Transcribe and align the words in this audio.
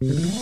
Komm, 0.00 0.08
ne? 0.08 0.32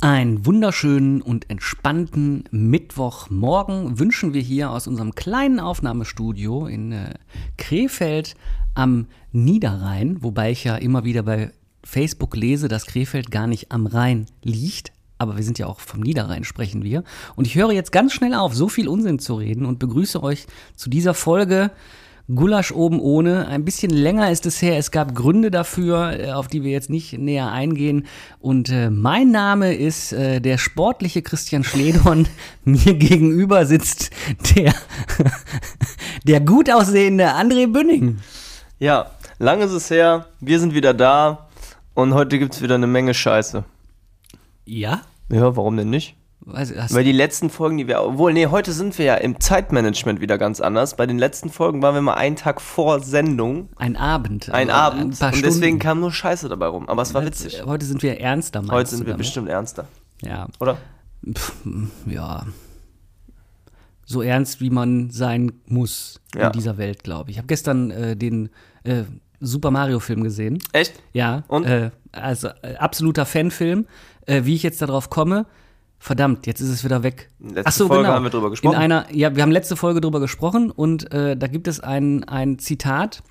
Einen 0.00 0.46
wunderschönen 0.46 1.20
und 1.20 1.50
entspannten 1.50 2.44
Mittwochmorgen 2.52 3.98
wünschen 3.98 4.34
wir 4.34 4.40
hier 4.40 4.70
aus 4.70 4.86
unserem 4.86 5.16
kleinen 5.16 5.58
Aufnahmestudio 5.58 6.68
in 6.68 6.92
äh, 6.92 7.14
Krefeld 7.56 8.36
am 8.74 9.08
Niederrhein, 9.32 10.22
wobei 10.22 10.52
ich 10.52 10.62
ja 10.62 10.76
immer 10.76 11.02
wieder 11.02 11.24
bei 11.24 11.50
Facebook 11.82 12.36
lese, 12.36 12.68
dass 12.68 12.86
Krefeld 12.86 13.32
gar 13.32 13.48
nicht 13.48 13.72
am 13.72 13.86
Rhein 13.86 14.26
liegt. 14.44 14.92
Aber 15.22 15.36
wir 15.36 15.44
sind 15.44 15.60
ja 15.60 15.66
auch 15.66 15.78
vom 15.78 16.00
Niederrhein, 16.00 16.42
sprechen 16.42 16.82
wir. 16.82 17.04
Und 17.36 17.46
ich 17.46 17.54
höre 17.54 17.70
jetzt 17.70 17.92
ganz 17.92 18.12
schnell 18.12 18.34
auf, 18.34 18.54
so 18.54 18.68
viel 18.68 18.88
Unsinn 18.88 19.20
zu 19.20 19.36
reden 19.36 19.66
und 19.66 19.78
begrüße 19.78 20.20
euch 20.20 20.46
zu 20.74 20.90
dieser 20.90 21.14
Folge 21.14 21.70
Gulasch 22.34 22.72
oben 22.72 22.98
ohne. 22.98 23.46
Ein 23.46 23.64
bisschen 23.64 23.90
länger 23.90 24.32
ist 24.32 24.46
es 24.46 24.60
her. 24.60 24.76
Es 24.78 24.90
gab 24.90 25.14
Gründe 25.14 25.52
dafür, 25.52 26.18
äh, 26.18 26.32
auf 26.32 26.48
die 26.48 26.64
wir 26.64 26.72
jetzt 26.72 26.90
nicht 26.90 27.18
näher 27.18 27.52
eingehen. 27.52 28.06
Und 28.40 28.68
äh, 28.68 28.90
mein 28.90 29.30
Name 29.30 29.74
ist 29.74 30.12
äh, 30.12 30.40
der 30.40 30.58
sportliche 30.58 31.22
Christian 31.22 31.62
Schledorn. 31.62 32.26
Mir 32.64 32.94
gegenüber 32.94 33.64
sitzt 33.64 34.10
der, 34.56 34.74
der 36.24 36.40
gut 36.40 36.68
aussehende 36.68 37.28
André 37.28 37.70
Bünning. 37.70 38.18
Ja, 38.80 39.12
lang 39.38 39.60
ist 39.60 39.70
es 39.70 39.88
her. 39.88 40.26
Wir 40.40 40.58
sind 40.58 40.74
wieder 40.74 40.94
da. 40.94 41.46
Und 41.94 42.12
heute 42.12 42.40
gibt 42.40 42.54
es 42.54 42.62
wieder 42.62 42.74
eine 42.74 42.88
Menge 42.88 43.14
Scheiße. 43.14 43.62
Ja? 44.64 45.02
Ja, 45.32 45.56
warum 45.56 45.76
denn 45.76 45.90
nicht? 45.90 46.16
Weiß, 46.44 46.74
Weil 46.92 47.04
die 47.04 47.12
letzten 47.12 47.50
Folgen, 47.50 47.78
die 47.78 47.86
wir. 47.86 48.02
Obwohl, 48.02 48.32
nee, 48.32 48.46
heute 48.46 48.72
sind 48.72 48.98
wir 48.98 49.04
ja 49.04 49.14
im 49.14 49.38
Zeitmanagement 49.40 50.20
wieder 50.20 50.38
ganz 50.38 50.60
anders. 50.60 50.96
Bei 50.96 51.06
den 51.06 51.16
letzten 51.18 51.50
Folgen 51.50 51.82
waren 51.82 51.94
wir 51.94 52.02
mal 52.02 52.14
einen 52.14 52.34
Tag 52.36 52.60
vor 52.60 53.00
Sendung. 53.00 53.68
ein 53.76 53.96
Abend. 53.96 54.50
Ein 54.50 54.68
also 54.68 54.72
Abend. 54.82 55.00
Ein 55.14 55.18
paar 55.18 55.28
und 55.28 55.36
Stunden. 55.36 55.54
deswegen 55.54 55.78
kam 55.78 56.00
nur 56.00 56.10
Scheiße 56.12 56.48
dabei 56.48 56.66
rum. 56.66 56.88
Aber 56.88 57.02
es 57.02 57.14
war 57.14 57.24
witzig. 57.24 57.62
Heute 57.64 57.86
sind 57.86 58.02
wir 58.02 58.20
ernster, 58.20 58.60
meinst 58.60 58.72
Heute 58.72 58.90
sind 58.90 59.00
wir 59.00 59.12
damit? 59.12 59.18
bestimmt 59.18 59.48
ernster. 59.48 59.86
Ja. 60.22 60.48
Oder? 60.58 60.78
Pff, 61.32 61.54
ja. 62.06 62.44
So 64.04 64.20
ernst, 64.20 64.60
wie 64.60 64.70
man 64.70 65.10
sein 65.10 65.52
muss 65.66 66.20
Ja. 66.34 66.48
in 66.48 66.52
dieser 66.52 66.76
Welt, 66.76 67.04
glaube 67.04 67.30
ich. 67.30 67.36
Ich 67.36 67.38
habe 67.38 67.46
gestern 67.46 67.90
äh, 67.92 68.16
den 68.16 68.50
äh, 68.82 69.04
Super 69.40 69.70
Mario-Film 69.70 70.22
gesehen. 70.24 70.58
Echt? 70.72 70.94
Ja. 71.12 71.44
Und? 71.48 71.64
Äh, 71.66 71.90
also 72.12 72.48
äh, 72.62 72.76
absoluter 72.76 73.26
Fanfilm. 73.26 73.86
Äh, 74.26 74.44
wie 74.44 74.54
ich 74.54 74.62
jetzt 74.62 74.80
darauf 74.80 75.10
komme, 75.10 75.46
verdammt, 75.98 76.46
jetzt 76.46 76.60
ist 76.60 76.68
es 76.68 76.84
wieder 76.84 77.02
weg. 77.02 77.30
Letzte 77.40 77.62
Ach 77.66 77.72
so, 77.72 77.86
Folge 77.88 78.04
genau. 78.04 78.14
haben 78.14 78.24
wir 78.24 78.30
drüber 78.30 78.50
gesprochen. 78.50 78.74
In 78.74 78.80
einer, 78.80 79.06
ja, 79.10 79.34
wir 79.34 79.42
haben 79.42 79.50
letzte 79.50 79.76
Folge 79.76 80.00
drüber 80.00 80.20
gesprochen 80.20 80.70
und 80.70 81.12
äh, 81.12 81.36
da 81.36 81.46
gibt 81.48 81.66
es 81.66 81.80
ein, 81.80 82.24
ein 82.24 82.58
Zitat 82.58 83.22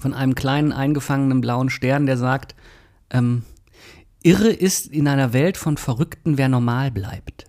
von 0.00 0.14
einem 0.14 0.34
kleinen 0.34 0.72
eingefangenen 0.72 1.40
blauen 1.40 1.70
Stern, 1.70 2.06
der 2.06 2.16
sagt, 2.16 2.54
ähm, 3.10 3.44
Irre 4.22 4.50
ist 4.50 4.86
in 4.86 5.08
einer 5.08 5.32
Welt 5.32 5.56
von 5.56 5.76
Verrückten, 5.76 6.38
wer 6.38 6.48
normal 6.48 6.90
bleibt. 6.90 7.44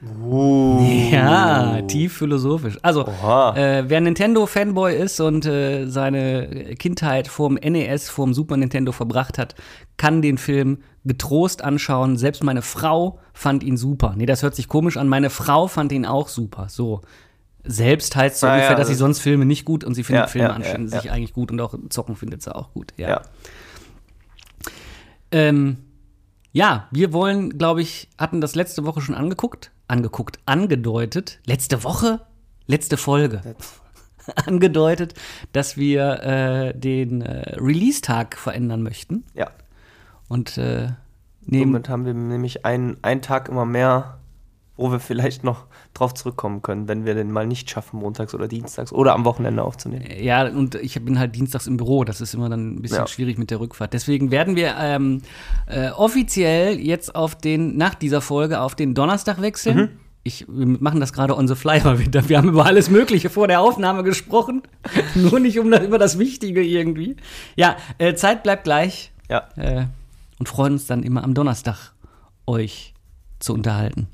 Ja, 0.00 1.82
tief 1.82 2.18
philosophisch. 2.18 2.78
Also, 2.82 3.02
äh, 3.02 3.84
wer 3.88 4.00
Nintendo-Fanboy 4.00 4.96
ist 4.96 5.20
und 5.20 5.44
äh, 5.44 5.86
seine 5.86 6.74
Kindheit 6.76 7.26
vorm 7.26 7.54
NES, 7.54 8.08
vorm 8.08 8.32
Super 8.32 8.56
Nintendo 8.56 8.92
verbracht 8.92 9.38
hat, 9.38 9.56
kann 9.96 10.22
den 10.22 10.38
Film 10.38 10.78
getrost 11.04 11.62
anschauen. 11.64 12.16
Selbst 12.16 12.44
meine 12.44 12.62
Frau 12.62 13.18
fand 13.32 13.64
ihn 13.64 13.76
super. 13.76 14.14
Nee, 14.16 14.26
das 14.26 14.42
hört 14.42 14.54
sich 14.54 14.68
komisch 14.68 14.96
an. 14.96 15.08
Meine 15.08 15.30
Frau 15.30 15.66
fand 15.66 15.90
ihn 15.90 16.06
auch 16.06 16.28
super. 16.28 16.66
So. 16.68 17.02
Selbst 17.64 18.14
heißt 18.14 18.38
so 18.38 18.46
Ah, 18.46 18.52
ungefähr, 18.52 18.70
ja, 18.72 18.76
dass 18.76 18.88
sie 18.88 18.94
sonst 18.94 19.18
Filme 19.18 19.44
nicht 19.44 19.64
gut 19.64 19.82
und 19.84 19.94
sie 19.94 20.04
findet 20.04 20.26
Ja, 20.26 20.28
Filme 20.28 20.48
ja, 20.48 20.54
an 20.54 20.62
ja, 20.62 20.86
sich 20.86 21.10
eigentlich 21.10 21.32
gut 21.32 21.50
und 21.50 21.60
auch 21.60 21.74
Zocken 21.90 22.14
findet 22.14 22.42
sie 22.42 22.54
auch 22.54 22.72
gut. 22.72 22.94
Ja. 22.96 23.22
Ähm, 25.32 25.78
ja, 26.52 26.88
wir 26.90 27.12
wollen, 27.12 27.58
glaube 27.58 27.82
ich, 27.82 28.08
hatten 28.16 28.40
das 28.40 28.54
letzte 28.54 28.86
Woche 28.86 29.00
schon 29.00 29.14
angeguckt, 29.14 29.70
angeguckt, 29.88 30.38
angedeutet. 30.46 31.40
Letzte 31.44 31.82
Woche? 31.84 32.20
Letzte 32.66 32.96
Folge. 32.96 33.42
angedeutet, 34.46 35.14
dass 35.52 35.76
wir 35.76 36.22
äh, 36.22 36.78
den 36.78 37.22
äh, 37.22 37.56
Release-Tag 37.56 38.36
verändern 38.36 38.82
möchten. 38.82 39.24
Ja. 39.34 39.50
Und 40.28 40.58
äh, 40.58 40.88
nehmen. 41.42 41.72
Somit 41.72 41.88
haben 41.88 42.04
wir 42.04 42.14
nämlich 42.14 42.64
einen, 42.64 42.98
einen 43.02 43.22
Tag 43.22 43.48
immer 43.48 43.64
mehr, 43.64 44.17
wo 44.78 44.90
wir 44.90 45.00
vielleicht 45.00 45.44
noch 45.44 45.66
drauf 45.92 46.14
zurückkommen 46.14 46.62
können, 46.62 46.88
wenn 46.88 47.04
wir 47.04 47.14
den 47.14 47.30
mal 47.30 47.46
nicht 47.46 47.68
schaffen, 47.68 47.98
montags 47.98 48.32
oder 48.32 48.48
dienstags 48.48 48.92
oder 48.92 49.12
am 49.12 49.24
Wochenende 49.24 49.62
aufzunehmen. 49.62 50.06
Ja, 50.18 50.46
und 50.46 50.76
ich 50.76 50.94
bin 51.04 51.18
halt 51.18 51.34
dienstags 51.34 51.66
im 51.66 51.76
Büro. 51.76 52.04
Das 52.04 52.20
ist 52.20 52.32
immer 52.32 52.48
dann 52.48 52.76
ein 52.76 52.82
bisschen 52.82 52.98
Ja. 52.98 53.06
schwierig 53.08 53.36
mit 53.38 53.50
der 53.50 53.60
Rückfahrt. 53.60 53.92
Deswegen 53.92 54.30
werden 54.30 54.56
wir 54.56 54.76
ähm, 54.78 55.20
äh, 55.66 55.90
offiziell 55.90 56.78
jetzt 56.78 57.14
auf 57.14 57.34
den, 57.34 57.76
nach 57.76 57.94
dieser 57.94 58.20
Folge 58.20 58.60
auf 58.60 58.76
den 58.76 58.94
Donnerstag 58.94 59.42
wechseln. 59.42 59.76
Mhm. 59.76 59.88
Ich, 60.22 60.46
wir 60.48 60.66
machen 60.66 61.00
das 61.00 61.12
gerade 61.12 61.36
on 61.36 61.48
the 61.48 61.56
fly, 61.56 61.80
weil 61.84 61.98
wir, 61.98 62.28
wir 62.28 62.38
haben 62.38 62.48
über 62.48 62.64
alles 62.64 62.88
Mögliche 62.88 63.30
vor 63.30 63.48
der 63.48 63.60
Aufnahme 63.60 64.04
gesprochen. 64.04 64.62
Nur 65.16 65.40
nicht 65.40 65.58
um, 65.58 65.72
über 65.72 65.98
das 65.98 66.18
Wichtige 66.20 66.62
irgendwie. 66.62 67.16
Ja, 67.56 67.76
äh, 67.98 68.14
Zeit 68.14 68.44
bleibt 68.44 68.62
gleich. 68.64 69.10
Ja. 69.28 69.48
Äh, 69.56 69.86
und 70.38 70.48
freuen 70.48 70.74
uns 70.74 70.86
dann 70.86 71.02
immer 71.02 71.24
am 71.24 71.34
Donnerstag, 71.34 71.92
euch 72.46 72.94
zu 73.40 73.54
unterhalten. 73.54 74.06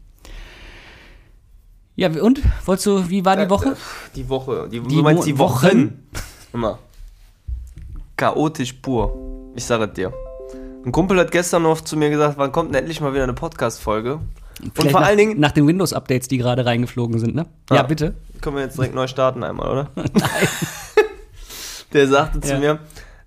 Ja, 1.96 2.08
und? 2.20 2.40
Wolltest 2.64 2.86
du, 2.86 3.08
wie 3.08 3.24
war 3.24 3.36
die 3.36 3.48
Woche? 3.48 3.76
Die 4.16 4.28
Woche. 4.28 4.68
Die, 4.70 4.80
Die 4.80 4.96
du 4.96 5.02
meinst 5.02 5.26
die 5.26 5.38
Wochen? 5.38 6.04
Immer. 6.52 6.78
Chaotisch 8.16 8.72
pur. 8.74 9.52
Ich 9.54 9.64
sage 9.64 9.84
es 9.84 9.92
dir. 9.92 10.12
Ein 10.84 10.92
Kumpel 10.92 11.18
hat 11.18 11.30
gestern 11.30 11.62
noch 11.62 11.80
zu 11.80 11.96
mir 11.96 12.10
gesagt, 12.10 12.36
wann 12.36 12.52
kommt 12.52 12.70
denn 12.74 12.80
endlich 12.80 13.00
mal 13.00 13.12
wieder 13.14 13.22
eine 13.22 13.32
Podcast-Folge? 13.32 14.20
Und 14.60 14.90
vor 14.90 15.00
nach, 15.00 15.08
allen 15.08 15.18
Dingen, 15.18 15.40
Nach 15.40 15.52
den 15.52 15.66
Windows-Updates, 15.66 16.28
die 16.28 16.38
gerade 16.38 16.64
reingeflogen 16.66 17.18
sind, 17.18 17.34
ne? 17.34 17.46
Ja, 17.70 17.80
Ah. 17.80 17.82
bitte. 17.84 18.14
können 18.40 18.56
wir 18.56 18.62
jetzt 18.64 18.76
direkt 18.76 18.94
neu 18.94 19.06
starten 19.06 19.42
einmal, 19.42 19.68
oder? 19.70 19.90
Nein. 19.96 20.08
Der 21.92 22.08
sagte 22.08 22.40
zu 22.40 22.52
Ja. 22.54 22.58
mir, 22.58 22.78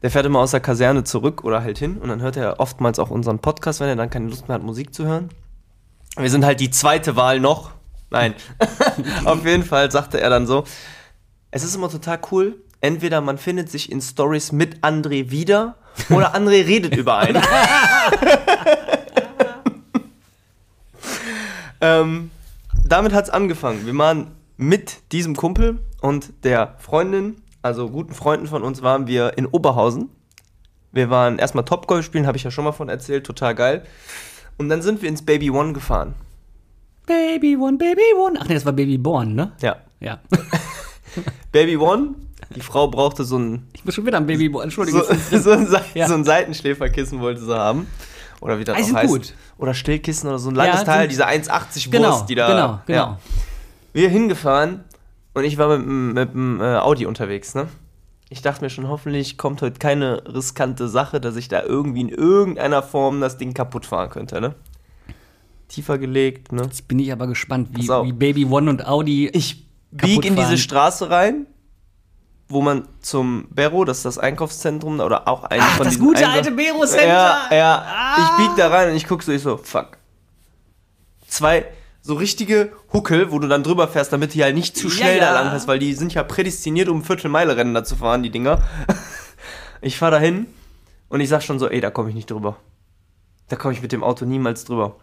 der 0.03 0.11
fährt 0.11 0.25
immer 0.25 0.39
aus 0.39 0.51
der 0.51 0.59
Kaserne 0.59 1.03
zurück 1.05 1.43
oder 1.45 1.63
halt 1.63 1.77
hin 1.79 1.97
und 1.97 2.09
dann 2.09 2.21
hört 2.21 2.35
er 2.37 2.59
oftmals 2.59 2.99
auch 2.99 3.09
unseren 3.09 3.39
Podcast, 3.39 3.79
wenn 3.79 3.87
er 3.87 3.95
dann 3.95 4.09
keine 4.09 4.27
Lust 4.27 4.47
mehr 4.47 4.55
hat, 4.55 4.63
Musik 4.63 4.93
zu 4.93 5.05
hören. 5.05 5.29
Wir 6.17 6.29
sind 6.29 6.45
halt 6.45 6.59
die 6.59 6.69
zweite 6.69 7.15
Wahl 7.15 7.39
noch. 7.39 7.71
Nein. 8.09 8.33
Auf 9.25 9.45
jeden 9.45 9.63
Fall 9.63 9.91
sagte 9.91 10.19
er 10.19 10.29
dann 10.29 10.47
so, 10.47 10.63
es 11.51 11.63
ist 11.63 11.75
immer 11.75 11.89
total 11.89 12.19
cool, 12.31 12.61
entweder 12.81 13.21
man 13.21 13.37
findet 13.37 13.69
sich 13.69 13.91
in 13.91 14.01
Stories 14.01 14.51
mit 14.51 14.83
André 14.83 15.29
wieder 15.31 15.75
oder 16.09 16.35
André 16.35 16.65
redet 16.65 16.95
über 16.95 17.17
einen. 17.17 17.41
ähm, 21.81 22.31
damit 22.85 23.13
hat 23.13 23.25
es 23.25 23.29
angefangen. 23.29 23.85
Wir 23.85 23.97
waren 23.97 24.31
mit 24.57 25.11
diesem 25.11 25.35
Kumpel 25.35 25.79
und 26.01 26.33
der 26.43 26.75
Freundin, 26.79 27.41
also 27.61 27.89
guten 27.89 28.13
Freunden 28.13 28.47
von 28.47 28.63
uns, 28.63 28.81
waren 28.81 29.07
wir 29.07 29.37
in 29.37 29.45
Oberhausen. 29.45 30.09
Wir 30.91 31.09
waren 31.09 31.37
erstmal 31.37 31.65
Topgolf 31.65 32.05
spielen, 32.05 32.27
habe 32.27 32.37
ich 32.37 32.43
ja 32.43 32.51
schon 32.51 32.63
mal 32.63 32.71
von 32.71 32.89
erzählt, 32.89 33.25
total 33.25 33.55
geil. 33.55 33.83
Und 34.57 34.69
dann 34.69 34.81
sind 34.81 35.01
wir 35.01 35.09
ins 35.09 35.23
Baby 35.23 35.51
One 35.51 35.73
gefahren. 35.73 36.15
Baby 37.07 37.57
One, 37.57 37.77
Baby 37.77 38.01
One. 38.19 38.37
Ach 38.39 38.47
nee, 38.47 38.53
das 38.53 38.65
war 38.65 38.73
Baby 38.73 38.97
Born, 38.99 39.33
ne? 39.33 39.51
Ja. 39.61 39.77
Ja. 39.99 40.19
Baby 41.51 41.77
One, 41.77 42.09
die 42.55 42.61
Frau 42.61 42.87
brauchte 42.87 43.23
so 43.23 43.37
ein, 43.39 43.67
Ich 43.73 43.83
muss 43.85 43.95
schon 43.95 44.05
wieder 44.05 44.17
an 44.17 44.27
Baby 44.27 44.49
Born. 44.49 44.65
Entschuldige. 44.65 45.03
so, 45.31 45.39
so, 45.39 45.51
ein, 45.51 45.67
Ja. 45.95 46.07
so 46.07 46.13
ein 46.13 46.23
Seitenschläferkissen 46.23 47.19
wollte 47.19 47.41
sie 47.41 47.55
haben. 47.57 47.87
Oder 48.41 48.59
wie 48.59 48.63
das 48.63 48.77
die 48.77 48.83
auch 48.91 48.97
heißt. 48.97 49.07
gut. 49.07 49.33
Oder 49.57 49.73
Stillkissen 49.73 50.29
oder 50.29 50.37
so 50.37 50.49
ein 50.49 50.55
langes 50.55 50.81
Ja, 50.81 50.85
Teil, 50.85 51.07
diese 51.07 51.25
1,80 51.27 51.89
genau, 51.89 52.09
Wurst, 52.11 52.29
die 52.29 52.35
da. 52.35 52.47
genau, 52.47 52.79
genau. 52.85 52.97
Ja. 52.99 53.19
Wir 53.93 54.09
hingefahren 54.09 54.83
und 55.33 55.43
ich 55.43 55.57
war 55.57 55.75
mit, 55.75 55.87
dem- 55.87 56.13
mit 56.13 56.33
dem 56.33 56.61
äh, 56.61 56.75
Audi 56.75 57.07
unterwegs, 57.07 57.55
ne? 57.55 57.67
Ich 58.29 58.41
dachte 58.43 58.63
mir 58.63 58.69
schon, 58.69 58.87
hoffentlich 58.89 59.37
kommt 59.37 59.61
heute 59.63 59.79
keine 59.79 60.21
riskante 60.27 60.87
Sache, 60.89 61.19
dass 61.21 61.35
ich 61.37 61.47
da 61.47 61.63
irgendwie 61.63 62.01
in 62.01 62.09
irgendeiner 62.09 62.83
Form 62.83 63.21
das 63.21 63.37
Ding 63.37 63.53
kaputt 63.55 63.85
fahren 63.87 64.09
könnte, 64.11 64.39
ne? 64.41 64.53
Tiefer 65.67 65.97
gelegt, 65.97 66.51
ne? 66.51 66.63
Jetzt 66.63 66.87
bin 66.87 66.99
ich 66.99 67.11
aber 67.11 67.27
gespannt, 67.27 67.69
wie, 67.73 67.87
wie 67.87 68.11
Baby 68.13 68.45
One 68.45 68.69
und 68.69 68.85
Audi. 68.87 69.27
Ich 69.29 69.65
Kaputt 69.97 70.21
bieg 70.21 70.25
in 70.25 70.35
diese. 70.35 70.57
Straße 70.57 71.09
rein, 71.09 71.45
wo 72.47 72.61
man 72.61 72.87
zum 73.01 73.47
Berro, 73.49 73.83
das 73.85 73.97
ist 73.97 74.05
das 74.05 74.17
Einkaufszentrum, 74.17 74.99
oder 74.99 75.27
auch 75.27 75.43
ein 75.45 75.59
Ach, 75.61 75.77
von 75.77 75.85
das 75.85 75.99
gute 75.99 76.19
Einsatz- 76.19 76.35
alte 76.35 76.51
Bero 76.51 76.85
Center. 76.85 77.07
Ja, 77.07 77.47
ja. 77.51 77.85
Ah. 77.85 78.15
Ich 78.39 78.45
bieg 78.47 78.55
da 78.57 78.69
rein 78.69 78.89
und 78.91 78.95
ich 78.95 79.07
guck 79.07 79.23
so, 79.23 79.31
ich 79.31 79.41
so, 79.41 79.57
fuck. 79.57 79.97
Zwei 81.27 81.65
so 82.01 82.13
richtige 82.13 82.71
Huckel, 82.93 83.31
wo 83.33 83.39
du 83.39 83.49
dann 83.49 83.63
drüber 83.63 83.89
fährst, 83.89 84.13
damit 84.13 84.33
du 84.33 84.41
halt 84.41 84.55
nicht 84.55 84.77
zu 84.77 84.87
Ja, 84.87 84.93
schnell 84.93 85.17
ja. 85.17 85.25
da 85.33 85.41
lang 85.41 85.49
fährst, 85.49 85.67
weil 85.67 85.79
die 85.79 85.93
sind 85.93 86.13
ja 86.13 86.23
prädestiniert, 86.23 86.87
um 86.87 87.03
Viertelmeile-Rennen 87.03 87.73
da 87.73 87.83
zu 87.83 87.95
fahren, 87.97 88.23
die 88.23 88.29
Dinger. 88.29 88.61
Ich 89.79 89.99
fahr 89.99 90.09
da 90.09 90.17
hin 90.17 90.47
und 91.07 91.19
ich 91.19 91.29
sag 91.29 91.43
schon 91.43 91.59
so, 91.59 91.69
ey, 91.69 91.79
da 91.79 91.91
komme 91.91 92.09
ich 92.09 92.15
nicht 92.15 92.31
drüber. 92.31 92.57
Da 93.47 93.55
komme 93.57 93.75
ich 93.75 93.81
mit 93.83 93.91
dem 93.91 94.03
Auto 94.03 94.25
niemals 94.25 94.65
drüber. 94.65 94.95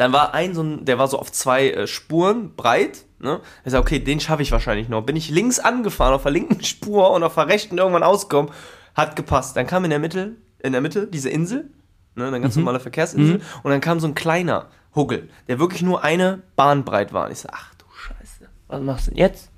Dann 0.00 0.14
war 0.14 0.32
ein 0.32 0.54
so 0.54 0.62
ein, 0.62 0.86
der 0.86 0.98
war 0.98 1.08
so 1.08 1.18
auf 1.18 1.30
zwei 1.30 1.72
äh, 1.72 1.86
Spuren 1.86 2.56
breit. 2.56 3.04
Ne? 3.18 3.42
Ich 3.66 3.72
sag, 3.72 3.80
okay, 3.80 3.98
den 3.98 4.18
schaffe 4.18 4.40
ich 4.40 4.50
wahrscheinlich 4.50 4.88
noch. 4.88 5.02
Bin 5.02 5.14
ich 5.14 5.28
links 5.28 5.58
angefahren 5.58 6.14
auf 6.14 6.22
der 6.22 6.32
linken 6.32 6.64
Spur 6.64 7.10
und 7.10 7.22
auf 7.22 7.34
der 7.34 7.48
rechten 7.48 7.76
irgendwann 7.76 8.02
ausgekommen. 8.02 8.50
Hat 8.94 9.14
gepasst. 9.14 9.58
Dann 9.58 9.66
kam 9.66 9.84
in 9.84 9.90
der 9.90 9.98
Mitte, 9.98 10.36
in 10.60 10.72
der 10.72 10.80
Mitte 10.80 11.06
diese 11.06 11.28
Insel, 11.28 11.68
ne, 12.14 12.28
eine 12.28 12.40
ganz 12.40 12.56
normale 12.56 12.80
Verkehrsinsel. 12.80 13.42
Und 13.62 13.70
dann 13.72 13.82
kam 13.82 14.00
so 14.00 14.06
ein 14.06 14.14
kleiner 14.14 14.68
Huggel, 14.94 15.28
der 15.48 15.58
wirklich 15.58 15.82
nur 15.82 16.02
eine 16.02 16.44
Bahn 16.56 16.86
breit 16.86 17.12
war. 17.12 17.26
Und 17.26 17.32
ich 17.32 17.40
so, 17.40 17.50
ach 17.52 17.74
du 17.74 17.84
Scheiße, 17.94 18.48
was 18.68 18.80
machst 18.80 19.08
du 19.08 19.10
denn 19.10 19.18
jetzt? 19.18 19.50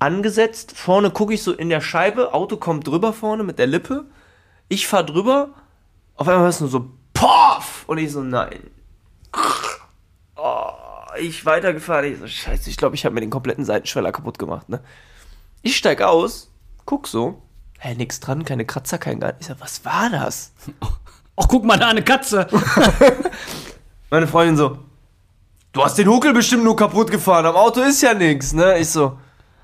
Angesetzt, 0.00 0.76
vorne 0.76 1.12
gucke 1.12 1.34
ich 1.34 1.44
so 1.44 1.52
in 1.52 1.68
der 1.68 1.80
Scheibe, 1.80 2.34
Auto 2.34 2.56
kommt 2.56 2.88
drüber 2.88 3.12
vorne 3.12 3.44
mit 3.44 3.60
der 3.60 3.68
Lippe. 3.68 4.06
Ich 4.66 4.88
fahr 4.88 5.04
drüber, 5.04 5.50
auf 6.16 6.26
einmal 6.26 6.46
hörst 6.46 6.58
du 6.58 6.64
nur 6.64 6.72
so 6.72 6.90
Poff! 7.14 7.84
Und 7.86 7.98
ich 7.98 8.10
so, 8.10 8.24
nein. 8.24 8.58
Oh, 10.36 10.72
ich 11.18 11.44
weitergefahren, 11.44 12.12
ich 12.12 12.18
so, 12.18 12.26
scheiße, 12.26 12.70
ich 12.70 12.76
glaube, 12.76 12.94
ich 12.94 13.04
habe 13.04 13.14
mir 13.14 13.20
den 13.20 13.30
kompletten 13.30 13.64
Seitenschweller 13.64 14.12
kaputt 14.12 14.38
gemacht, 14.38 14.68
ne? 14.68 14.80
Ich 15.62 15.76
steig 15.76 16.00
aus, 16.00 16.50
guck 16.86 17.06
so, 17.06 17.42
hä, 17.78 17.94
nix 17.94 18.20
dran, 18.20 18.44
keine 18.44 18.64
Kratzer, 18.64 18.98
kein 18.98 19.20
gar 19.20 19.34
Ich 19.38 19.46
sag, 19.46 19.60
was 19.60 19.84
war 19.84 20.08
das? 20.10 20.52
Ach, 21.36 21.46
guck 21.48 21.64
mal 21.64 21.78
da, 21.78 21.88
eine 21.88 22.02
Katze. 22.02 22.46
Meine 24.10 24.26
Freundin 24.26 24.56
so, 24.56 24.78
du 25.72 25.84
hast 25.84 25.96
den 25.98 26.08
Huckel 26.08 26.32
bestimmt 26.32 26.64
nur 26.64 26.76
kaputt 26.76 27.10
gefahren, 27.10 27.46
am 27.46 27.56
Auto 27.56 27.80
ist 27.80 28.02
ja 28.02 28.14
nichts, 28.14 28.52
ne? 28.52 28.78
Ich 28.78 28.88
so, 28.88 29.18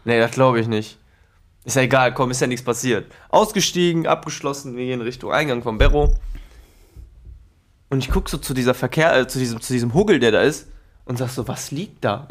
nee, 0.05 0.19
das 0.19 0.33
glaube 0.33 0.61
ich 0.61 0.69
nicht. 0.69 0.99
Ist 1.65 1.75
ja 1.75 1.83
egal, 1.83 2.15
komm, 2.15 2.31
ist 2.31 2.41
ja 2.41 2.47
nichts 2.47 2.65
passiert. 2.65 3.11
Ausgestiegen, 3.29 4.07
abgeschlossen, 4.07 4.77
wir 4.77 4.85
gehen 4.85 5.01
Richtung 5.01 5.33
Eingang 5.33 5.63
vom 5.63 5.79
Berro. 5.79 6.15
Und 7.89 7.99
ich 7.99 8.11
guck 8.11 8.29
so 8.29 8.39
zu 8.39 8.53
dieser 8.55 8.75
Verkehr, 8.75 9.17
äh, 9.17 9.29
zu 9.29 9.39
diesem, 9.39 9.61
zu 9.61 9.73
diesem 9.73 9.95
Huggel, 9.95 10.19
der 10.19 10.33
da 10.33 10.43
ist, 10.43 10.69
und 11.05 11.19
sag 11.19 11.29
so, 11.31 11.47
was 11.47 11.71
liegt 11.71 12.05
da? 12.05 12.27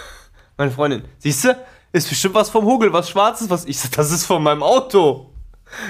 Meine 0.56 0.70
Freundin, 0.70 1.02
siehst 1.18 1.44
du, 1.44 1.56
ist 1.92 2.08
bestimmt 2.08 2.34
was 2.34 2.48
vom 2.50 2.64
Huggel, 2.64 2.92
was 2.92 3.10
schwarzes, 3.10 3.50
was 3.50 3.64
ich 3.66 3.78
so, 3.78 3.88
das 3.94 4.10
ist 4.10 4.24
von 4.24 4.42
meinem 4.42 4.62
Auto. 4.62 5.30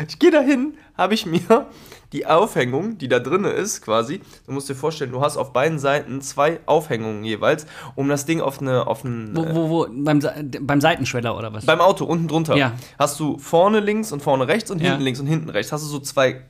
Ich 0.09 0.19
gehe 0.19 0.31
dahin, 0.31 0.75
habe 0.97 1.15
ich 1.15 1.27
mir 1.27 1.67
die 2.13 2.27
Aufhängung, 2.27 2.97
die 2.97 3.09
da 3.09 3.19
drinne 3.19 3.51
ist, 3.51 3.83
quasi. 3.83 4.21
Du 4.47 4.53
musst 4.53 4.69
dir 4.69 4.75
vorstellen, 4.75 5.11
du 5.13 5.21
hast 5.21 5.37
auf 5.37 5.53
beiden 5.53 5.79
Seiten 5.79 6.21
zwei 6.21 6.61
Aufhängungen 6.67 7.25
jeweils, 7.25 7.67
um 7.97 8.09
das 8.09 8.25
Ding 8.25 8.41
auf 8.41 8.61
eine, 8.61 8.87
auf 8.87 9.05
einen, 9.05 9.37
Wo, 9.37 9.45
wo, 9.55 9.69
wo, 9.69 9.87
beim, 9.91 10.21
beim 10.63 10.81
Seitenschweller 10.81 11.37
oder 11.37 11.53
was? 11.53 11.67
beim 11.67 11.81
Auto 11.81 12.05
unten 12.05 12.29
drunter 12.29 12.57
Ja. 12.57 12.73
hast 12.99 13.19
du 13.21 13.39
vorne 13.39 13.81
links 13.81 14.13
und 14.13 14.23
vorne 14.23 14.47
rechts 14.49 14.71
und 14.71 14.81
Ja. 14.81 14.91
hinten 14.91 15.03
links 15.05 15.21
und 15.21 15.27
hinten 15.27 15.51
rechts. 15.51 15.73
Hast 15.73 15.83
du 15.85 15.89
so 15.89 15.99
zwei, 15.99 16.43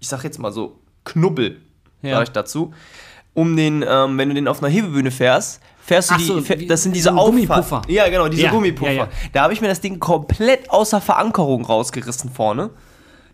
ich 0.00 0.08
sag 0.08 0.24
jetzt 0.24 0.38
mal 0.38 0.50
so 0.52 0.80
Knubbel, 1.04 1.60
Ja. 2.06 2.16
sag 2.16 2.22
ich 2.24 2.30
dazu. 2.32 2.72
Um 3.34 3.54
den, 3.56 3.84
ähm, 3.86 4.16
wenn 4.18 4.28
du 4.30 4.34
den 4.34 4.48
auf 4.48 4.62
einer 4.62 4.72
Hebebühne 4.72 5.10
fährst, 5.10 5.60
fährst 5.78 6.10
du 6.10 6.14
Ach 6.14 6.18
die, 6.18 6.24
so, 6.24 6.40
das 6.40 6.82
sind 6.82 6.92
so 6.92 6.94
diese 6.94 7.10
Auffa- 7.12 7.26
Gummipuffer. 7.26 7.82
Ja, 7.88 8.08
genau, 8.08 8.28
diese 8.28 8.44
Ja, 8.44 8.50
Gummipuffer. 8.50 8.92
ja. 8.92 9.08
Da 9.32 9.42
habe 9.42 9.52
ich 9.52 9.60
mir 9.60 9.68
das 9.68 9.80
Ding 9.82 9.98
komplett 10.00 10.70
außer 10.70 11.00
Verankerung 11.02 11.64
rausgerissen 11.64 12.30
vorne. 12.30 12.70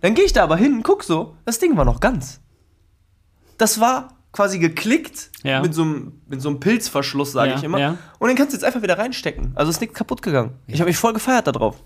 Dann 0.00 0.14
gehe 0.14 0.24
ich 0.24 0.32
da 0.32 0.42
aber 0.42 0.56
hin, 0.56 0.80
guck 0.82 1.04
so, 1.04 1.36
das 1.44 1.60
Ding 1.60 1.76
war 1.76 1.84
noch 1.84 2.00
ganz. 2.00 2.40
Das 3.58 3.78
war 3.80 4.08
quasi 4.32 4.58
geklickt 4.58 5.30
Ja. 5.44 5.60
mit, 5.60 5.74
so 5.74 5.82
einem, 5.82 6.20
mit 6.26 6.40
so 6.42 6.48
einem 6.48 6.58
Pilzverschluss, 6.58 7.32
sage 7.32 7.50
Ja, 7.52 7.56
ich 7.58 7.62
immer. 7.62 7.78
ja. 7.78 7.96
Und 8.18 8.28
den 8.28 8.36
kannst 8.36 8.52
du 8.52 8.56
jetzt 8.56 8.64
einfach 8.64 8.82
wieder 8.82 8.98
reinstecken. 8.98 9.52
Also 9.54 9.70
ist 9.70 9.80
nichts 9.80 9.96
kaputt 9.96 10.22
gegangen. 10.22 10.54
Ich 10.66 10.80
habe 10.80 10.88
mich 10.88 10.96
voll 10.96 11.12
gefeiert 11.12 11.46
da 11.46 11.52
drauf. 11.52 11.76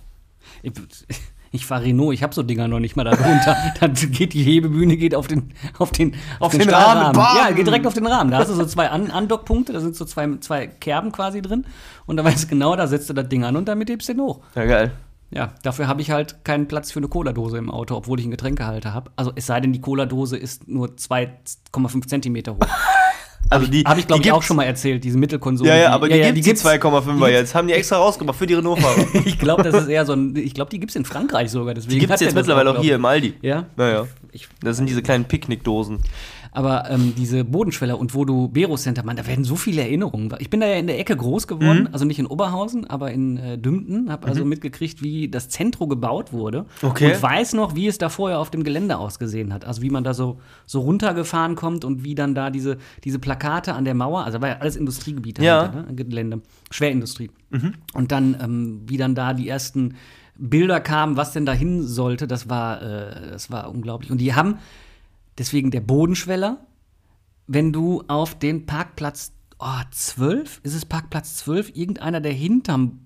Ich, 0.62 0.72
ich 1.56 1.66
fahre 1.66 1.84
Renault, 1.84 2.14
ich 2.14 2.22
habe 2.22 2.34
so 2.34 2.42
Dinger 2.42 2.68
noch 2.68 2.78
nicht 2.78 2.96
mal 2.96 3.04
da 3.04 3.10
drunter. 3.12 3.56
Dann 3.80 3.94
geht 3.94 4.32
die 4.32 4.42
Hebebühne 4.42 4.96
geht 4.96 5.14
auf 5.14 5.26
den 5.26 5.52
auf 5.78 5.90
den 5.90 6.14
Auf 6.38 6.52
den 6.52 6.60
den 6.60 6.68
Stahlrahmen. 6.68 7.02
Rahmen, 7.02 7.12
bam! 7.14 7.36
Ja, 7.36 7.50
geht 7.50 7.66
direkt 7.66 7.86
auf 7.86 7.94
den 7.94 8.06
Rahmen. 8.06 8.30
Da 8.30 8.38
hast 8.38 8.50
du 8.50 8.54
so 8.54 8.64
zwei 8.64 8.90
An 8.90 9.10
Andockpunkte, 9.10 9.72
da 9.72 9.80
sind 9.80 9.96
so 9.96 10.04
zwei, 10.04 10.28
zwei 10.40 10.66
Kerben 10.66 11.12
quasi 11.12 11.42
drin 11.42 11.66
und 12.06 12.16
da 12.16 12.24
weißt 12.24 12.44
du 12.44 12.48
genau, 12.48 12.76
da 12.76 12.86
setzt 12.86 13.10
du 13.10 13.14
das 13.14 13.28
Ding 13.28 13.44
an 13.44 13.56
und 13.56 13.66
damit 13.66 13.90
hebst 13.90 14.08
du 14.08 14.14
den 14.14 14.22
hoch. 14.22 14.40
Ja, 14.54 14.64
geil. 14.64 14.92
Ja, 15.30 15.54
dafür 15.62 15.88
habe 15.88 16.00
ich 16.02 16.12
halt 16.12 16.44
keinen 16.44 16.68
Platz 16.68 16.92
für 16.92 17.00
eine 17.00 17.08
Cola-Dose 17.08 17.58
im 17.58 17.70
Auto, 17.70 17.96
obwohl 17.96 18.20
ich 18.20 18.24
einen 18.24 18.30
Getränkehalter 18.30 18.94
habe. 18.94 19.10
Also 19.16 19.32
es 19.34 19.46
sei 19.46 19.60
denn, 19.60 19.72
die 19.72 19.80
Cola-Dose 19.80 20.36
ist 20.36 20.68
nur 20.68 20.90
2,5 20.90 22.06
Zentimeter 22.06 22.54
hoch. 22.54 22.60
Also 23.48 23.66
die 23.66 23.82
Habe 23.84 24.00
ich, 24.00 24.06
glaube 24.06 24.22
die 24.22 24.28
ich, 24.28 24.32
auch 24.32 24.36
gibt's- 24.38 24.46
schon 24.48 24.56
mal 24.56 24.64
erzählt, 24.64 25.04
diese 25.04 25.18
Mittelkonsole. 25.18 25.70
Ja, 25.70 25.76
ja, 25.76 25.90
aber 25.90 26.08
die, 26.08 26.16
ja, 26.16 26.30
gibt's 26.30 26.62
die 26.62 26.68
2,5er 26.68 27.28
jetzt. 27.28 27.54
Haben 27.54 27.68
die 27.68 27.74
extra 27.74 27.96
rausgemacht 27.96 28.36
für 28.36 28.46
die 28.46 28.54
Renault-Fahrer. 28.54 28.96
Ich 29.24 29.38
glaube, 29.38 29.62
das 29.62 29.74
ist 29.82 29.88
eher 29.88 30.04
so 30.04 30.12
ein. 30.14 30.34
Ich 30.36 30.54
glaube, 30.54 30.70
die 30.70 30.80
gibt 30.80 30.90
es 30.90 30.96
in 30.96 31.04
Frankreich 31.04 31.50
sogar. 31.50 31.74
Deswegen 31.74 31.94
Die 31.94 32.00
gibt's 32.00 32.18
der 32.18 32.26
jetzt 32.28 32.34
mittlerweile 32.34 32.70
auch 32.70 32.74
glaub 32.74 32.84
hier 32.84 32.96
im 32.96 33.04
Aldi. 33.04 33.34
Ja? 33.42 33.66
Naja. 33.76 34.06
Ich, 34.36 34.48
Das 34.60 34.76
sind 34.76 34.88
diese 34.88 35.02
kleinen 35.02 35.24
Picknickdosen. 35.24 35.98
aber 36.52 36.90
ähm, 36.90 37.12
diese 37.18 37.44
Bodenschweller 37.44 37.98
und 37.98 38.14
wo 38.14 38.24
du 38.24 38.48
Bero 38.48 38.76
Center, 38.76 39.02
Mann, 39.04 39.16
da 39.16 39.26
werden 39.26 39.44
so 39.44 39.56
viele 39.56 39.82
Erinnerungen. 39.82 40.32
Ich 40.38 40.48
bin 40.48 40.60
da 40.60 40.66
ja 40.66 40.76
in 40.76 40.86
der 40.86 40.98
Ecke 40.98 41.14
groß 41.14 41.46
geworden, 41.48 41.80
Mhm. 41.82 41.88
also 41.92 42.04
nicht 42.06 42.18
in 42.18 42.26
Oberhausen, 42.26 42.86
aber 42.88 43.10
in 43.10 43.36
äh, 43.36 43.58
Dümten. 43.58 44.10
Habe 44.10 44.26
also 44.28 44.44
mitgekriegt, 44.44 45.02
wie 45.02 45.28
das 45.28 45.48
Zentro 45.50 45.86
gebaut 45.86 46.32
wurde. 46.32 46.64
Okay. 46.82 47.12
Und 47.14 47.22
weiß 47.22 47.52
noch, 47.54 47.74
wie 47.74 47.86
es 47.88 47.98
da 47.98 48.08
vorher 48.08 48.38
auf 48.38 48.50
dem 48.50 48.64
Gelände 48.64 48.96
ausgesehen 48.96 49.52
hat. 49.52 49.66
Also 49.66 49.82
wie 49.82 49.90
man 49.90 50.02
da 50.04 50.14
so, 50.14 50.38
so 50.64 50.80
runtergefahren 50.80 51.56
kommt 51.56 51.84
und 51.84 52.04
wie 52.04 52.14
dann 52.14 52.34
da 52.34 52.48
diese, 52.50 52.78
diese 53.04 53.18
Plakate 53.18 53.74
an 53.74 53.84
der 53.84 53.94
Mauer, 53.94 54.24
also 54.24 54.40
war 54.40 54.48
ja 54.48 54.56
alles 54.60 54.76
Industriegebiete, 54.76 55.42
Ja. 55.44 55.66
dahinter, 55.68 55.92
ne? 55.92 55.94
Gelände, 55.94 56.40
Schwerindustrie. 56.70 57.30
Und 57.94 58.12
dann, 58.12 58.36
ähm, 58.42 58.80
wie 58.86 58.96
dann 58.96 59.14
da 59.14 59.32
die 59.34 59.48
ersten 59.48 59.94
Bilder 60.38 60.80
kamen, 60.80 61.16
was 61.16 61.32
denn 61.32 61.46
da 61.46 61.52
hin 61.52 61.82
sollte, 61.82 62.26
das 62.26 62.48
war, 62.48 62.82
äh, 62.82 63.30
das 63.30 63.50
war 63.50 63.70
unglaublich. 63.70 64.10
Und 64.10 64.18
die 64.18 64.34
haben 64.34 64.58
deswegen 65.38 65.70
der 65.70 65.80
Bodenschweller, 65.80 66.58
wenn 67.46 67.72
du 67.72 68.02
auf 68.08 68.38
den 68.38 68.66
Parkplatz 68.66 69.32
oh, 69.58 69.82
12, 69.90 70.60
ist 70.62 70.74
es 70.74 70.84
Parkplatz 70.84 71.36
12, 71.38 71.76
irgendeiner, 71.76 72.20
der 72.20 72.32
hinterm 72.32 73.00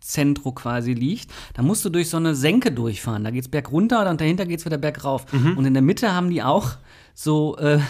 Zentro 0.00 0.52
quasi 0.52 0.94
liegt, 0.94 1.30
da 1.54 1.62
musst 1.62 1.84
du 1.84 1.90
durch 1.90 2.08
so 2.08 2.16
eine 2.16 2.34
Senke 2.34 2.72
durchfahren. 2.72 3.22
Da 3.22 3.30
geht's 3.30 3.48
berg 3.48 3.70
runter 3.70 4.08
und 4.08 4.20
dahinter 4.20 4.46
geht's 4.46 4.64
wieder 4.64 4.78
berg 4.78 5.04
rauf. 5.04 5.26
Und 5.56 5.66
in 5.66 5.74
der 5.74 5.82
Mitte 5.82 6.14
haben 6.14 6.30
die 6.30 6.42
auch 6.42 6.70
so 7.14 7.58
äh, 7.58 7.80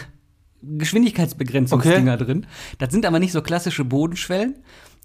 Geschwindigkeitsbegrenzungsdinger 0.61 2.17
drin. 2.17 2.45
Das 2.79 2.91
sind 2.91 3.05
aber 3.05 3.19
nicht 3.19 3.31
so 3.31 3.41
klassische 3.41 3.85
Bodenschwellen. 3.85 4.55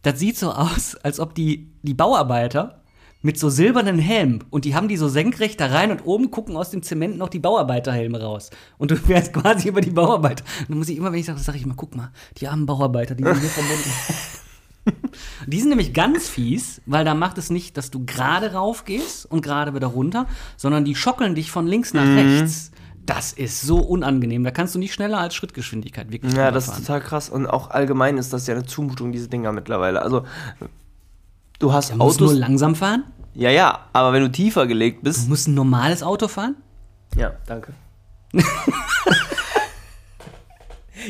Das 0.03 0.19
sieht 0.19 0.37
so 0.37 0.51
aus, 0.53 0.97
als 0.97 1.21
ob 1.21 1.35
die, 1.35 1.73
die 1.83 1.95
Bauarbeiter 1.95 2.83
mit 3.27 3.39
so 3.39 3.51
silbernen 3.51 3.99
Helmen 3.99 4.45
und 4.51 4.65
die 4.65 4.75
haben 4.75 4.87
die 4.89 4.97
so 4.97 5.09
senkrecht 5.09 5.61
da 5.61 5.67
rein 5.67 5.91
und 5.91 6.07
oben 6.07 6.31
gucken 6.31 6.57
aus 6.57 6.71
dem 6.71 6.83
Zement 6.83 7.19
noch 7.19 7.29
die 7.29 7.41
Bauarbeiterhelme 7.41 8.23
raus. 8.23 8.51
Und 8.79 8.93
du 8.93 8.97
fährst 9.09 9.33
quasi 9.33 9.69
über 9.69 9.81
die 9.81 9.91
Bauarbeiter. 9.91 10.45
Und 10.61 10.71
dann 10.71 10.79
muss 10.79 10.89
ich 10.89 10.97
immer, 10.97 11.11
wenn 11.13 11.19
ich 11.19 11.27
sage, 11.27 11.41
sage 11.41 11.59
ich 11.59 11.67
mal, 11.67 11.75
guck 11.77 11.97
mal, 11.97 12.11
die 12.39 12.47
armen 12.49 12.67
Bauarbeiter, 12.67 13.15
die 13.17 13.25
sind 13.25 13.41
hier 13.41 13.51
verbunden. 13.51 13.91
Die 15.49 15.59
sind 15.59 15.71
nämlich 15.71 15.93
ganz 15.93 16.29
fies, 16.29 16.81
weil 16.87 17.05
da 17.05 17.15
macht 17.15 17.39
es 17.39 17.51
nicht, 17.51 17.77
dass 17.77 17.91
du 17.91 18.07
gerade 18.07 18.53
rauf 18.53 18.85
gehst 18.85 19.27
und 19.29 19.43
gerade 19.43 19.75
wieder 19.75 19.89
runter, 19.89 20.27
sondern 20.57 20.85
die 20.85 20.95
schockeln 20.95 21.35
dich 21.35 21.51
von 21.51 21.67
links 21.67 21.93
nach 21.93 22.05
Mhm. 22.05 22.17
rechts. 22.19 22.71
Das 23.05 23.33
ist 23.33 23.63
so 23.63 23.79
unangenehm. 23.79 24.45
Da 24.45 24.53
kannst 24.53 24.77
du 24.77 24.79
nicht 24.79 24.95
schneller 24.95 25.19
als 25.19 25.35
Schrittgeschwindigkeit 25.35 26.13
wirklich 26.13 26.33
Ja, 26.35 26.53
das 26.53 26.67
ist 26.67 26.71
fahren. 26.71 26.83
total 26.83 27.01
krass. 27.01 27.29
Und 27.29 27.49
auch 27.49 27.71
allgemein 27.71 28.17
ist 28.17 28.33
das 28.33 28.47
ja 28.47 28.55
eine 28.55 28.65
Zumutung, 28.65 29.11
diese 29.11 29.27
Dinger 29.29 29.51
mittlerweile. 29.51 30.03
Also, 30.03 30.23
du 31.59 31.73
hast 31.73 31.91
Du 31.91 31.97
musst 31.97 32.21
nur 32.21 32.29
Autos. 32.29 32.39
langsam 32.39 32.77
fahren. 32.77 33.03
Ja, 33.37 33.51
ja, 33.51 33.87
aber 33.93 34.13
wenn 34.13 34.23
du 34.23 34.33
tiefer 34.33 34.67
gelegt 34.67 35.01
Du 35.01 35.05
bist. 35.05 35.29
musst 35.29 35.47
ein 35.49 35.55
normales 35.55 36.03
Auto 36.03 36.27
fahren. 36.29 36.57
Ja, 37.15 37.33
danke. 37.47 37.73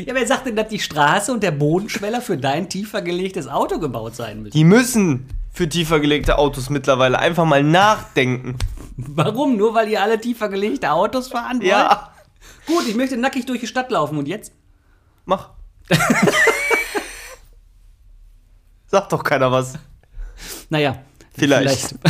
Ja, 0.04 0.14
wer 0.14 0.26
sagt 0.26 0.46
denn, 0.46 0.56
dass 0.56 0.68
die 0.68 0.78
Straße 0.80 1.32
und 1.32 1.42
der 1.42 1.52
Bodenschweller 1.52 2.20
für 2.20 2.36
dein 2.36 2.68
tiefer 2.68 3.00
gelegtes 3.00 3.48
Auto 3.48 3.78
gebaut 3.78 4.14
sein 4.14 4.42
müssen? 4.42 4.52
Die 4.52 4.64
müssen 4.64 5.26
für 5.52 5.70
tiefer 5.70 6.00
gelegte 6.00 6.36
Autos 6.38 6.68
mittlerweile 6.68 7.18
einfach 7.18 7.46
mal 7.46 7.62
nachdenken. 7.62 8.58
Warum? 8.98 9.56
Nur 9.56 9.72
weil 9.74 9.88
ihr 9.88 10.02
alle 10.02 10.20
tiefer 10.20 10.50
gelegte 10.50 10.90
Autos 10.90 11.28
fahren 11.28 11.60
wollt? 11.60 11.68
Ja, 11.70 12.12
Gut, 12.66 12.86
ich 12.88 12.94
möchte 12.94 13.16
nackig 13.16 13.46
durch 13.46 13.60
die 13.60 13.66
Stadt 13.66 13.90
laufen 13.90 14.18
und 14.18 14.28
jetzt? 14.28 14.52
mach. 15.24 15.50
Sagt 18.88 19.12
doch 19.12 19.24
keiner 19.24 19.50
was. 19.50 19.74
Naja. 20.68 20.96
Vielleicht. 21.36 21.94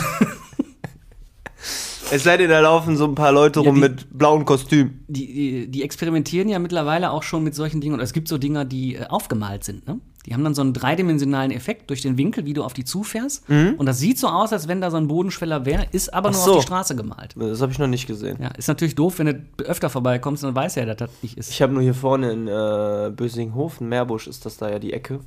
Es 2.12 2.22
sei 2.22 2.36
denn, 2.36 2.48
da 2.50 2.60
laufen 2.60 2.96
so 2.96 3.04
ein 3.04 3.16
paar 3.16 3.32
Leute 3.32 3.58
Ja, 3.60 3.66
rum 3.66 3.74
die- 3.74 3.80
mit 3.80 4.16
blauen 4.16 4.44
Kostümen. 4.44 5.04
Die, 5.08 5.26
die, 5.26 5.68
die 5.68 5.82
experimentieren 5.82 6.48
ja 6.48 6.60
mittlerweile 6.60 7.10
auch 7.10 7.24
schon 7.24 7.42
mit 7.42 7.56
solchen 7.56 7.80
Dingen. 7.80 7.94
Und 7.94 8.00
es 8.00 8.12
gibt 8.12 8.28
so 8.28 8.38
Dinger, 8.38 8.64
die 8.64 8.94
äh, 8.94 9.06
aufgemalt 9.08 9.64
sind. 9.64 9.88
Ne? 9.88 9.98
Die 10.24 10.32
haben 10.32 10.44
dann 10.44 10.54
so 10.54 10.62
einen 10.62 10.72
dreidimensionalen 10.72 11.50
Effekt 11.50 11.90
durch 11.90 12.02
den 12.02 12.16
Winkel, 12.16 12.44
wie 12.44 12.52
du 12.52 12.62
auf 12.62 12.74
die 12.74 12.84
zufährst. 12.84 13.42
Und 13.48 13.86
das 13.86 13.98
sieht 13.98 14.18
so 14.20 14.26
aus, 14.28 14.52
als 14.52 14.66
wenn 14.68 14.80
da 14.80 14.90
so 14.92 14.96
ein 14.96 15.06
Bodenschweller 15.08 15.64
wäre, 15.66 15.86
ist 15.92 16.12
aber 16.14 16.30
Mhm. 16.30 16.34
Ach 16.34 16.38
nur 16.38 16.44
so. 16.46 16.52
auf 16.54 16.58
die 16.58 16.66
Straße 16.66 16.94
gemalt. 16.96 17.34
Das 17.36 17.60
habe 17.60 17.70
ich 17.72 17.78
noch 17.80 17.86
nicht 17.88 18.06
gesehen. 18.06 18.38
Ja, 18.40 18.48
ist 18.50 18.66
natürlich 18.68 18.94
doof, 18.96 19.18
wenn 19.18 19.26
du 19.56 19.64
öfter 19.64 19.88
vorbeikommst, 19.90 20.42
dann 20.44 20.54
weiß 20.54 20.76
er, 20.78 20.86
dass 20.86 20.96
das 20.96 21.10
nicht 21.22 21.36
ist. 21.38 21.50
Ich 21.50 21.60
habe 21.62 21.72
nur 21.72 21.82
hier 21.82 21.94
vorne 21.94 22.30
in 22.32 22.46
äh, 22.48 23.10
Bösinghofen, 23.14 23.88
Meerbusch 23.88 24.26
ist 24.28 24.46
das 24.46 24.56
da 24.58 24.68
ja 24.70 24.78
die 24.80 24.92
Ecke. 24.92 25.20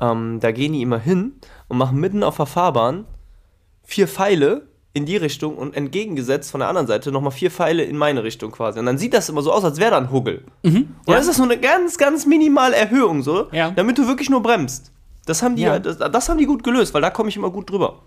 Ähm, 0.00 0.40
da 0.40 0.52
gehen 0.52 0.72
die 0.74 0.80
immer 0.82 0.98
hin 0.98 1.32
und 1.68 1.76
machen 1.78 1.98
mitten 2.00 2.22
auf 2.22 2.36
der 2.36 2.46
Fahrbahn 2.46 3.04
vier 3.84 4.08
Pfeile 4.08 4.66
in 4.92 5.06
die 5.06 5.16
Richtung 5.16 5.56
und 5.56 5.74
entgegengesetzt 5.76 6.50
von 6.50 6.60
der 6.60 6.68
anderen 6.68 6.86
Seite 6.86 7.10
nochmal 7.10 7.32
vier 7.32 7.50
Pfeile 7.50 7.82
in 7.82 7.96
meine 7.96 8.22
Richtung 8.22 8.52
quasi. 8.52 8.78
Und 8.78 8.86
dann 8.86 8.96
sieht 8.98 9.12
das 9.12 9.28
immer 9.28 9.42
so 9.42 9.52
aus, 9.52 9.64
als 9.64 9.78
wäre 9.78 9.90
da 9.92 9.98
ein 9.98 10.10
Huggel. 10.12 10.44
Und 10.62 10.74
Ja. 10.74 10.84
dann 11.06 11.18
ist 11.20 11.28
das 11.28 11.38
nur 11.38 11.48
eine 11.50 11.58
ganz, 11.58 11.98
ganz 11.98 12.26
minimale 12.26 12.76
Erhöhung 12.76 13.22
so, 13.22 13.48
Ja. 13.52 13.70
damit 13.72 13.98
du 13.98 14.06
wirklich 14.06 14.30
nur 14.30 14.40
bremst. 14.42 14.92
Das 15.26 15.42
haben 15.42 15.56
die, 15.56 15.62
Ja. 15.62 15.78
das, 15.78 15.98
das 15.98 16.28
haben 16.28 16.38
die 16.38 16.46
gut 16.46 16.62
gelöst, 16.62 16.94
weil 16.94 17.02
da 17.02 17.10
komme 17.10 17.28
ich 17.28 17.36
immer 17.36 17.50
gut 17.50 17.70
drüber. 17.70 18.02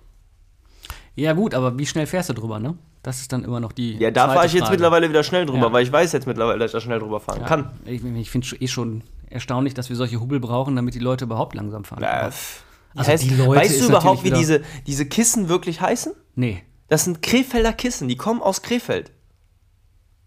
Ja, 1.15 1.33
gut, 1.33 1.53
aber 1.55 1.77
wie 1.79 1.85
schnell 1.85 2.05
fährst 2.05 2.29
du 2.29 2.33
drüber, 2.33 2.59
ne? 2.59 2.77
Das 3.03 3.21
ist 3.21 3.33
dann 3.33 3.43
immer 3.43 3.59
noch 3.59 3.71
die. 3.71 3.97
Ja, 3.97 4.11
da 4.11 4.27
fahre 4.29 4.45
ich 4.45 4.53
jetzt 4.53 4.63
Frage. 4.63 4.73
mittlerweile 4.73 5.09
wieder 5.09 5.23
schnell 5.23 5.45
drüber, 5.45 5.67
Ja. 5.67 5.73
weil 5.73 5.83
ich 5.83 5.91
weiß 5.91 6.11
jetzt 6.11 6.27
mittlerweile, 6.27 6.59
dass 6.59 6.67
ich 6.69 6.73
da 6.73 6.81
schnell 6.81 6.99
drüber 6.99 7.19
fahren 7.19 7.41
Ja, 7.41 7.47
kann. 7.47 7.71
Ich, 7.85 8.03
ich 8.03 8.29
finde 8.29 8.47
es 8.47 8.61
eh 8.61 8.67
schon 8.67 9.01
erstaunlich, 9.29 9.73
dass 9.73 9.89
wir 9.89 9.95
solche 9.95 10.19
Hubbel 10.21 10.39
brauchen, 10.39 10.75
damit 10.75 10.93
die 10.93 10.99
Leute 10.99 11.25
überhaupt 11.25 11.55
langsam 11.55 11.83
fahren. 11.85 12.03
Äh, 12.03 12.29
Pff. 13.03 13.09
Also 13.09 13.11
heißt, 13.11 13.47
weißt 13.47 13.81
du 13.81 13.85
überhaupt, 13.89 14.23
wie 14.23 14.31
diese, 14.31 14.61
diese 14.85 15.05
Kissen 15.05 15.49
wirklich 15.49 15.81
heißen? 15.81 16.13
nee. 16.35 16.63
Das 16.89 17.03
sind 17.03 17.21
Krefelder 17.21 17.73
Kissen, 17.73 18.07
die 18.07 18.15
kommen 18.15 18.41
aus 18.41 18.61
Krefeld. 18.61 19.11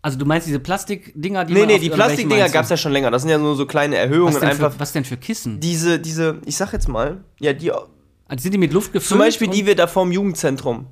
Also 0.02 0.18
du 0.18 0.26
meinst 0.26 0.46
diese 0.46 0.60
Plastikdinger, 0.60 1.46
die 1.46 1.54
Nee, 1.54 1.60
man 1.60 1.68
nee, 1.68 1.78
die 1.78 1.88
Plastikdinger 1.88 2.48
gab 2.50 2.64
es 2.64 2.70
ja 2.70 2.76
schon 2.76 2.92
länger. 2.92 3.10
Das 3.10 3.22
sind 3.22 3.30
ja 3.30 3.38
nur 3.38 3.56
so 3.56 3.64
kleine 3.66 3.96
was 3.96 4.02
Erhöhungen. 4.02 4.34
denn, 4.40 4.48
Einfach 4.50 4.72
für, 4.72 4.80
was 4.80 4.92
denn 4.92 5.04
für 5.06 5.16
Kissen? 5.16 5.60
diese, 5.60 5.98
diese, 5.98 6.40
ich 6.44 6.56
sag 6.56 6.72
jetzt 6.74 6.88
mal, 6.88 7.24
ja, 7.38 7.54
die, 7.54 7.70
also 7.72 8.42
sind 8.42 8.52
die 8.52 8.58
mit 8.58 8.72
Luft 8.72 8.92
gefüllt? 8.92 9.08
zum 9.08 9.18
Beispiel 9.18 9.48
die 9.48 9.64
wir 9.64 9.74
da 9.74 9.86
vorm 9.86 10.12
Jugendzentrum. 10.12 10.86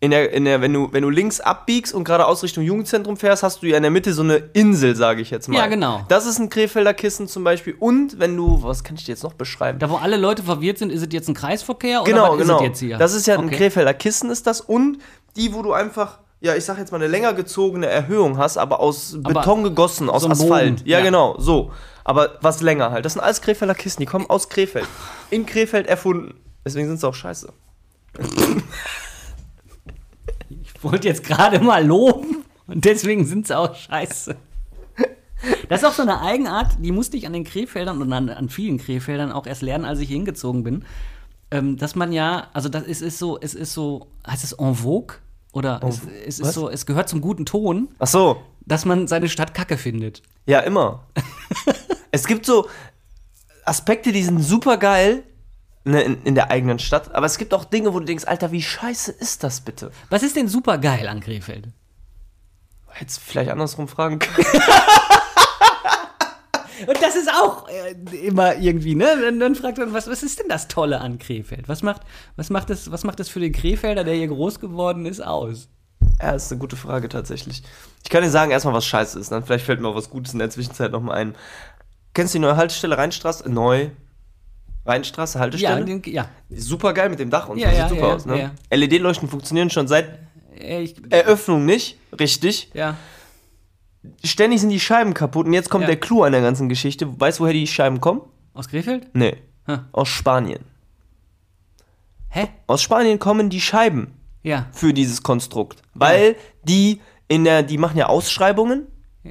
In 0.00 0.10
der, 0.10 0.32
in 0.32 0.44
der, 0.44 0.60
wenn, 0.60 0.72
du, 0.72 0.92
wenn 0.92 1.02
du 1.02 1.08
links 1.08 1.40
abbiegst 1.40 1.94
und 1.94 2.04
geradeaus 2.04 2.42
Richtung 2.42 2.62
Jugendzentrum 2.62 3.16
fährst, 3.16 3.42
hast 3.42 3.62
du 3.62 3.66
ja 3.66 3.76
in 3.76 3.82
der 3.82 3.90
Mitte 3.90 4.12
so 4.12 4.22
eine 4.22 4.36
Insel, 4.36 4.96
sage 4.96 5.22
ich 5.22 5.30
jetzt 5.30 5.48
mal. 5.48 5.56
Ja, 5.56 5.66
genau. 5.66 6.04
Das 6.08 6.26
ist 6.26 6.38
ein 6.38 6.50
Krefelder 6.50 6.92
Kissen 6.92 7.26
zum 7.26 7.42
Beispiel. 7.42 7.74
Und 7.78 8.18
wenn 8.18 8.36
du, 8.36 8.62
was 8.62 8.84
kann 8.84 8.96
ich 8.96 9.04
dir 9.04 9.12
jetzt 9.12 9.22
noch 9.22 9.32
beschreiben? 9.32 9.78
Da 9.78 9.88
wo 9.88 9.96
alle 9.96 10.16
Leute 10.16 10.42
verwirrt 10.42 10.78
sind, 10.78 10.90
ist 10.90 11.00
es 11.00 11.08
jetzt 11.10 11.28
ein 11.28 11.34
Kreisverkehr 11.34 12.02
oder 12.02 12.10
genau, 12.10 12.32
was 12.32 12.38
genau. 12.38 12.56
ist 12.56 12.60
es 12.60 12.68
jetzt 12.68 12.80
hier? 12.80 12.98
Das 12.98 13.14
ist 13.14 13.26
ja 13.26 13.38
ein 13.38 13.46
Okay. 13.46 13.56
Krefelder 13.56 13.94
Kissen, 13.94 14.30
ist 14.30 14.46
das. 14.46 14.60
Und 14.60 14.98
die, 15.36 15.54
wo 15.54 15.62
du 15.62 15.72
einfach, 15.72 16.18
ja, 16.40 16.54
ich 16.54 16.64
sag 16.64 16.78
jetzt 16.78 16.92
mal, 16.92 16.98
eine 16.98 17.06
länger 17.06 17.32
gezogene 17.32 17.86
Erhöhung 17.86 18.36
hast, 18.36 18.58
aber 18.58 18.80
aus 18.80 19.16
Aber 19.22 19.40
Beton 19.40 19.62
gegossen, 19.62 20.10
aus 20.10 20.22
so 20.22 20.28
ein 20.28 20.32
Asphalt. 20.32 20.86
Ja, 20.86 20.98
ja. 20.98 21.04
genau, 21.04 21.36
so. 21.38 21.70
Aber 22.04 22.36
was 22.42 22.60
länger 22.60 22.90
halt. 22.90 23.04
Das 23.04 23.14
sind 23.14 23.22
alles 23.22 23.40
Krefelder 23.40 23.74
Kissen, 23.74 24.00
die 24.00 24.06
kommen 24.06 24.28
aus 24.28 24.50
Krefeld. 24.50 24.86
In 25.30 25.46
Krefeld 25.46 25.86
erfunden. 25.86 26.34
Deswegen 26.64 26.88
sind 26.88 27.00
sie 27.00 27.08
auch 27.08 27.14
scheiße. 27.14 27.52
Ich 30.84 30.92
wollte 30.92 31.08
jetzt 31.08 31.24
gerade 31.24 31.60
mal 31.60 31.82
loben 31.82 32.44
und 32.66 32.84
deswegen 32.84 33.24
sind 33.24 33.46
sie 33.46 33.56
auch 33.56 33.74
scheiße. 33.74 34.36
Das 35.70 35.80
ist 35.80 35.88
auch 35.88 35.94
so 35.94 36.02
eine 36.02 36.20
Eigenart, 36.20 36.76
die 36.78 36.92
musste 36.92 37.16
ich 37.16 37.26
an 37.26 37.32
den 37.32 37.44
Krefeldern 37.44 38.02
und 38.02 38.12
an, 38.12 38.28
an 38.28 38.50
vielen 38.50 38.76
Krefeldern 38.76 39.32
auch 39.32 39.46
erst 39.46 39.62
lernen, 39.62 39.86
als 39.86 39.98
ich 40.00 40.10
hingezogen 40.10 40.62
bin. 40.62 40.84
Ähm, 41.50 41.78
dass 41.78 41.94
man 41.94 42.12
ja, 42.12 42.48
also 42.52 42.68
das 42.68 42.82
ist, 42.82 43.00
ist 43.00 43.18
so, 43.18 43.38
es 43.40 43.54
ist 43.54 43.72
so, 43.72 44.08
heißt 44.26 44.44
es 44.44 44.52
en 44.52 44.74
vogue? 44.74 45.16
Oder 45.52 45.80
es, 45.88 46.02
es 46.26 46.40
ist 46.40 46.52
so, 46.52 46.68
es 46.68 46.84
gehört 46.84 47.08
zum 47.08 47.22
guten 47.22 47.46
Ton, 47.46 47.88
Ach 47.98 48.06
so. 48.06 48.36
dass 48.66 48.84
man 48.84 49.06
seine 49.06 49.30
Stadt 49.30 49.54
kacke 49.54 49.78
findet. 49.78 50.22
Ja, 50.44 50.60
immer. 50.60 51.06
es 52.10 52.26
gibt 52.26 52.44
so 52.44 52.68
Aspekte, 53.64 54.12
die 54.12 54.22
sind 54.22 54.42
super 54.42 54.76
geil 54.76 55.22
ne, 55.84 56.02
in, 56.02 56.22
in 56.24 56.34
der 56.34 56.50
eigenen 56.50 56.78
Stadt, 56.78 57.14
aber 57.14 57.26
es 57.26 57.38
gibt 57.38 57.54
auch 57.54 57.64
Dinge, 57.64 57.94
wo 57.94 58.00
du 58.00 58.04
denkst, 58.04 58.24
Alter, 58.26 58.52
wie 58.52 58.62
scheiße 58.62 59.12
ist 59.12 59.44
das 59.44 59.60
bitte? 59.60 59.90
Was 60.10 60.22
ist 60.22 60.36
denn 60.36 60.48
super 60.48 60.78
geil 60.78 61.08
an 61.08 61.20
Krefeld? 61.20 61.68
Hättest 62.88 63.20
vielleicht 63.20 63.50
andersrum 63.50 63.88
fragen 63.88 64.18
können. 64.18 64.46
Und 66.86 67.00
das 67.00 67.16
ist 67.16 67.30
auch 67.30 67.68
äh, 67.68 67.92
immer 68.26 68.56
irgendwie, 68.56 68.94
ne? 68.94 69.16
Dann, 69.20 69.38
dann 69.38 69.54
fragt 69.54 69.78
man, 69.78 69.92
was, 69.92 70.08
was 70.08 70.22
ist 70.22 70.40
denn 70.40 70.48
das 70.48 70.68
Tolle 70.68 71.00
an 71.00 71.18
Krefeld? 71.18 71.68
Was 71.68 71.82
macht, 71.82 72.02
was, 72.36 72.50
macht 72.50 72.70
das, 72.70 72.90
was 72.90 73.04
macht 73.04 73.20
das 73.20 73.28
für 73.28 73.40
den 73.40 73.52
Krefelder, 73.52 74.04
der 74.04 74.14
hier 74.14 74.28
groß 74.28 74.60
geworden 74.60 75.06
ist, 75.06 75.20
aus? 75.20 75.68
Ja, 76.20 76.32
ist 76.32 76.50
eine 76.52 76.60
gute 76.60 76.76
Frage 76.76 77.08
tatsächlich. 77.08 77.62
Ich 78.02 78.10
kann 78.10 78.22
dir 78.22 78.30
sagen, 78.30 78.50
erstmal, 78.50 78.74
was 78.74 78.86
scheiße 78.86 79.18
ist, 79.18 79.32
dann 79.32 79.44
vielleicht 79.44 79.64
fällt 79.64 79.80
mir 79.80 79.88
auch 79.88 79.96
was 79.96 80.10
Gutes 80.10 80.32
in 80.32 80.38
der 80.38 80.50
Zwischenzeit 80.50 80.92
nochmal 80.92 81.16
ein. 81.16 81.34
Kennst 82.12 82.34
du 82.34 82.38
die 82.38 82.42
neue 82.42 82.56
Haltestelle 82.56 82.98
Rheinstraße? 82.98 83.50
Neu. 83.50 83.90
Rheinstraße, 84.86 85.38
Ja, 85.38 85.40
Haltestelle? 85.42 85.84
den, 85.84 86.02
ja. 86.12 86.28
super 86.50 86.92
geil 86.92 87.08
mit 87.08 87.18
dem 87.18 87.30
Dach 87.30 87.48
und 87.48 87.58
Ja, 87.58 87.70
so, 87.70 87.76
ja, 87.76 87.88
sieht 87.88 87.96
super 87.96 88.08
ja, 88.08 88.14
aus, 88.14 88.26
ne? 88.26 88.38
ja. 88.70 88.76
LED-Leuchten 88.76 89.28
funktionieren 89.28 89.70
schon 89.70 89.88
seit 89.88 90.18
Äh, 90.58 90.82
Ich, 90.82 90.94
Eröffnung 91.10 91.64
nicht, 91.64 91.98
richtig. 92.18 92.70
ja. 92.74 92.96
Ständig 94.22 94.60
sind 94.60 94.68
die 94.70 94.78
Scheiben 94.80 95.14
kaputt 95.14 95.46
und 95.46 95.54
jetzt 95.54 95.70
kommt 95.70 95.82
Ja. 95.82 95.86
der 95.88 95.96
Clou 95.96 96.22
an 96.24 96.32
der 96.32 96.42
ganzen 96.42 96.68
Geschichte. 96.68 97.08
Weißt 97.18 97.38
du, 97.38 97.44
woher 97.44 97.54
die 97.54 97.66
Scheiben 97.66 98.00
kommen? 98.00 98.20
Aus 98.52 98.68
Krefeld? 98.68 99.08
Nee. 99.14 99.38
Hä? 99.66 99.78
Aus 99.92 100.08
Spanien. 100.10 100.60
Hä? 102.28 102.48
Aus 102.66 102.82
Spanien 102.82 103.18
kommen 103.18 103.48
die 103.48 103.60
Scheiben 103.62 104.12
Ja. 104.42 104.66
für 104.72 104.92
dieses 104.92 105.22
Konstrukt. 105.22 105.80
Weil 105.94 106.36
die 106.64 107.00
in 107.28 107.44
der, 107.44 107.62
die 107.62 107.78
machen 107.78 107.96
ja 107.96 108.06
Ausschreibungen. 108.06 108.86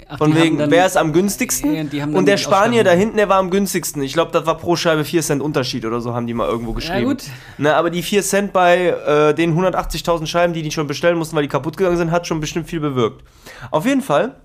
Ach, 0.08 0.18
Von 0.18 0.36
wegen, 0.36 0.58
dann- 0.58 0.72
wer 0.72 0.86
ist 0.88 0.98
am 0.98 1.14
günstigsten? 1.14 1.92
Ja, 1.92 2.06
und 2.06 2.26
der 2.26 2.38
Spanier 2.38 2.84
da 2.84 2.92
hinten, 2.92 3.18
der 3.18 3.30
war 3.30 3.38
am 3.38 3.52
günstigsten. 3.52 4.02
Ich 4.02 4.14
glaube, 4.14 4.32
das 4.32 4.46
war 4.48 4.58
pro 4.58 4.76
Scheibe 4.76 5.06
4 5.06 5.22
Cent 5.22 5.42
Unterschied 5.42 5.86
oder 5.86 6.02
so, 6.02 6.16
haben 6.16 6.26
die 6.26 6.34
mal 6.34 6.48
irgendwo 6.48 6.74
geschrieben. 6.74 7.06
gut. 7.10 7.24
Na, 7.60 7.76
aber 7.76 7.92
die 7.92 8.02
4 8.02 8.24
Cent 8.24 8.54
bei 8.54 8.88
äh, 8.88 9.34
den 9.36 9.56
180.000 9.56 10.26
Scheiben, 10.26 10.54
die 10.54 10.64
die 10.64 10.72
schon 10.72 10.88
bestellen 10.88 11.18
mussten, 11.18 11.36
weil 11.36 11.44
die 11.44 11.50
kaputt 11.50 11.78
gegangen 11.78 11.98
sind, 11.98 12.10
hat 12.10 12.26
schon 12.26 12.40
bestimmt 12.40 12.68
viel 12.68 12.80
bewirkt. 12.80 13.24
Auf 13.70 13.86
jeden 13.86 14.02
Fall 14.02 14.42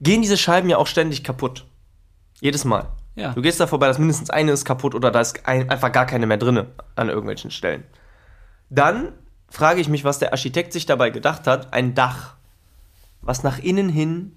gehen 0.00 0.22
diese 0.22 0.36
Scheiben 0.36 0.68
ja 0.68 0.76
auch 0.78 0.88
ständig 0.88 1.22
kaputt. 1.22 1.64
Jedes 2.40 2.64
Mal. 2.64 2.88
Ja. 3.14 3.32
Du 3.34 3.42
gehst 3.42 3.60
da 3.60 3.66
vorbei, 3.68 3.86
dass 3.86 3.98
mindestens 3.98 4.30
eine 4.30 4.50
ist 4.52 4.64
kaputt 4.64 4.94
oder 4.96 5.10
da 5.12 5.20
ist 5.20 5.46
ein, 5.46 5.70
einfach 5.70 5.92
gar 5.92 6.06
keine 6.06 6.26
mehr 6.26 6.38
drinne 6.38 6.66
an 6.96 7.08
irgendwelchen 7.08 7.50
Stellen. 7.52 7.84
Dann 8.70 9.12
frage 9.48 9.80
ich 9.80 9.88
mich, 9.88 10.02
was 10.04 10.18
der 10.18 10.32
Architekt 10.32 10.72
sich 10.72 10.86
dabei 10.86 11.10
gedacht 11.10 11.46
hat, 11.46 11.72
ein 11.74 11.94
Dach, 11.94 12.34
was 13.22 13.42
nach 13.42 13.58
innen 13.58 13.88
hin 13.88 14.32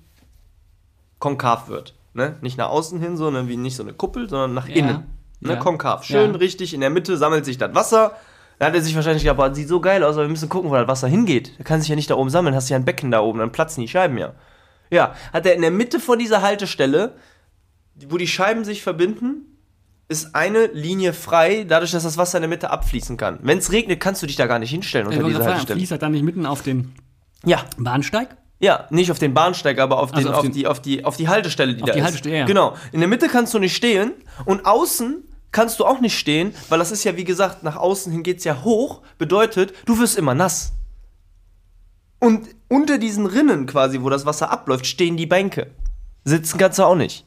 konkav 1.20 1.68
wird. 1.70 1.96
Ne? 2.14 2.36
Nicht 2.42 2.58
nach 2.58 2.70
außen 2.70 3.00
hin, 3.00 3.18
sondern 3.18 3.48
wie 3.48 3.58
nicht 3.58 3.76
so 3.76 3.84
eine 3.84 3.94
Kuppel, 3.94 4.30
sondern 4.30 4.54
nach 4.54 4.68
Ja. 4.68 4.76
innen. 4.76 5.04
Ne? 5.42 5.54
Ja. 5.54 5.56
Konkav. 5.58 6.04
Schön 6.04 6.32
Ja. 6.32 6.38
richtig, 6.38 6.74
in 6.74 6.82
der 6.82 6.90
Mitte 6.90 7.18
sammelt 7.18 7.46
sich 7.46 7.58
das 7.58 7.74
Wasser. 7.76 8.16
Da 8.58 8.68
hat 8.68 8.74
er 8.76 8.82
sich 8.82 8.96
wahrscheinlich 8.96 9.24
gedacht, 9.24 9.38
boah, 9.38 9.54
sieht 9.54 9.68
so 9.68 9.82
geil 9.82 10.02
aus, 10.04 10.16
aber 10.16 10.24
wir 10.24 10.30
müssen 10.30 10.48
gucken, 10.48 10.70
wo 10.72 10.76
das 10.76 10.88
Wasser 10.88 11.10
hingeht. 11.10 11.54
Da 11.58 11.64
kann 11.66 11.82
sich 11.82 11.90
ja 11.90 11.96
nicht 11.96 12.10
da 12.10 12.16
oben 12.16 12.30
sammeln, 12.30 12.56
hast 12.56 12.70
ja 12.70 12.78
ein 12.78 12.86
Becken 12.86 13.12
da 13.12 13.20
oben, 13.20 13.40
dann 13.40 13.52
platzen 13.52 13.82
die 13.82 13.88
Scheiben 13.90 14.18
ja. 14.18 14.34
Ja, 14.92 15.14
hat 15.34 15.46
er 15.46 15.56
in 15.56 15.62
der 15.62 15.72
Mitte 15.72 16.00
von 16.00 16.20
dieser 16.20 16.42
Haltestelle, 16.42 17.16
wo 18.08 18.18
die 18.18 18.28
Scheiben 18.28 18.64
sich 18.64 18.82
verbinden, 18.82 19.58
ist 20.08 20.36
eine 20.36 20.68
Linie 20.68 21.12
frei, 21.12 21.66
dadurch, 21.68 21.92
dass 21.92 22.04
das 22.04 22.18
Wasser 22.18 22.38
in 22.38 22.44
der 22.44 22.50
Mitte 22.50 22.70
abfließen 22.70 23.18
kann. 23.18 23.40
Wenn 23.42 23.58
es 23.58 23.72
regnet, 23.72 24.00
kannst 24.00 24.22
du 24.22 24.28
dich 24.28 24.36
da 24.36 24.46
gar 24.46 24.60
nicht 24.60 24.70
hinstellen 24.70 25.08
Ich 25.08 25.14
unter 25.14 25.24
wollte 25.24 25.32
dieser 25.34 25.40
fragen, 25.44 25.54
Haltestelle. 25.56 25.80
fließt 25.80 25.92
das 25.94 26.00
dann 26.00 26.12
nicht 26.14 26.24
mitten 26.24 26.46
auf 26.46 26.62
den 26.62 26.94
Ja, 27.44 27.66
Bahnsteig? 27.78 28.38
Ja, 28.60 28.88
nicht 28.90 29.12
auf 29.12 29.20
den 29.20 29.34
Bahnsteig, 29.34 29.80
aber 29.80 30.00
auf, 30.00 30.12
den, 30.12 30.18
Also 30.18 30.30
auf 30.30 30.36
auf, 30.38 30.42
den- 30.44 30.52
die, 30.54 30.68
auf, 30.68 30.82
die, 30.82 31.04
auf 31.06 31.18
die 31.18 31.28
Haltestelle, 31.28 31.74
die 31.76 31.84
Auf 31.84 31.88
da 31.88 31.94
die 31.94 32.00
ist. 32.00 32.06
Haltestelle, 32.06 32.38
ja. 32.40 32.46
Genau. 32.46 32.76
In 32.92 33.00
der 33.02 33.10
Mitte 33.10 33.28
kannst 33.28 33.54
du 33.54 33.60
nicht 33.60 33.76
stehen 33.76 34.14
und 34.46 34.66
außen 34.66 35.24
kannst 35.52 35.80
du 35.80 35.86
auch 35.86 36.00
nicht 36.02 36.18
stehen, 36.18 36.54
weil 36.70 36.80
das 36.80 36.92
ist 36.92 37.04
ja, 37.04 37.16
wie 37.18 37.24
gesagt, 37.24 37.64
nach 37.64 37.76
außen 37.76 38.12
hin 38.12 38.24
geht 38.24 38.40
es 38.40 38.44
ja 38.44 38.64
hoch, 38.64 39.02
bedeutet, 39.18 39.74
du 39.86 40.00
wirst 40.00 40.18
immer 40.18 40.34
nass. 40.34 40.74
Und 42.20 42.48
unter 42.70 42.98
diesen 42.98 43.26
Rinnen 43.26 43.66
quasi, 43.66 44.02
wo 44.02 44.10
das 44.10 44.26
Wasser 44.26 44.50
abläuft, 44.52 44.86
stehen 44.86 45.16
die 45.18 45.26
Bänke. 45.28 45.72
Sitzen 46.24 46.58
kannst 46.58 46.80
du 46.80 46.84
auch 46.84 46.96
nicht. 46.96 47.26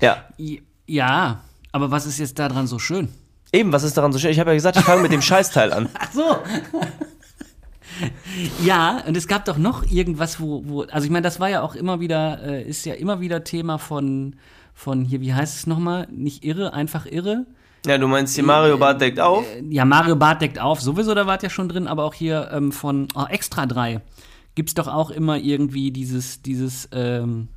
Ja. 0.00 0.24
Ja, 0.86 1.40
aber 1.72 1.90
was 1.90 2.06
ist 2.06 2.18
jetzt 2.18 2.38
daran 2.38 2.66
so 2.66 2.78
schön? 2.78 3.08
Eben, 3.52 3.72
was 3.72 3.82
ist 3.82 3.96
daran 3.96 4.12
so 4.12 4.18
schön? 4.18 4.30
Ich 4.30 4.38
habe 4.38 4.50
ja 4.50 4.54
gesagt, 4.54 4.76
ich 4.76 4.84
fange 4.84 5.02
mit 5.02 5.12
dem 5.12 5.22
Scheißteil 5.30 5.72
an. 5.72 5.88
Ach 5.98 6.12
so. 6.12 6.36
ja, 8.64 9.02
und 9.06 9.16
es 9.16 9.28
gab 9.28 9.44
doch 9.44 9.58
noch 9.58 9.84
irgendwas, 9.90 10.40
wo, 10.40 10.62
wo 10.66 10.82
also 10.82 11.04
ich 11.04 11.10
meine, 11.10 11.22
das 11.22 11.40
war 11.40 11.48
ja 11.48 11.62
auch 11.62 11.74
immer 11.74 12.00
wieder, 12.00 12.42
äh, 12.42 12.62
ist 12.62 12.84
ja 12.86 12.94
immer 12.94 13.20
wieder 13.20 13.44
Thema 13.44 13.78
von, 13.78 14.36
von 14.74 15.04
hier, 15.04 15.20
wie 15.20 15.34
heißt 15.34 15.56
es 15.56 15.66
nochmal? 15.66 16.06
Nicht 16.10 16.44
irre, 16.44 16.72
einfach 16.72 17.06
irre. 17.06 17.46
Ja, 17.86 17.96
du 17.96 18.08
meinst, 18.08 18.34
hier 18.34 18.44
Mario 18.44 18.76
Bart 18.76 19.00
deckt 19.00 19.20
auf? 19.20 19.44
Ja, 19.68 19.84
Mario 19.84 20.16
Barth 20.16 20.42
deckt 20.42 20.60
auf, 20.60 20.80
sowieso, 20.80 21.14
da 21.14 21.26
wart 21.26 21.42
ja 21.42 21.50
schon 21.50 21.68
drin, 21.68 21.86
aber 21.86 22.04
auch 22.04 22.14
hier 22.14 22.50
ähm, 22.52 22.72
von 22.72 23.08
oh, 23.14 23.24
Extra 23.28 23.66
3 23.66 24.00
gibt's 24.54 24.74
doch 24.74 24.88
auch 24.88 25.10
immer 25.10 25.38
irgendwie 25.38 25.92
dieses, 25.92 26.42
dieses, 26.42 26.88
ähm, 26.92 27.48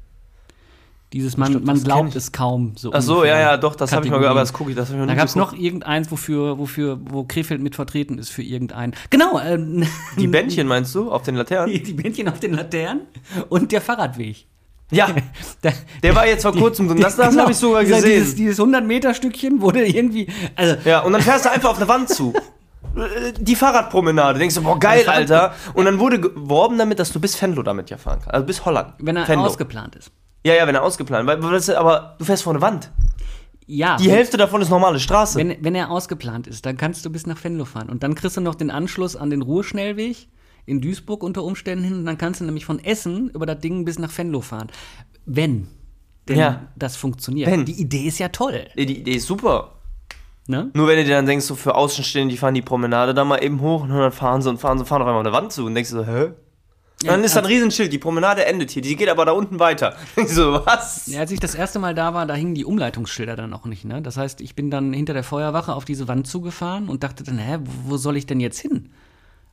dieses, 1.14 1.36
man, 1.36 1.52
glaub, 1.52 1.66
man 1.66 1.84
glaubt 1.84 2.16
es 2.16 2.32
kaum. 2.32 2.74
So 2.78 2.94
Ach 2.94 3.02
so, 3.02 3.26
ja, 3.26 3.38
ja, 3.38 3.58
doch, 3.58 3.76
das 3.76 3.92
habe 3.92 4.06
ich 4.06 4.12
mal 4.12 4.18
gehört, 4.18 4.32
aber 4.32 4.40
das 4.40 4.54
gucke 4.54 4.70
ich, 4.70 4.78
das 4.78 4.88
habe 4.88 4.98
ich 4.98 5.02
noch 5.02 5.08
Da 5.08 5.16
gab 5.16 5.28
es 5.28 5.36
noch 5.36 5.54
irgendeins, 5.54 6.10
wofür, 6.10 6.58
wofür, 6.58 7.00
wo 7.04 7.26
Krefeld 7.26 7.62
mit 7.62 7.76
vertreten 7.76 8.18
ist 8.18 8.30
für 8.30 8.44
irgendeinen. 8.44 8.94
Genau, 9.10 9.40
ähm, 9.40 9.86
Die 10.18 10.28
Bändchen 10.28 10.68
meinst 10.68 10.96
du, 10.96 11.12
auf 11.12 11.24
den 11.24 11.36
Laternen? 11.36 11.74
die, 11.74 11.84
die 11.84 11.94
Bändchen 11.94 12.30
auf 12.30 12.40
den 12.40 12.54
Laternen 12.54 13.02
und 13.50 13.74
der 13.74 13.82
Fahrradweg. 13.82 14.46
Ja, 14.90 15.10
Da, 15.62 15.72
der 16.02 16.16
war 16.16 16.28
jetzt 16.28 16.44
vor 16.44 16.54
kurzem 16.54 16.88
drin. 16.88 17.02
Das, 17.02 17.18
das 17.18 17.30
genau, 17.30 17.44
habe 17.44 17.52
ich 17.52 17.58
sogar 17.58 17.84
gesehen. 17.84 18.04
Dieses, 18.04 18.36
dieses 18.36 18.60
100-Meter-Stückchen 18.60 19.62
wurde 19.62 19.86
irgendwie. 19.86 20.28
Also, 20.56 20.78
Ja, 20.86 21.00
und 21.02 21.12
dann 21.14 21.22
fährst 21.22 21.46
du 21.46 21.52
einfach 21.52 21.72
auf 21.72 21.78
eine 21.78 21.88
Wand 21.88 22.10
zu. 22.10 22.34
Die 23.40 23.56
Fahrradpromenade. 23.56 24.40
Denkst 24.40 24.56
du, 24.56 24.64
boah, 24.64 24.78
geil, 24.78 25.08
Alter. 25.08 25.56
Und 25.74 25.86
dann 25.86 26.00
wurde 26.00 26.20
geworben 26.20 26.78
damit, 26.78 27.00
dass 27.00 27.14
du 27.14 27.22
bis 27.22 27.42
Venlo 27.42 27.64
damit 27.64 27.90
ja 27.90 27.98
fahren 27.98 28.20
kannst. 28.20 28.34
Also 28.34 28.46
bis 28.46 28.66
Holland. 28.66 28.94
wenn 29.00 29.16
er 29.16 29.28
Venlo. 29.28 29.46
ausgeplant 29.46 29.96
ist. 29.96 30.12
Ja, 30.46 30.54
ja, 30.56 30.66
wenn 30.68 30.76
er 30.76 30.84
ausgeplant. 30.84 31.28
Das, 31.30 31.70
aber 31.70 32.16
du 32.18 32.26
fährst 32.26 32.44
vor 32.44 32.54
eine 32.54 32.62
Wand. 32.62 32.92
Ja, 33.68 33.96
Die 33.98 34.10
Hälfte 34.12 34.38
davon 34.38 34.62
ist 34.62 34.70
normale 34.70 35.00
Straße. 35.00 35.38
wenn, 35.38 35.56
wenn 35.62 35.76
er 35.76 35.92
ausgeplant 35.92 36.48
ist, 36.48 36.66
dann 36.66 36.78
kannst 36.78 37.06
du 37.06 37.10
bis 37.10 37.26
nach 37.28 37.42
Venlo 37.44 37.64
fahren. 37.66 37.90
Und 37.90 38.04
dann 38.04 38.16
kriegst 38.16 38.36
du 38.38 38.42
noch 38.42 38.56
den 38.56 38.72
Anschluss 38.72 39.16
an 39.16 39.30
den 39.30 39.42
Ruhrschnellweg 39.42 40.28
in 40.66 40.82
Duisburg 40.82 41.24
unter 41.24 41.44
Umständen 41.44 41.84
hin. 41.86 41.94
Und 42.00 42.06
dann 42.06 42.18
kannst 42.18 42.42
du 42.42 42.46
nämlich 42.46 42.66
von 42.66 42.80
Essen 42.84 43.30
über 43.30 43.46
das 43.46 43.60
Ding 43.60 43.86
bis 43.86 43.98
nach 44.00 44.16
Venlo 44.18 44.42
fahren. 44.42 44.68
Wenn 45.26 45.68
denn 46.28 46.38
Ja. 46.40 46.68
das 46.76 46.96
funktioniert. 46.98 47.50
Wenn. 47.50 47.66
Die 47.66 47.80
Idee 47.80 48.04
ist 48.08 48.20
ja 48.20 48.30
toll. 48.30 48.68
die 48.76 49.00
Idee 49.00 49.14
ist 49.14 49.28
super. 49.28 49.76
Ne? 50.48 50.70
Nur 50.74 50.88
wenn 50.88 50.98
du 50.98 51.04
dir 51.06 51.16
dann 51.16 51.26
denkst, 51.28 51.46
so 51.46 51.56
für 51.56 51.76
Außenstehende, 51.76 52.34
die 52.34 52.38
fahren 52.38 52.54
die 52.56 52.62
Promenade 52.64 53.14
da 53.14 53.24
mal 53.24 53.38
eben 53.44 53.62
hoch 53.62 53.84
und 53.84 53.90
dann 53.90 54.12
fahren 54.12 54.42
sie 54.42 54.50
und 54.50 54.58
fahren 54.58 54.78
sie 54.78 54.82
und 54.82 54.88
fahren 54.88 55.02
auf 55.04 55.08
einmal 55.08 55.20
an 55.20 55.32
der 55.32 55.34
Wand 55.34 55.52
zu 55.52 55.66
und 55.66 55.76
denkst 55.76 55.92
du 55.92 55.98
so, 55.98 56.06
hä? 56.06 56.32
Und 57.04 57.10
dann 57.10 57.24
ist 57.24 57.36
da 57.36 57.40
ein 57.40 57.46
Riesenschild, 57.46 57.92
die 57.92 57.98
Promenade 57.98 58.46
endet 58.46 58.72
hier, 58.72 58.82
die 58.82 58.96
geht 58.96 59.10
aber 59.10 59.26
da 59.26 59.32
unten 59.32 59.60
weiter. 59.60 59.96
Ich 60.16 60.30
so, 60.30 60.62
was? 60.66 61.08
Ja, 61.08 61.22
als 61.22 61.32
ich 61.32 61.40
das 61.40 61.56
erste 61.56 61.80
Mal 61.80 61.96
da 61.96 62.14
war, 62.14 62.26
da 62.26 62.36
hingen 62.36 62.54
die 62.54 62.66
Umleitungsschilder 62.66 63.36
dann 63.36 63.50
noch 63.50 63.66
nicht. 63.66 63.86
Ne? 63.86 64.02
Das 64.02 64.18
heißt, 64.18 64.42
ich 64.42 64.56
bin 64.56 64.70
dann 64.70 64.94
hinter 64.94 65.14
der 65.14 65.24
Feuerwache 65.24 65.74
auf 65.74 65.86
diese 65.86 66.08
Wand 66.08 66.28
zugefahren 66.28 66.90
und 66.90 67.04
dachte 67.04 67.24
dann, 67.24 67.38
hä, 67.38 67.60
wo 67.86 67.98
soll 67.98 68.18
ich 68.18 68.26
denn 68.26 68.40
jetzt 68.40 68.60
hin? 68.60 68.90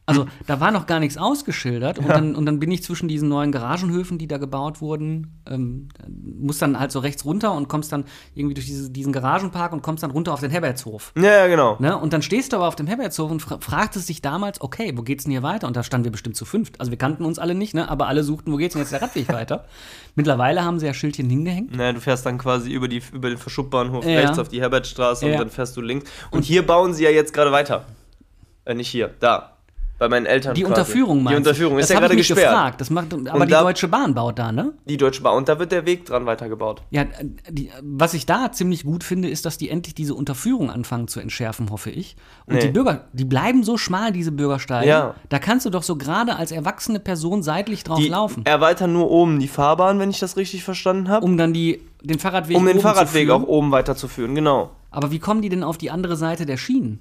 Also 0.08 0.26
da 0.46 0.58
war 0.58 0.70
noch 0.70 0.86
gar 0.86 1.00
nichts 1.00 1.18
ausgeschildert 1.18 1.98
und, 1.98 2.08
dann, 2.08 2.34
und 2.34 2.46
dann 2.46 2.58
bin 2.58 2.70
ich 2.70 2.82
zwischen 2.82 3.08
diesen 3.08 3.28
neuen 3.28 3.52
Garagenhöfen, 3.52 4.16
die 4.16 4.26
da 4.26 4.38
gebaut 4.38 4.80
wurden, 4.80 5.38
ähm, 5.48 5.88
muss 6.08 6.56
dann 6.58 6.80
halt 6.80 6.90
so 6.92 6.98
rechts 7.00 7.24
runter 7.26 7.52
und 7.52 7.68
kommst 7.68 7.92
dann 7.92 8.04
irgendwie 8.34 8.54
durch 8.54 8.66
diese, 8.66 8.90
diesen 8.90 9.12
Garagenpark 9.12 9.72
und 9.72 9.82
kommst 9.82 10.02
dann 10.02 10.10
runter 10.10 10.32
auf 10.32 10.40
den 10.40 10.50
Herbertshof. 10.50 11.12
Ja, 11.14 11.22
ja, 11.24 11.46
genau. 11.46 11.76
Ne? 11.78 11.96
Und 11.98 12.14
dann 12.14 12.22
stehst 12.22 12.52
du 12.52 12.56
aber 12.56 12.68
auf 12.68 12.74
dem 12.76 12.86
Herbertshof 12.86 13.30
und 13.30 13.40
fra 13.40 13.58
fragtest 13.60 14.08
dich 14.08 14.22
damals, 14.22 14.60
okay, 14.62 14.92
wo 14.96 15.02
geht's 15.02 15.24
denn 15.24 15.32
hier 15.32 15.42
weiter? 15.42 15.66
Und 15.66 15.76
da 15.76 15.82
standen 15.82 16.04
wir 16.04 16.12
bestimmt 16.12 16.36
zu 16.36 16.46
fünft. 16.46 16.80
Also 16.80 16.90
wir 16.90 16.98
kannten 16.98 17.26
uns 17.26 17.38
alle 17.38 17.54
nicht, 17.54 17.74
ne? 17.74 17.90
aber 17.90 18.06
alle 18.08 18.24
suchten, 18.24 18.50
wo 18.50 18.56
geht's 18.56 18.72
denn 18.72 18.82
jetzt 18.82 18.92
der 18.92 19.02
Radweg 19.02 19.28
weiter? 19.28 19.66
Mittlerweile 20.14 20.64
haben 20.64 20.78
sie 20.78 20.86
ja 20.86 20.94
Schildchen 20.94 21.28
hingehängt. 21.28 21.76
Naja, 21.76 21.92
du 21.92 22.00
fährst 22.00 22.24
dann 22.24 22.38
quasi 22.38 22.72
über, 22.72 22.88
die, 22.88 23.02
über 23.12 23.28
den 23.28 23.36
Verschubbahnhof 23.38 24.06
Ja. 24.06 24.20
rechts 24.20 24.38
auf 24.38 24.48
die 24.48 24.60
Herbertstraße 24.60 25.26
und 25.26 25.32
Ja. 25.32 25.38
dann 25.38 25.50
fährst 25.50 25.76
du 25.76 25.82
links. 25.82 26.10
Und 26.30 26.44
hier 26.44 26.66
bauen 26.66 26.94
sie 26.94 27.04
ja 27.04 27.10
jetzt 27.10 27.34
gerade 27.34 27.52
weiter. 27.52 27.84
Äh, 28.64 28.74
nicht 28.74 28.88
hier, 28.88 29.10
da. 29.20 29.57
Bei 29.98 30.08
meinen 30.08 30.26
Eltern. 30.26 30.54
Die 30.54 30.60
quasi. 30.62 30.72
Unterführung 30.72 31.18
Die 31.18 31.24
meinst 31.24 31.34
du? 31.38 31.50
Unterführung 31.50 31.78
ist 31.80 31.90
ja 31.90 31.98
gerade 31.98 32.14
gesperrt. 32.14 32.38
Gefragt. 32.38 32.80
Das 32.80 32.88
macht, 32.90 33.12
aber 33.12 33.34
Und 33.34 33.46
die 33.46 33.50
da- 33.50 33.62
Deutsche 33.62 33.88
Bahn 33.88 34.14
baut 34.14 34.38
da, 34.38 34.52
ne? 34.52 34.72
Die 34.84 34.96
Deutsche 34.96 35.22
Bahn. 35.22 35.36
Und 35.36 35.48
da 35.48 35.58
wird 35.58 35.72
der 35.72 35.86
Weg 35.86 36.04
dran 36.06 36.24
weitergebaut. 36.24 36.82
Ja, 36.90 37.04
die, 37.50 37.70
was 37.82 38.14
ich 38.14 38.24
da 38.24 38.52
ziemlich 38.52 38.84
gut 38.84 39.02
finde, 39.02 39.28
ist, 39.28 39.44
dass 39.44 39.58
die 39.58 39.68
endlich 39.70 39.96
diese 39.96 40.14
Unterführung 40.14 40.70
anfangen 40.70 41.08
zu 41.08 41.18
entschärfen, 41.18 41.70
hoffe 41.70 41.90
ich. 41.90 42.14
Und 42.46 42.54
Nee. 42.54 42.60
die 42.60 42.68
Bürger, 42.68 43.08
die 43.12 43.24
bleiben 43.24 43.64
so 43.64 43.76
schmal, 43.76 44.12
diese 44.12 44.30
Bürgersteige. 44.30 44.88
Ja. 44.88 45.14
Da 45.30 45.40
kannst 45.40 45.66
du 45.66 45.70
doch 45.70 45.82
so 45.82 45.96
gerade 45.96 46.36
als 46.36 46.52
erwachsene 46.52 47.00
Person 47.00 47.42
seitlich 47.42 47.82
drauf 47.82 47.98
Die 47.98 48.08
laufen, 48.08 48.46
erweitern 48.46 48.92
nur 48.92 49.10
oben 49.10 49.40
die 49.40 49.48
Fahrbahn, 49.48 49.98
wenn 49.98 50.10
ich 50.10 50.20
das 50.20 50.36
richtig 50.36 50.62
verstanden 50.62 51.08
habe. 51.08 51.24
Um, 51.24 51.32
um 51.32 51.38
dann 51.38 51.52
die, 51.52 51.80
den 52.02 52.20
Fahrradweg 52.20 52.56
den 52.56 52.66
oben 52.68 52.80
Fahrradweg 52.80 53.30
auch 53.30 53.42
oben 53.42 53.72
weiterzuführen, 53.72 54.36
genau. 54.36 54.70
Aber 54.92 55.10
wie 55.10 55.18
kommen 55.18 55.42
die 55.42 55.48
denn 55.48 55.64
auf 55.64 55.76
die 55.76 55.90
andere 55.90 56.16
Seite 56.16 56.46
der 56.46 56.56
Schienen? 56.56 57.00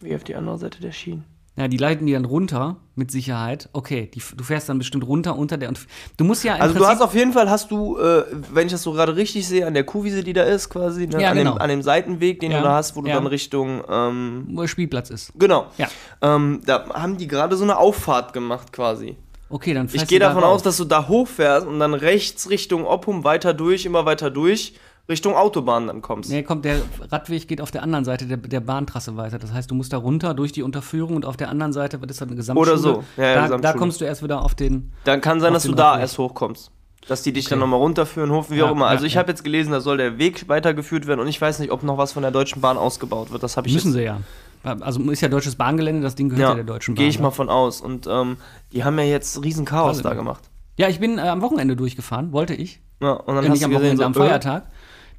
Wie 0.00 0.14
auf 0.14 0.22
die 0.24 0.36
andere 0.36 0.56
Seite 0.58 0.80
der 0.80 0.92
Schienen. 0.92 1.24
Ja, 1.58 1.68
die 1.68 1.78
leiten 1.78 2.06
die 2.06 2.12
dann 2.12 2.26
runter, 2.26 2.76
mit 2.96 3.10
Sicherheit. 3.10 3.70
Okay, 3.72 4.10
die, 4.14 4.22
du 4.36 4.44
fährst 4.44 4.68
dann 4.68 4.76
bestimmt 4.78 5.06
runter 5.06 5.36
unter 5.36 5.56
der. 5.56 5.70
Und 5.70 5.80
du 6.18 6.24
musst 6.24 6.44
ja 6.44 6.54
Also 6.56 6.74
du 6.74 6.80
Prinzip- 6.80 6.94
hast 6.96 7.00
auf 7.02 7.14
jeden 7.14 7.32
Fall, 7.32 7.48
hast 7.50 7.70
du, 7.70 7.98
äh, 7.98 8.24
wenn 8.52 8.66
ich 8.66 8.72
das 8.72 8.82
so 8.82 8.92
gerade 8.92 9.16
richtig 9.16 9.48
sehe, 9.48 9.66
an 9.66 9.72
der 9.72 9.84
Kuhwiese, 9.84 10.22
die 10.22 10.34
da 10.34 10.42
ist 10.42 10.68
quasi, 10.68 11.06
ne? 11.06 11.20
Ja, 11.22 11.30
an, 11.30 11.38
genau. 11.38 11.52
dem, 11.54 11.60
an 11.62 11.68
dem 11.70 11.82
Seitenweg, 11.82 12.40
den 12.40 12.50
Ja, 12.50 12.58
du 12.58 12.64
da 12.64 12.74
hast, 12.74 12.94
wo 12.94 13.00
du 13.00 13.08
ja. 13.08 13.14
dann 13.14 13.26
Richtung, 13.26 13.82
ähm, 13.90 14.46
wo 14.52 14.60
der 14.60 14.68
Spielplatz 14.68 15.08
ist. 15.10 15.32
genau. 15.38 15.66
Ja. 15.78 15.88
Ähm, 16.20 16.60
da 16.66 16.88
haben 16.92 17.16
die 17.16 17.26
gerade 17.26 17.56
so 17.56 17.64
eine 17.64 17.78
Auffahrt 17.78 18.32
gemacht 18.34 18.72
quasi. 18.72 19.16
Okay, 19.48 19.72
dann 19.74 19.88
fährst 19.88 20.02
Ich 20.04 20.08
gehe 20.08 20.18
du 20.18 20.24
da 20.24 20.30
davon 20.34 20.44
aus, 20.44 20.62
dass 20.62 20.76
du 20.76 20.84
da 20.84 21.06
hochfährst 21.08 21.66
und 21.66 21.78
dann 21.78 21.94
rechts 21.94 22.50
Richtung 22.50 22.84
Oppum 22.84 23.22
weiter 23.24 23.54
durch, 23.54 23.86
immer 23.86 24.04
weiter 24.04 24.28
durch, 24.28 24.74
Richtung 25.08 25.34
Autobahn 25.36 25.86
dann 25.86 26.02
kommst. 26.02 26.30
Nee, 26.30 26.42
kommt, 26.42 26.64
der 26.64 26.80
Radweg 27.10 27.46
geht 27.46 27.60
auf 27.60 27.70
der 27.70 27.82
anderen 27.84 28.04
Seite 28.04 28.26
der, 28.26 28.38
der 28.38 28.60
Bahntrasse 28.60 29.16
weiter. 29.16 29.38
Das 29.38 29.52
heißt, 29.52 29.70
du 29.70 29.74
musst 29.76 29.92
da 29.92 29.98
runter 29.98 30.34
durch 30.34 30.50
die 30.52 30.62
Unterführung 30.64 31.14
und 31.14 31.24
auf 31.24 31.36
der 31.36 31.48
anderen 31.48 31.72
Seite 31.72 32.00
wird 32.00 32.10
es 32.10 32.16
dann 32.16 32.28
eine 32.28 32.36
Gesamtschule. 32.36 32.72
Oder 32.72 32.78
so. 32.80 33.04
Ja, 33.16 33.22
ja, 33.24 33.34
da, 33.34 33.40
da 33.40 33.44
Gesamtschule. 33.46 33.78
kommst 33.78 34.00
du 34.00 34.04
erst 34.04 34.22
wieder 34.24 34.42
auf 34.42 34.54
den. 34.56 34.92
Dann 35.04 35.20
kann 35.20 35.40
sein, 35.40 35.52
dass 35.52 35.62
du 35.62 35.72
da 35.74 35.90
Radweg. 35.90 36.00
erst 36.02 36.18
hochkommst. 36.18 36.70
Dass 37.08 37.22
die 37.22 37.32
dich 37.32 37.44
dann 37.44 37.58
Okay. 37.60 37.66
nochmal 37.66 37.78
runterführen, 37.78 38.32
hoch, 38.32 38.46
wie 38.50 38.56
Ja, 38.56 38.64
auch 38.66 38.72
immer. 38.72 38.88
Also 38.88 39.04
ja, 39.04 39.06
ich 39.06 39.14
ja. 39.14 39.20
habe 39.20 39.30
jetzt 39.30 39.44
gelesen, 39.44 39.70
da 39.70 39.80
soll 39.80 39.96
der 39.98 40.18
Weg 40.18 40.48
weitergeführt 40.48 41.06
werden 41.06 41.20
und 41.20 41.28
ich 41.28 41.40
weiß 41.40 41.60
nicht, 41.60 41.70
ob 41.70 41.84
noch 41.84 41.98
was 41.98 42.12
von 42.12 42.22
der 42.22 42.32
Deutschen 42.32 42.60
Bahn 42.60 42.76
ausgebaut 42.76 43.30
wird. 43.30 43.44
Das 43.44 43.56
habe 43.56 43.68
ich 43.68 43.74
Müssen 43.74 43.88
jetzt, 43.94 43.94
sie 43.98 44.02
ja. 44.02 44.20
Also 44.80 45.00
ist 45.12 45.20
ja 45.20 45.28
deutsches 45.28 45.54
Bahngelände, 45.54 46.02
das 46.02 46.16
Ding 46.16 46.30
gehört 46.30 46.42
ja, 46.42 46.48
ja, 46.48 46.54
der 46.56 46.64
Deutschen 46.64 46.96
Bahn. 46.96 46.98
gehe 47.02 47.08
ich 47.08 47.18
ne? 47.18 47.22
mal 47.22 47.30
von 47.30 47.48
aus. 47.48 47.80
Und 47.80 48.08
ähm, 48.10 48.38
die 48.72 48.82
haben 48.82 48.98
ja 48.98 49.04
jetzt 49.04 49.40
riesen 49.44 49.64
Chaos 49.64 50.02
da 50.02 50.14
gemacht. 50.14 50.42
Ja, 50.78 50.88
ich 50.88 50.98
bin 50.98 51.18
äh, 51.18 51.20
am 51.22 51.42
Wochenende 51.42 51.76
durchgefahren, 51.76 52.32
wollte 52.32 52.54
ich. 52.54 52.80
Ja, 53.00 53.12
und 53.12 53.36
dann 53.36 53.44
Äh, 53.44 53.48
hast 53.48 53.52
nicht 53.52 53.62
du 53.62 53.66
am 53.66 53.74
Wochenende, 53.74 53.96
so, 53.98 54.02
am 54.04 54.12
äh, 54.12 54.16
Feiertag. 54.16 54.66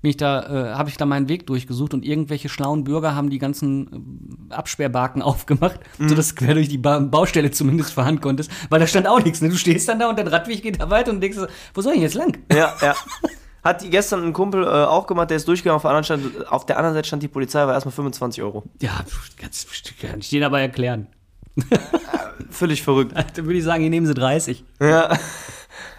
Bin 0.02 0.10
ich 0.12 0.18
da, 0.18 0.72
äh, 0.72 0.74
habe 0.76 0.90
ich 0.90 0.98
da 0.98 1.06
meinen 1.06 1.28
Weg 1.28 1.48
durchgesucht 1.48 1.94
und 1.94 2.06
irgendwelche 2.06 2.50
schlauen 2.50 2.84
Bürger 2.84 3.16
haben 3.16 3.30
die 3.30 3.40
ganzen 3.40 4.48
äh, 4.52 4.54
Absperrbarken 4.54 5.22
aufgemacht, 5.24 5.80
Mhm. 5.98 6.10
sodass 6.10 6.30
du 6.30 6.36
quer 6.46 6.54
durch 6.54 6.70
die 6.70 6.78
ba 6.78 7.00
Baustelle 7.00 7.50
zumindest 7.52 7.94
fahren 7.94 8.22
konntest, 8.22 8.52
weil 8.70 8.80
da 8.80 8.88
stand 8.88 9.08
auch 9.08 9.22
nichts. 9.24 9.42
Ne? 9.42 9.50
Du 9.50 9.56
stehst 9.58 9.88
dann 9.90 10.00
da 10.00 10.10
und 10.10 10.18
der 10.18 10.32
Radweg 10.32 10.62
geht 10.62 10.80
da 10.80 10.90
weiter 10.90 11.12
und 11.12 11.22
denkst, 11.22 11.38
wo 11.74 11.82
soll 11.82 11.94
ich 11.96 12.02
jetzt 12.02 12.16
lang? 12.16 12.38
Ja, 12.52 12.74
ja. 12.82 12.96
Hat 13.64 13.84
gestern 13.90 14.24
ein 14.24 14.34
Kumpel 14.34 14.64
äh, 14.64 14.68
auch 14.68 15.08
gemacht, 15.08 15.30
der 15.30 15.38
ist 15.38 15.48
durchgegangen, 15.48 15.76
auf 15.76 15.82
der, 15.82 15.90
anderen 15.92 16.04
stand, 16.06 16.48
auf 16.52 16.66
der 16.66 16.78
anderen 16.78 16.94
Seite 16.96 17.08
stand 17.08 17.24
die 17.24 17.28
Polizei, 17.28 17.66
war 17.66 17.74
erstmal 17.74 17.92
25 17.92 18.42
Euro. 18.44 18.64
Ja, 18.82 19.04
ganz, 19.42 19.66
kann 20.00 20.20
ich 20.20 20.30
dir 20.30 20.40
dabei 20.42 20.62
erklären. 20.62 21.08
Völlig 22.50 22.84
verrückt. 22.84 23.14
Dann 23.36 23.46
würde 23.46 23.58
ich 23.58 23.64
sagen, 23.64 23.82
hier 23.82 23.90
nehmen 23.90 24.06
sie 24.06 24.14
30. 24.14 24.64
Ja. 24.80 25.18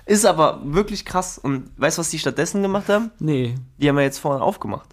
Ist 0.08 0.24
aber 0.24 0.60
wirklich 0.64 1.04
krass. 1.04 1.36
Und 1.36 1.70
weißt 1.78 1.98
du, 1.98 2.00
was 2.00 2.08
die 2.08 2.18
stattdessen 2.18 2.62
gemacht 2.62 2.88
haben? 2.88 3.10
Nee. 3.18 3.56
Die 3.76 3.90
haben 3.90 3.98
ja 3.98 4.04
jetzt 4.04 4.18
vorne 4.18 4.42
aufgemacht. 4.42 4.88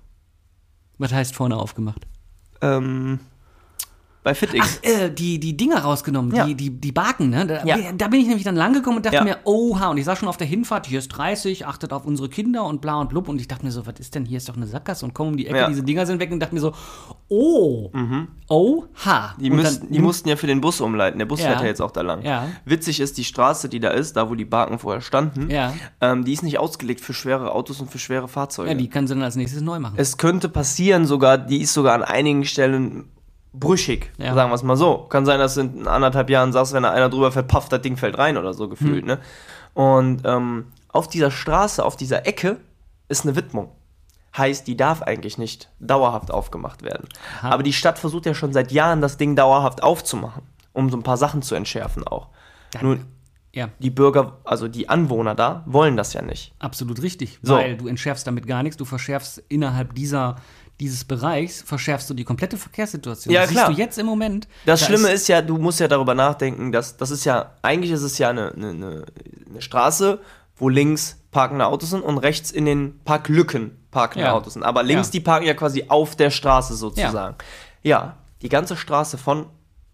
Was 0.98 1.14
heißt 1.14 1.34
vorne 1.34 1.56
aufgemacht? 1.56 2.06
Ähm, 2.60 3.22
bei 4.26 4.34
FitX. 4.36 4.80
Äh, 4.82 5.12
die, 5.12 5.40
die 5.40 5.56
Dinger 5.56 5.78
rausgenommen, 5.78 6.36
Ja. 6.36 6.46
die, 6.46 6.56
die, 6.56 6.70
die 6.72 6.92
Baken, 6.92 7.30
ne? 7.30 7.46
Da, 7.46 7.64
Ja. 7.64 7.78
da 7.96 8.08
bin 8.10 8.20
ich 8.20 8.26
nämlich 8.28 8.44
dann 8.44 8.56
lang 8.56 8.74
gekommen 8.74 8.98
und 8.98 9.06
dachte 9.06 9.16
Ja. 9.18 9.24
mir, 9.24 9.38
oha, 9.46 9.90
und 9.92 9.98
ich 9.98 10.04
sah 10.04 10.16
schon 10.18 10.28
auf 10.28 10.36
der 10.38 10.48
Hinfahrt, 10.48 10.88
hier 10.88 11.00
ist 11.00 11.10
30, 11.10 11.66
achtet 11.68 11.94
auf 11.94 12.06
unsere 12.06 12.28
Kinder 12.28 12.66
und 12.66 12.82
bla 12.82 13.00
und 13.00 13.08
blub. 13.10 13.30
Und 13.30 13.40
ich 13.40 13.48
dachte 13.48 13.64
mir 13.64 13.72
so, 13.72 13.86
was 13.86 14.00
ist 14.00 14.16
denn, 14.16 14.26
hier 14.26 14.38
ist 14.38 14.50
doch 14.50 14.58
eine 14.58 14.66
Sackgasse 14.68 15.06
und 15.06 15.14
komm 15.14 15.28
um 15.30 15.38
die 15.38 15.48
Ecke, 15.48 15.68
diese 15.70 15.84
Dinger 15.84 16.06
sind 16.08 16.20
weg 16.20 16.32
und 16.32 16.40
dachte 16.42 16.56
mir 16.56 16.60
so, 16.62 16.74
oh, 17.30 17.92
oha. 18.50 19.36
Die, 19.40 19.50
müssten, 19.50 19.92
die 19.92 20.00
mussten 20.00 20.30
ja 20.30 20.36
für 20.36 20.48
den 20.48 20.60
Bus 20.62 20.82
umleiten. 20.82 21.20
Der 21.20 21.26
Bus 21.26 21.42
fährt 21.42 21.62
ja 21.62 21.68
jetzt 21.68 21.82
auch 21.82 21.92
da 21.92 22.02
lang. 22.02 22.24
Ja. 22.24 22.48
Witzig 22.66 23.00
ist, 23.00 23.18
die 23.18 23.24
Straße, 23.24 23.70
die 23.70 23.80
da 23.80 23.90
ist, 23.92 24.16
da 24.16 24.30
wo 24.30 24.36
die 24.36 24.46
Barken 24.46 24.80
vorher 24.80 25.02
standen, 25.02 25.50
Ja. 25.50 25.74
ähm, 26.02 26.26
die 26.26 26.34
ist 26.34 26.44
nicht 26.44 26.58
ausgelegt 26.60 27.02
für 27.02 27.14
schwere 27.14 27.52
Autos 27.54 27.80
und 27.82 27.92
für 27.92 28.00
schwere 28.00 28.28
Fahrzeuge. 28.28 28.70
Ja, 28.70 28.76
die 28.76 28.90
kann 28.90 29.08
sie 29.08 29.14
dann 29.14 29.24
als 29.24 29.36
nächstes 29.36 29.62
neu 29.62 29.80
machen. 29.80 29.96
es 29.98 30.18
könnte 30.18 30.50
passieren 30.50 31.06
sogar, 31.06 31.38
die 31.38 31.62
ist 31.62 31.74
sogar 31.74 31.94
an 31.94 32.04
einigen 32.04 32.44
Stellen 32.46 33.06
brüchig, 33.60 34.12
Ja. 34.18 34.34
sagen 34.34 34.52
wir 34.52 34.56
es 34.56 34.64
mal 34.64 34.76
so. 34.76 35.00
Kann 35.10 35.26
sein, 35.26 35.40
dass 35.40 35.56
du 35.56 35.62
in 35.62 35.88
anderthalb 35.88 36.30
Jahren 36.30 36.52
sagst, 36.54 36.74
wenn 36.74 36.84
da 36.84 36.92
einer 36.92 37.10
drüber 37.10 37.32
fährt, 37.32 37.48
pafft, 37.52 37.72
das 37.72 37.82
Ding 37.82 37.98
fällt 37.98 38.18
rein 38.18 38.38
oder 38.38 38.54
so 38.54 38.68
gefühlt. 38.70 39.02
Hm. 39.02 39.08
Ne? 39.08 39.20
Und 39.74 40.22
ähm, 40.26 40.68
auf 40.90 41.08
dieser 41.08 41.32
Straße, 41.32 41.84
auf 41.84 41.96
dieser 41.98 42.26
Ecke 42.26 42.58
ist 43.10 43.26
eine 43.26 43.36
Widmung. 43.36 43.72
Heißt, 44.38 44.68
die 44.68 44.76
darf 44.76 45.02
eigentlich 45.02 45.38
nicht 45.38 45.70
dauerhaft 45.80 46.32
aufgemacht 46.32 46.84
werden. 46.84 47.08
Aha. 47.40 47.50
Aber 47.52 47.64
die 47.64 47.74
Stadt 47.74 47.98
versucht 48.00 48.26
ja 48.26 48.34
schon 48.34 48.52
seit 48.54 48.72
Jahren, 48.72 49.02
das 49.02 49.18
Ding 49.18 49.36
dauerhaft 49.36 49.82
aufzumachen, 49.84 50.44
um 50.74 50.90
so 50.90 50.98
ein 50.98 51.04
paar 51.04 51.18
Sachen 51.18 51.42
zu 51.42 51.56
entschärfen 51.56 52.06
auch. 52.06 52.28
Nun, 52.82 53.06
ja, 53.54 53.70
die 53.80 53.90
Bürger, 53.90 54.40
also 54.44 54.68
die 54.68 54.90
Anwohner 54.90 55.34
da, 55.36 55.64
wollen 55.66 55.96
das 55.96 56.12
ja 56.12 56.22
nicht. 56.22 56.54
absolut 56.60 57.02
richtig. 57.02 57.40
So. 57.42 57.56
Weil 57.56 57.78
du 57.78 57.88
entschärfst 57.88 58.28
damit 58.28 58.46
gar 58.48 58.64
nichts, 58.64 58.76
du 58.76 58.84
verschärfst 58.84 59.42
innerhalb 59.48 59.96
dieser, 59.96 60.36
dieses 60.80 61.06
Bereichs, 61.06 61.62
verschärfst 61.62 62.10
du 62.10 62.14
die 62.14 62.24
komplette 62.26 62.58
Verkehrssituation. 62.58 63.34
Ja, 63.34 63.42
das 63.42 63.52
klar. 63.52 63.68
siehst 63.68 63.78
du 63.78 63.82
jetzt 63.82 63.98
im 63.98 64.06
Moment. 64.06 64.48
Das 64.66 64.82
Da 64.82 64.86
Schlimme 64.88 65.10
ist, 65.10 65.28
ja, 65.30 65.42
du 65.42 65.58
musst 65.58 65.80
ja 65.80 65.88
darüber 65.88 66.14
nachdenken, 66.16 66.72
dass 66.72 66.98
das 66.98 67.12
ist 67.12 67.24
ja, 67.26 67.54
eigentlich 67.62 67.92
ist 67.92 68.02
es 68.02 68.18
ja 68.18 68.30
eine, 68.30 68.52
eine, 68.52 68.70
eine, 68.70 69.06
Straße, 69.60 70.20
wo 70.58 70.68
links 70.70 71.18
parkende 71.32 71.66
Autos 71.66 71.92
sind 71.92 72.02
und 72.02 72.18
rechts 72.18 72.52
in 72.52 72.66
den 72.66 73.00
Parklücken 73.06 73.78
parkende 73.92 74.26
Ja. 74.28 74.34
Autos 74.34 74.54
sind. 74.54 74.64
Aber 74.64 74.84
links, 74.84 75.08
Ja. 75.08 75.12
die 75.14 75.20
parken 75.22 75.46
ja 75.48 75.54
quasi 75.54 75.86
auf 75.88 76.16
der 76.18 76.30
Straße 76.30 76.76
sozusagen. 76.76 77.36
Ja, 77.82 78.18
die 78.42 78.50
ganze 78.50 78.76
Straße 78.76 79.18
von 79.18 79.46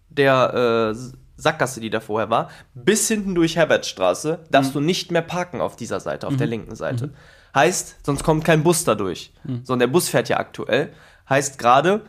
der 0.08 0.92
äh, 0.94 0.98
Sackgasse, 1.36 1.80
die 1.80 1.90
da 1.90 2.00
vorher 2.00 2.28
war, 2.30 2.50
bis 2.74 3.06
hinten 3.08 3.34
durch 3.34 3.56
Herbertstraße, 3.56 4.40
darfst 4.50 4.70
Mhm. 4.74 4.80
du 4.80 4.80
nicht 4.80 5.10
mehr 5.12 5.22
parken 5.22 5.60
auf 5.60 5.76
dieser 5.76 6.00
Seite, 6.00 6.26
auf 6.26 6.36
der 6.36 6.46
linken 6.48 6.74
Seite. 6.76 7.12
Heißt, 7.54 7.96
sonst 8.04 8.24
kommt 8.24 8.44
kein 8.44 8.62
Bus 8.62 8.84
da 8.84 8.94
durch. 8.94 9.32
Mhm. 9.44 9.64
Sondern 9.64 9.88
der 9.88 9.92
Bus 9.92 10.08
fährt 10.08 10.28
ja 10.28 10.38
aktuell. 10.38 10.92
Heißt 11.28 11.58
gerade, 11.58 12.02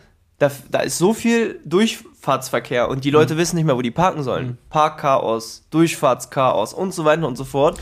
da, 0.47 0.51
da 0.71 0.79
ist 0.81 0.97
so 0.97 1.13
viel 1.13 1.59
Durchfahrtsverkehr 1.65 2.89
und 2.89 3.03
die 3.05 3.09
Mhm. 3.09 3.13
Leute 3.13 3.37
wissen 3.37 3.55
nicht 3.55 3.65
mehr, 3.65 3.75
wo 3.77 3.81
die 3.81 3.91
parken 3.91 4.23
sollen. 4.23 4.57
Parkchaos, 4.69 5.63
Durchfahrtschaos 5.71 6.73
und 6.73 6.93
so 6.93 7.05
weiter 7.05 7.27
und 7.27 7.37
so 7.37 7.43
fort. 7.43 7.79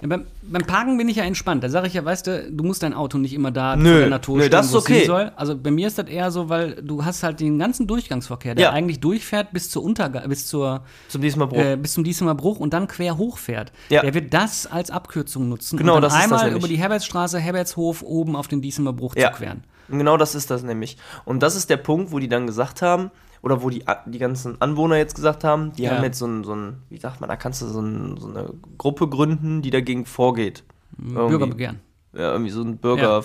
Ja, 0.00 0.08
beim, 0.08 0.26
beim 0.42 0.62
Parken 0.62 0.98
bin 0.98 1.08
ich 1.08 1.16
ja 1.16 1.24
entspannt. 1.24 1.62
Da 1.64 1.68
sage 1.68 1.86
ich 1.86 1.94
ja, 1.94 2.04
weißt 2.04 2.26
du, 2.26 2.50
du 2.50 2.64
musst 2.64 2.82
dein 2.82 2.94
Auto 2.94 3.18
nicht 3.18 3.32
immer 3.34 3.50
da 3.50 3.76
Nö, 3.76 3.90
vor 3.90 3.98
der 4.00 4.08
Natur 4.10 4.36
nö, 4.36 4.42
stehen, 4.42 4.50
das 4.52 4.66
ist 4.66 4.74
okay. 4.74 5.04
soll. 5.06 5.32
Also 5.36 5.56
bei 5.56 5.70
mir 5.70 5.86
ist 5.86 5.98
das 5.98 6.06
eher 6.08 6.30
so, 6.30 6.48
weil 6.48 6.74
du 6.82 7.04
hast 7.04 7.22
halt 7.22 7.40
den 7.40 7.58
ganzen 7.58 7.86
Durchgangsverkehr, 7.86 8.54
der 8.54 8.64
Ja. 8.64 8.70
eigentlich 8.72 9.00
durchfährt 9.00 9.52
bis 9.52 9.70
zur 9.70 9.82
Unterga 9.82 10.20
bis 10.26 10.46
zur 10.46 10.84
Zum 11.08 11.20
diesmal 11.22 11.48
Bruch. 11.48 11.58
äh, 11.58 11.76
bis 11.76 11.92
zum 11.94 12.04
Diesemer 12.04 12.34
Bruch 12.34 12.58
und 12.60 12.72
dann 12.74 12.88
quer 12.88 13.16
hochfährt. 13.16 13.72
Ja. 13.88 14.02
Der 14.02 14.14
wird 14.14 14.34
das 14.34 14.66
als 14.66 14.90
Abkürzung 14.90 15.48
nutzen 15.48 15.76
Genau, 15.78 15.94
dann 15.94 16.02
das 16.02 16.12
ist 16.14 16.18
das 16.18 16.24
einmal 16.24 16.44
nämlich. 16.46 16.60
über 16.62 16.68
die 16.68 16.76
Herbertsstraße, 16.76 17.38
Herbertshof 17.38 18.02
oben 18.02 18.36
auf 18.36 18.48
den 18.48 18.60
Diesemer 18.62 18.92
Bruch 18.92 19.14
zu 19.14 19.28
queren. 19.30 19.64
Und 19.92 19.98
genau 19.98 20.16
das 20.16 20.34
ist 20.34 20.50
das 20.50 20.62
nämlich. 20.62 20.96
Und 21.24 21.42
das 21.42 21.54
ist 21.54 21.70
der 21.70 21.76
Punkt, 21.76 22.10
wo 22.12 22.18
die 22.18 22.28
dann 22.28 22.46
gesagt 22.46 22.82
haben, 22.82 23.10
oder 23.42 23.62
wo 23.62 23.70
die, 23.70 23.84
die 24.06 24.18
ganzen 24.18 24.60
Anwohner 24.60 24.96
jetzt 24.96 25.14
gesagt 25.16 25.44
haben, 25.44 25.72
die 25.74 25.82
Ja. 25.82 25.92
haben 25.96 26.04
jetzt 26.04 26.18
so 26.18 26.26
ein, 26.26 26.44
so 26.44 26.54
ein, 26.54 26.82
wie 26.90 26.98
sagt 26.98 27.20
man, 27.20 27.28
da 27.28 27.36
kannst 27.36 27.60
du 27.60 27.66
so, 27.66 27.80
ein, 27.80 28.16
so 28.18 28.28
eine 28.28 28.50
Gruppe 28.78 29.08
gründen, 29.08 29.62
die 29.62 29.70
dagegen 29.70 30.06
vorgeht. 30.06 30.62
Irgendwie. 30.98 31.14
Bürgerbegehren. 31.28 31.80
Ja, 32.14 32.32
irgendwie 32.32 32.50
so 32.50 32.62
ein 32.62 32.76
Bürger, 32.78 33.18
Ja. 33.20 33.24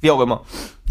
wie 0.00 0.10
auch 0.10 0.20
immer. 0.20 0.42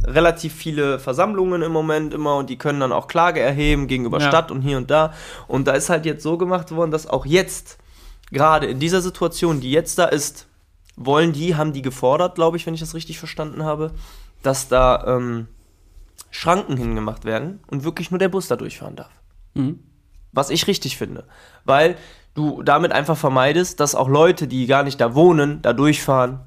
Relativ 0.05 0.53
viele 0.53 0.97
Versammlungen 0.99 1.61
im 1.61 1.71
Moment 1.71 2.13
immer 2.13 2.35
und 2.37 2.49
die 2.49 2.57
können 2.57 2.79
dann 2.79 2.91
auch 2.91 3.07
Klage 3.07 3.39
erheben 3.41 3.87
gegenüber 3.87 4.19
Ja. 4.19 4.27
Stadt 4.27 4.49
und 4.51 4.61
hier 4.61 4.77
und 4.77 4.89
da. 4.89 5.13
Und 5.47 5.67
da 5.67 5.73
ist 5.73 5.89
halt 5.89 6.05
jetzt 6.05 6.23
so 6.23 6.37
gemacht 6.37 6.71
worden, 6.71 6.91
dass 6.91 7.05
auch 7.07 7.25
jetzt, 7.25 7.77
gerade 8.31 8.65
in 8.67 8.79
dieser 8.79 9.01
Situation, 9.01 9.59
die 9.61 9.71
jetzt 9.71 9.97
da 9.99 10.05
ist, 10.05 10.47
wollen 10.95 11.31
die, 11.31 11.55
haben 11.55 11.73
die 11.73 11.83
gefordert, 11.83 12.35
glaube 12.35 12.57
ich, 12.57 12.65
wenn 12.65 12.73
ich 12.73 12.79
das 12.79 12.95
richtig 12.95 13.19
verstanden 13.19 13.63
habe, 13.63 13.91
dass 14.43 14.67
da 14.67 15.03
ähm, 15.07 15.47
Schranken 16.31 16.77
hingemacht 16.77 17.25
werden 17.25 17.59
und 17.67 17.83
wirklich 17.83 18.11
nur 18.11 18.19
der 18.19 18.29
Bus 18.29 18.47
da 18.47 18.55
durchfahren 18.55 18.95
darf. 18.95 19.11
Mhm. 19.53 19.79
Was 20.31 20.49
ich 20.49 20.67
richtig 20.67 20.97
finde. 20.97 21.25
Weil 21.65 21.95
du 22.33 22.61
damit 22.61 22.91
einfach 22.91 23.17
vermeidest, 23.17 23.79
dass 23.79 23.95
auch 23.95 24.07
Leute, 24.07 24.47
die 24.47 24.67
gar 24.67 24.83
nicht 24.83 25.01
da 25.01 25.15
wohnen, 25.15 25.61
da 25.61 25.73
durchfahren 25.73 26.41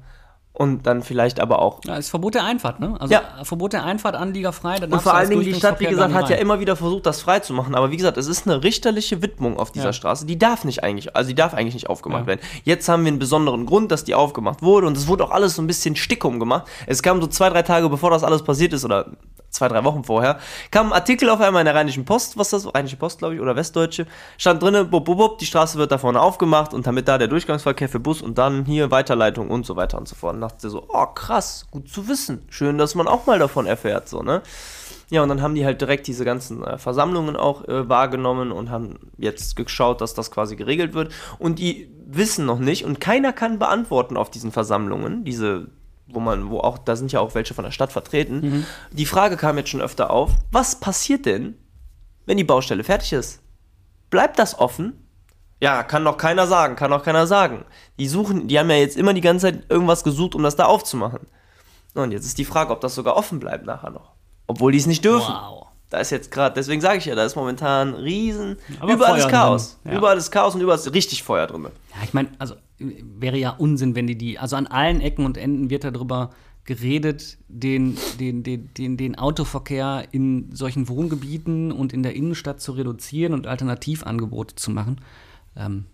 und 0.53 0.85
dann 0.85 1.01
vielleicht 1.01 1.39
aber 1.39 1.59
auch. 1.61 1.79
Ja, 1.85 1.95
ist 1.95 2.09
Verbot 2.09 2.35
der 2.35 2.43
Einfahrt, 2.43 2.79
ne? 2.79 2.95
Also 2.99 3.13
Ja. 3.13 3.21
Verbot 3.43 3.71
der 3.73 3.83
Einfahrt, 3.85 4.15
anliegerfrei. 4.15 4.77
da 4.77 4.83
Und 4.85 4.91
darfst 4.91 5.03
vor 5.03 5.13
allen 5.13 5.29
Dingen 5.29 5.43
die 5.43 5.53
Stadt, 5.53 5.79
wie 5.79 5.85
gesagt, 5.85 6.13
hat 6.13 6.29
ja 6.29 6.35
immer 6.35 6.59
wieder 6.59 6.75
versucht, 6.75 7.05
das 7.05 7.21
frei 7.21 7.39
zu 7.39 7.53
machen. 7.53 7.73
Aber 7.73 7.89
wie 7.91 7.97
gesagt, 7.97 8.17
es 8.17 8.27
ist 8.27 8.45
eine 8.47 8.61
richterliche 8.63 9.21
Widmung 9.21 9.57
auf 9.57 9.71
dieser 9.71 9.85
Ja. 9.87 9.93
Straße. 9.93 10.25
Die 10.25 10.37
darf 10.37 10.65
nicht 10.65 10.83
eigentlich, 10.83 11.15
also 11.15 11.29
die 11.29 11.35
darf 11.35 11.53
eigentlich 11.53 11.73
nicht 11.75 11.89
aufgemacht 11.89 12.21
Ja. 12.23 12.27
werden. 12.27 12.41
Jetzt 12.65 12.89
haben 12.89 13.03
wir 13.05 13.07
einen 13.09 13.19
besonderen 13.19 13.65
Grund, 13.65 13.91
dass 13.91 14.03
die 14.03 14.13
aufgemacht 14.13 14.61
wurde 14.61 14.87
und 14.87 14.97
es 14.97 15.07
wurde 15.07 15.23
auch 15.23 15.31
alles 15.31 15.55
so 15.55 15.61
ein 15.61 15.67
bisschen 15.67 15.95
stickum 15.95 16.39
gemacht. 16.39 16.67
Es 16.85 17.01
kam 17.01 17.21
so 17.21 17.27
zwei, 17.27 17.49
drei 17.49 17.61
Tage 17.61 17.87
bevor 17.89 18.09
das 18.11 18.23
alles 18.23 18.43
passiert 18.43 18.73
ist 18.73 18.83
oder 18.83 19.07
zwei, 19.51 19.67
drei 19.67 19.83
Wochen 19.83 20.03
vorher, 20.03 20.39
kam 20.71 20.87
ein 20.87 20.93
Artikel 20.93 21.29
auf 21.29 21.39
einmal 21.39 21.61
in 21.61 21.65
der 21.65 21.75
Rheinischen 21.75 22.05
Post, 22.05 22.37
was 22.37 22.49
das, 22.49 22.73
Rheinische 22.73 22.97
Post, 22.97 23.19
glaube 23.19 23.35
ich, 23.35 23.41
oder 23.41 23.55
Westdeutsche, 23.55 24.07
stand 24.37 24.63
drinne, 24.63 24.85
bub, 24.85 25.05
bub, 25.05 25.17
bub, 25.17 25.37
die 25.37 25.45
Straße 25.45 25.77
wird 25.77 25.91
da 25.91 25.97
vorne 25.97 26.19
aufgemacht 26.19 26.73
und 26.73 26.87
damit 26.87 27.07
da 27.07 27.17
der 27.17 27.27
Durchgangsverkehr 27.27 27.89
für 27.89 27.99
Bus 27.99 28.21
und 28.21 28.37
dann 28.37 28.65
hier 28.65 28.91
Weiterleitung 28.91 29.49
und 29.49 29.65
so 29.65 29.75
weiter 29.75 29.97
und 29.97 30.07
so 30.07 30.15
fort. 30.15 30.35
Und 30.35 30.41
dachte 30.41 30.69
so, 30.69 30.87
oh 30.89 31.05
krass, 31.07 31.67
gut 31.69 31.89
zu 31.89 32.07
wissen. 32.07 32.43
Schön, 32.49 32.77
dass 32.77 32.95
man 32.95 33.07
auch 33.07 33.25
mal 33.25 33.39
davon 33.39 33.65
erfährt, 33.65 34.09
so, 34.09 34.23
ne? 34.23 34.41
Ja, 35.11 35.21
und 35.21 35.27
dann 35.27 35.41
haben 35.41 35.55
die 35.55 35.65
halt 35.65 35.81
direkt 35.81 36.07
diese 36.07 36.23
ganzen 36.23 36.63
äh, 36.63 36.77
Versammlungen 36.77 37.35
auch 37.35 37.67
äh, 37.67 37.89
wahrgenommen 37.89 38.53
und 38.53 38.69
haben 38.69 38.97
jetzt 39.17 39.57
geschaut, 39.57 39.99
dass 39.99 40.13
das 40.13 40.31
quasi 40.31 40.55
geregelt 40.55 40.93
wird. 40.93 41.11
Und 41.37 41.59
die 41.59 41.91
wissen 42.05 42.45
noch 42.45 42.59
nicht 42.59 42.85
und 42.85 43.01
keiner 43.01 43.33
kann 43.33 43.59
beantworten 43.59 44.15
auf 44.15 44.29
diesen 44.29 44.53
Versammlungen, 44.53 45.25
diese, 45.25 45.67
wo 46.13 46.19
man, 46.19 46.49
wo 46.49 46.59
auch, 46.59 46.77
da 46.77 46.95
sind 46.95 47.11
ja 47.11 47.19
auch 47.19 47.35
welche 47.35 47.53
von 47.53 47.63
der 47.65 47.71
Stadt 47.71 47.91
vertreten. 47.91 48.65
Die 48.91 49.05
Frage 49.05 49.37
kam 49.37 49.57
jetzt 49.57 49.69
schon 49.69 49.81
öfter 49.81 50.09
auf, 50.11 50.31
was 50.51 50.79
passiert 50.79 51.25
denn, 51.25 51.57
wenn 52.25 52.37
die 52.37 52.43
Baustelle 52.43 52.83
fertig 52.83 53.13
ist? 53.13 53.41
Bleibt 54.09 54.39
das 54.39 54.57
offen? 54.59 54.93
Ja, 55.59 55.83
kann 55.83 56.03
doch 56.03 56.17
keiner 56.17 56.47
sagen, 56.47 56.75
kann 56.75 56.91
doch 56.91 57.03
keiner 57.03 57.27
sagen. 57.27 57.65
Die 57.99 58.07
suchen, 58.07 58.47
die 58.47 58.57
haben 58.57 58.69
ja 58.69 58.77
jetzt 58.77 58.97
immer 58.97 59.13
die 59.13 59.21
ganze 59.21 59.47
Zeit 59.47 59.63
irgendwas 59.69 60.03
gesucht, 60.03 60.33
um 60.35 60.43
das 60.43 60.55
da 60.55 60.65
aufzumachen. 60.65 61.27
Und 61.93 62.11
jetzt 62.11 62.25
ist 62.25 62.37
die 62.37 62.45
Frage, 62.45 62.71
ob 62.71 62.81
das 62.81 62.95
sogar 62.95 63.15
offen 63.15 63.39
bleibt 63.39 63.65
nachher 63.65 63.91
noch. 63.91 64.11
Obwohl 64.47 64.71
die 64.71 64.79
es 64.79 64.87
nicht 64.87 65.05
dürfen. 65.05 65.33
Wow. 65.33 65.67
Da 65.89 65.99
ist 65.99 66.09
jetzt 66.09 66.31
gerade, 66.31 66.55
deswegen 66.55 66.79
sage 66.81 66.97
ich 66.99 67.05
ja, 67.05 67.15
da 67.15 67.25
ist 67.25 67.35
momentan 67.35 67.93
riesen, 67.93 68.57
Aber 68.79 68.93
überall 68.93 69.15
Feuer 69.15 69.25
ist 69.25 69.29
Chaos. 69.29 69.79
ja. 69.83 69.91
Überall 69.97 70.17
ist 70.17 70.31
Chaos 70.31 70.55
und 70.55 70.61
überall 70.61 70.79
ist 70.79 70.93
richtig 70.93 71.21
Feuer 71.21 71.47
drin. 71.47 71.63
Ja, 71.63 71.69
ich 72.03 72.13
meine, 72.13 72.29
also 72.39 72.55
wäre 73.19 73.37
ja 73.37 73.51
Unsinn, 73.51 73.95
wenn 73.95 74.07
die 74.07 74.17
die, 74.17 74.39
also 74.39 74.55
an 74.55 74.67
allen 74.67 75.01
Ecken 75.01 75.25
und 75.25 75.37
Enden 75.37 75.69
wird 75.69 75.83
darüber 75.83 76.31
geredet, 76.63 77.37
den, 77.47 77.97
den, 78.19 78.43
den, 78.43 78.73
den, 78.73 78.97
den 78.97 79.17
Autoverkehr 79.17 80.07
in 80.11 80.53
solchen 80.53 80.87
Wohngebieten 80.87 81.71
und 81.71 81.91
in 81.91 82.03
der 82.03 82.15
Innenstadt 82.15 82.61
zu 82.61 82.73
reduzieren 82.73 83.33
und 83.33 83.47
Alternativangebote 83.47 84.55
zu 84.55 84.71
machen. 84.71 85.01
Ähm, 85.55 85.85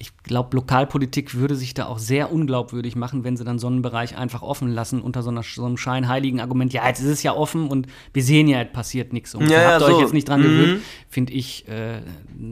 ich 0.00 0.16
glaube, 0.22 0.54
Lokalpolitik 0.56 1.34
würde 1.34 1.56
sich 1.56 1.74
da 1.74 1.86
auch 1.86 1.98
sehr 1.98 2.32
unglaubwürdig 2.32 2.94
machen, 2.94 3.24
wenn 3.24 3.36
sie 3.36 3.42
dann 3.42 3.58
so 3.58 3.66
einen 3.66 3.82
Bereich 3.82 4.16
einfach 4.16 4.42
offen 4.42 4.70
lassen 4.72 5.02
unter 5.02 5.24
so, 5.24 5.30
einer, 5.30 5.42
so 5.42 5.64
einem 5.64 5.76
scheinheiligen 5.76 6.40
Argument. 6.40 6.72
Ja, 6.72 6.86
jetzt 6.86 7.00
ist 7.00 7.06
es 7.08 7.22
ja 7.24 7.34
offen 7.34 7.66
und 7.68 7.88
wir 8.12 8.22
sehen 8.22 8.46
ja, 8.46 8.62
es 8.62 8.72
passiert 8.72 9.12
nichts. 9.12 9.34
Und 9.34 9.50
Ja, 9.50 9.56
ihr 9.56 9.62
ja, 9.62 9.70
habt 9.72 9.80
so. 9.80 9.86
euch 9.86 10.00
jetzt 10.00 10.14
nicht 10.14 10.28
dran 10.28 10.40
Mhm. 10.40 10.44
gewöhnt. 10.44 10.82
Finde 11.10 11.32
ich, 11.32 11.66
äh, 11.66 12.00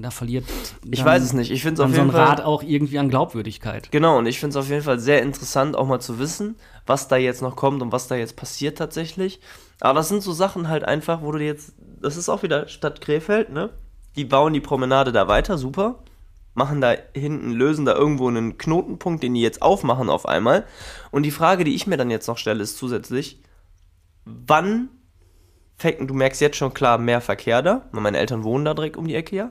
da 0.03 0.11
verliert 0.11 0.45
Ich 0.91 1.05
weiß 1.05 1.23
es 1.23 1.33
nicht. 1.35 1.53
Ich 1.53 1.63
finde 1.63 1.81
es 1.81 1.89
auf 1.89 1.95
so 1.95 2.01
ein 2.01 2.07
jeden 2.09 2.17
Fall. 2.17 2.27
Rat 2.27 2.41
auch 2.41 2.65
irgendwie 2.65 2.99
an 2.99 3.09
Glaubwürdigkeit. 3.09 3.93
Genau, 3.93 4.19
und 4.19 4.27
ich 4.27 4.41
finde 4.41 4.59
es 4.59 4.65
auf 4.65 4.69
jeden 4.69 4.83
Fall 4.83 4.99
sehr 4.99 5.23
interessant, 5.23 5.77
auch 5.77 5.87
mal 5.87 6.01
zu 6.01 6.19
wissen, 6.19 6.57
was 6.85 7.07
da 7.07 7.17
jetzt 7.17 7.43
noch 7.43 7.55
kommt 7.55 7.81
und 7.81 7.93
was 7.93 8.09
da 8.09 8.17
jetzt 8.17 8.35
passiert 8.35 8.77
tatsächlich. 8.77 9.39
Aber 9.81 9.95
das 10.01 10.09
sind 10.09 10.21
so 10.23 10.33
Sachen 10.33 10.67
halt 10.69 10.83
einfach, 10.85 11.23
wo 11.23 11.31
du 11.31 11.39
jetzt. 11.39 11.75
Das 12.03 12.17
ist 12.17 12.29
auch 12.29 12.43
wieder 12.43 12.67
Stadt 12.67 13.01
Krefeld, 13.01 13.51
ne? 13.53 13.71
Die 14.17 14.25
bauen 14.25 14.53
die 14.53 14.61
Promenade 14.61 15.13
da 15.13 15.29
weiter, 15.29 15.59
super. 15.59 16.01
Machen 16.57 16.81
da 16.81 16.95
hinten, 17.15 17.53
lösen 17.53 17.85
da 17.85 17.95
irgendwo 17.95 18.27
einen 18.27 18.59
Knotenpunkt, 18.59 19.23
den 19.23 19.35
die 19.35 19.43
jetzt 19.43 19.63
aufmachen 19.63 20.11
auf 20.11 20.27
einmal. 20.27 20.65
Und 21.13 21.23
die 21.23 21.31
Frage, 21.31 21.63
die 21.63 21.77
ich 21.77 21.87
mir 21.87 21.97
dann 21.97 22.11
jetzt 22.11 22.27
noch 22.27 22.39
stelle, 22.39 22.63
ist 22.63 22.77
zusätzlich, 22.77 23.41
wann 24.25 24.89
fängt, 25.77 26.11
du 26.11 26.15
merkst 26.15 26.41
jetzt 26.41 26.57
schon 26.57 26.75
klar, 26.75 26.99
mehr 26.99 27.21
Verkehr 27.21 27.63
da, 27.63 27.83
weil 27.93 28.03
meine 28.03 28.19
Eltern 28.19 28.43
wohnen 28.43 28.65
da 28.65 28.75
direkt 28.75 28.97
um 28.97 29.07
die 29.07 29.15
Ecke, 29.15 29.37
ja 29.37 29.51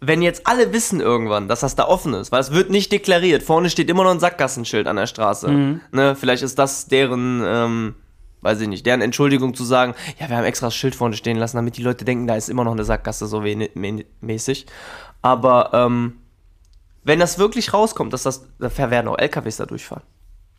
wenn 0.00 0.22
jetzt 0.22 0.46
alle 0.46 0.72
wissen 0.72 1.00
irgendwann, 1.00 1.48
dass 1.48 1.60
das 1.60 1.74
da 1.74 1.86
offen 1.86 2.14
ist, 2.14 2.30
weil 2.30 2.40
es 2.40 2.52
wird 2.52 2.70
nicht 2.70 2.92
deklariert, 2.92 3.42
vorne 3.42 3.68
steht 3.70 3.90
immer 3.90 4.04
noch 4.04 4.12
ein 4.12 4.20
Sackgassenschild 4.20 4.86
an 4.86 4.96
der 4.96 5.06
Straße. 5.06 5.50
Ne, 5.90 6.14
vielleicht 6.14 6.42
ist 6.42 6.58
das 6.58 6.86
deren, 6.86 7.42
ähm, 7.44 7.94
weiß 8.40 8.60
ich 8.60 8.68
nicht, 8.68 8.86
deren 8.86 9.00
Entschuldigung 9.00 9.54
zu 9.54 9.64
sagen, 9.64 9.94
ja, 10.18 10.28
wir 10.28 10.36
haben 10.36 10.44
extra 10.44 10.66
das 10.68 10.74
Schild 10.76 10.94
vorne 10.94 11.16
stehen 11.16 11.36
lassen, 11.36 11.56
damit 11.56 11.76
die 11.76 11.82
Leute 11.82 12.04
denken, 12.04 12.26
da 12.26 12.36
ist 12.36 12.48
immer 12.48 12.64
noch 12.64 12.72
eine 12.72 12.84
Sackgasse 12.84 13.26
so 13.26 13.42
mäßig. 14.20 14.66
Aber 15.22 15.70
ähm, 15.72 16.18
wenn 17.04 17.18
das 17.18 17.38
wirklich 17.38 17.72
rauskommt, 17.72 18.12
dass 18.12 18.22
das, 18.22 18.46
da 18.58 18.90
werden 18.90 19.08
auch 19.08 19.18
LKWs 19.18 19.56
da 19.56 19.66
durchfahren. 19.66 20.02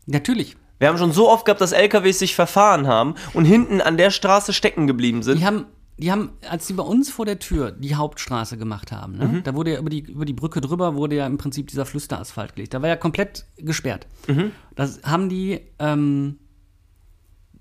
Natürlich. 0.06 0.58
Wir 0.80 0.88
haben 0.88 0.98
schon 0.98 1.12
so 1.12 1.30
oft 1.30 1.46
gehabt, 1.46 1.62
dass 1.62 1.72
LKWs 1.74 2.20
sich 2.20 2.36
verfahren 2.36 2.88
haben 2.88 3.16
und 3.34 3.46
hinten 3.46 3.82
an 3.82 3.98
der 3.98 4.12
Straße 4.12 4.54
stecken 4.54 4.88
geblieben 4.88 5.24
sind. 5.24 5.40
Die 5.40 5.46
haben, 5.46 5.66
die 5.98 6.10
haben, 6.12 6.32
als 6.50 6.68
die 6.68 6.74
bei 6.74 6.84
uns 6.84 7.12
vor 7.12 7.26
der 7.26 7.38
Tür 7.40 7.72
die 7.72 7.96
Hauptstraße 7.96 8.58
gemacht 8.58 8.92
haben, 8.94 9.18
ne, 9.18 9.26
Mhm. 9.28 9.44
da 9.44 9.54
wurde 9.56 9.74
ja 9.74 9.80
über 9.80 9.90
die, 9.90 10.00
über 10.00 10.24
die 10.26 10.34
Brücke 10.34 10.62
drüber, 10.62 10.96
wurde 10.96 11.18
ja 11.18 11.28
im 11.28 11.38
Prinzip 11.38 11.68
dieser 11.68 11.86
Flüsterasphalt 11.86 12.56
gelegt. 12.56 12.74
Da 12.74 12.82
war 12.82 12.88
ja 12.90 12.96
komplett 12.96 13.46
gesperrt. 13.58 14.08
Mhm. 14.28 14.52
Das 14.76 15.02
haben 15.04 15.28
die 15.30 15.60
ähm, 15.80 16.40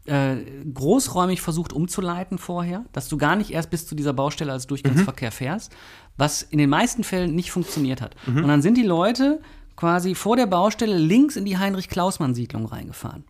äh, 0.09 0.37
großräumig 0.75 1.41
versucht 1.41 1.73
umzuleiten 1.73 2.39
vorher, 2.39 2.85
dass 2.93 3.09
du 3.09 3.17
gar 3.19 3.37
nicht 3.37 3.51
erst 3.51 3.71
bis 3.71 3.87
zu 3.87 3.95
dieser 3.95 4.13
Baustelle 4.13 4.53
als 4.53 4.67
Durchgangsverkehr 4.67 5.31
fährst, 5.33 5.73
was 6.17 6.43
in 6.43 6.59
den 6.59 6.71
meisten 6.71 7.05
Fällen 7.05 7.35
nicht 7.35 7.51
funktioniert 7.51 8.01
hat. 8.01 8.17
Und 8.43 8.49
dann 8.49 8.63
sind 8.63 8.77
die 8.77 8.83
Leute 8.83 9.41
quasi 9.77 10.15
vor 10.17 10.37
der 10.37 10.47
Baustelle 10.47 10.99
links 10.99 11.37
in 11.37 11.45
die 11.45 11.57
Heinrich-Klausmann-Siedlung 11.57 12.67
reingefahren. 12.67 13.23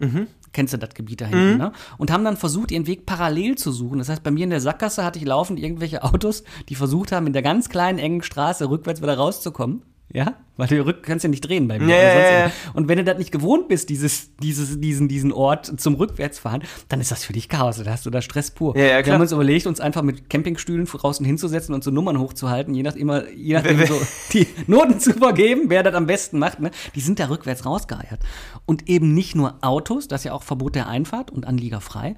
Kennst 0.52 0.72
du 0.72 0.78
das 0.78 0.94
Gebiet 0.94 1.20
da 1.20 1.26
hinten, 1.26 1.58
ne? 1.58 1.72
Und 1.98 2.10
haben 2.10 2.24
dann 2.24 2.38
versucht, 2.38 2.70
ihren 2.70 2.86
Weg 2.86 3.04
parallel 3.04 3.56
zu 3.56 3.70
suchen. 3.70 3.98
Das 3.98 4.08
heißt, 4.08 4.22
bei 4.22 4.30
mir 4.30 4.44
in 4.44 4.50
der 4.50 4.62
Sackgasse 4.62 5.04
hatte 5.04 5.18
ich 5.18 5.26
laufend 5.26 5.60
irgendwelche 5.60 6.02
Autos, 6.04 6.42
die 6.70 6.74
versucht 6.74 7.12
haben, 7.12 7.26
in 7.26 7.34
der 7.34 7.42
ganz 7.42 7.68
kleinen, 7.68 7.98
engen 7.98 8.22
Straße 8.22 8.70
rückwärts 8.70 9.02
wieder 9.02 9.18
rauszukommen. 9.18 9.82
Ja, 10.10 10.36
weil 10.56 10.68
du 10.68 10.86
rück 10.86 11.02
kannst 11.02 11.22
ja 11.22 11.28
nicht 11.28 11.46
drehen 11.46 11.68
bei 11.68 11.78
mir. 11.78 11.94
Ja. 11.94 12.50
Und 12.72 12.88
wenn 12.88 12.96
du 12.96 13.04
das 13.04 13.18
nicht 13.18 13.30
gewohnt 13.30 13.68
bist, 13.68 13.90
dieses, 13.90 14.34
dieses, 14.36 14.80
diesen, 14.80 15.06
diesen 15.06 15.32
Ort 15.32 15.78
zum 15.78 15.94
Rückwärtsfahren, 15.96 16.62
dann 16.88 17.00
ist 17.00 17.10
das 17.10 17.24
für 17.24 17.34
dich 17.34 17.50
Chaos. 17.50 17.76
Da 17.76 17.90
hast 17.90 18.06
du 18.06 18.10
da 18.10 18.22
Stress 18.22 18.50
pur. 18.50 18.74
Ja, 18.76 18.84
ja, 18.84 18.96
Wir 18.96 19.02
klar. 19.02 19.14
haben 19.14 19.20
uns 19.20 19.32
überlegt, 19.32 19.66
uns 19.66 19.80
einfach 19.80 20.02
mit 20.02 20.30
Campingstühlen 20.30 20.86
draußen 20.86 21.24
hinzusetzen 21.26 21.74
und 21.74 21.84
so 21.84 21.90
Nummern 21.90 22.18
hochzuhalten, 22.18 22.74
je, 22.74 22.82
nach, 22.82 22.96
immer, 22.96 23.28
je 23.28 23.54
nachdem 23.54 23.84
so 23.86 24.00
die 24.32 24.46
Noten 24.66 24.98
zu 24.98 25.12
vergeben, 25.12 25.64
wer 25.68 25.82
das 25.82 25.94
am 25.94 26.06
besten 26.06 26.38
macht. 26.38 26.58
Ne? 26.58 26.70
Die 26.94 27.00
sind 27.00 27.20
da 27.20 27.28
rückwärts 27.28 27.66
rausgeeiert. 27.66 28.20
Und 28.64 28.88
eben 28.88 29.12
nicht 29.12 29.34
nur 29.34 29.58
Autos, 29.60 30.08
das 30.08 30.22
ist 30.22 30.24
ja 30.24 30.32
auch 30.32 30.42
Verbot 30.42 30.74
der 30.74 30.88
Einfahrt 30.88 31.30
und 31.30 31.46
anliegerfrei, 31.46 32.16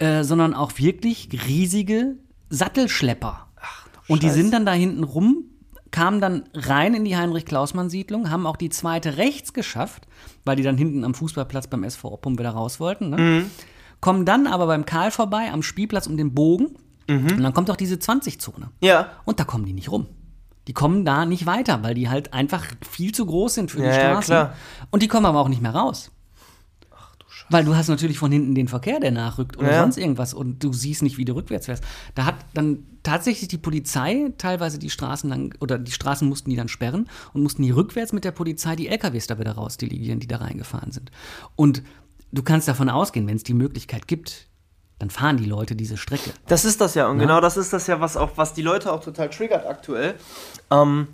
äh, 0.00 0.24
sondern 0.24 0.54
auch 0.54 0.72
wirklich 0.76 1.28
riesige 1.46 2.16
Sattelschlepper. 2.50 3.46
Und 4.08 4.22
die 4.22 4.30
sind 4.30 4.52
dann 4.52 4.66
da 4.66 4.72
hinten 4.72 5.04
rum, 5.04 5.44
kamen 5.90 6.20
dann 6.20 6.44
rein 6.54 6.94
in 6.94 7.04
die 7.04 7.16
Heinrich-Klausmann-Siedlung, 7.16 8.30
haben 8.30 8.46
auch 8.46 8.56
die 8.56 8.68
zweite 8.70 9.16
rechts 9.16 9.52
geschafft, 9.52 10.06
weil 10.44 10.56
die 10.56 10.62
dann 10.62 10.76
hinten 10.76 11.04
am 11.04 11.14
Fußballplatz 11.14 11.66
beim 11.68 11.84
SV 11.84 12.12
Oppum 12.12 12.38
wieder 12.38 12.50
raus 12.50 12.80
wollten. 12.80 13.10
Ne? 13.10 13.46
Kommen 14.00 14.24
dann 14.24 14.46
aber 14.46 14.66
beim 14.66 14.84
Karl 14.86 15.10
vorbei, 15.10 15.50
am 15.52 15.62
Spielplatz 15.62 16.06
um 16.06 16.16
den 16.16 16.34
Bogen. 16.34 16.76
Und 17.08 17.42
dann 17.42 17.54
kommt 17.54 17.70
auch 17.70 17.76
diese 17.76 17.94
20-Zone. 17.96 18.70
ja. 18.80 19.10
Und 19.24 19.40
da 19.40 19.44
kommen 19.44 19.64
die 19.64 19.72
nicht 19.72 19.90
rum. 19.90 20.06
Die 20.66 20.74
kommen 20.74 21.06
da 21.06 21.24
nicht 21.24 21.46
weiter, 21.46 21.82
weil 21.82 21.94
die 21.94 22.10
halt 22.10 22.34
einfach 22.34 22.66
viel 22.88 23.12
zu 23.12 23.24
groß 23.24 23.54
sind 23.54 23.70
für 23.70 23.78
die 23.78 23.84
Ja, 23.84 23.92
ja, 23.92 24.20
klar. 24.20 24.54
Und 24.90 25.02
die 25.02 25.08
kommen 25.08 25.24
aber 25.24 25.40
auch 25.40 25.48
nicht 25.48 25.62
mehr 25.62 25.74
raus. 25.74 26.10
Weil 27.50 27.64
du 27.64 27.74
hast 27.74 27.88
natürlich 27.88 28.18
von 28.18 28.30
hinten 28.30 28.54
den 28.54 28.68
Verkehr, 28.68 29.00
der 29.00 29.10
nachrückt 29.10 29.56
oder 29.58 29.72
Ja. 29.72 29.80
sonst 29.82 29.96
irgendwas 29.96 30.34
und 30.34 30.62
du 30.62 30.72
siehst 30.72 31.02
nicht, 31.02 31.16
wie 31.18 31.24
du 31.24 31.34
rückwärts 31.34 31.66
fährst. 31.66 31.82
Da 32.14 32.24
hat 32.24 32.34
dann 32.54 32.84
tatsächlich 33.02 33.48
die 33.48 33.58
Polizei 33.58 34.32
teilweise 34.38 34.78
die 34.78 34.90
Straßen 34.90 35.30
lang 35.30 35.54
oder 35.60 35.78
die 35.78 35.92
Straßen 35.92 36.28
mussten 36.28 36.50
die 36.50 36.56
dann 36.56 36.68
sperren 36.68 37.08
und 37.32 37.42
mussten 37.42 37.62
die 37.62 37.70
rückwärts 37.70 38.12
mit 38.12 38.24
der 38.24 38.32
Polizei 38.32 38.76
die 38.76 38.88
LKWs 38.88 39.26
da 39.26 39.38
wieder 39.38 39.52
rausdelegieren, 39.52 40.20
die 40.20 40.26
da 40.26 40.36
reingefahren 40.38 40.92
sind. 40.92 41.10
Und 41.56 41.82
du 42.32 42.42
kannst 42.42 42.68
davon 42.68 42.90
ausgehen, 42.90 43.26
wenn 43.26 43.36
es 43.36 43.44
die 43.44 43.54
Möglichkeit 43.54 44.06
gibt, 44.06 44.46
dann 44.98 45.10
fahren 45.10 45.36
die 45.36 45.44
Leute 45.46 45.76
diese 45.76 45.96
Strecke. 45.96 46.30
Das 46.48 46.64
ist 46.64 46.80
das 46.80 46.94
ja. 46.96 47.08
Und 47.08 47.18
genau 47.18 47.40
das 47.40 47.56
ist 47.56 47.72
das 47.72 47.86
ja, 47.86 48.00
was 48.00 48.16
auch, 48.16 48.32
was 48.36 48.52
die 48.52 48.62
Leute 48.62 48.92
auch 48.92 49.02
total 49.02 49.30
triggert 49.30 49.64
aktuell. 49.64 50.14
Ähm, 50.70 51.06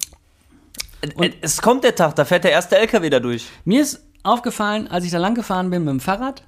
äh, 1.03 1.31
es 1.43 1.61
kommt 1.61 1.85
der 1.85 1.95
Tag, 1.95 2.17
da 2.17 2.25
fährt 2.25 2.45
der 2.45 2.53
erste 2.53 2.77
LKW 2.79 3.11
da 3.11 3.21
durch. 3.21 3.47
Mir 3.65 3.83
ist 3.83 4.03
aufgefallen, 4.25 4.89
als 4.89 5.05
ich 5.05 5.11
da 5.11 5.19
lang 5.19 5.35
gefahren 5.35 5.71
bin 5.71 5.85
mit 5.85 5.93
dem 5.93 6.01
Fahrrad, 6.01 6.43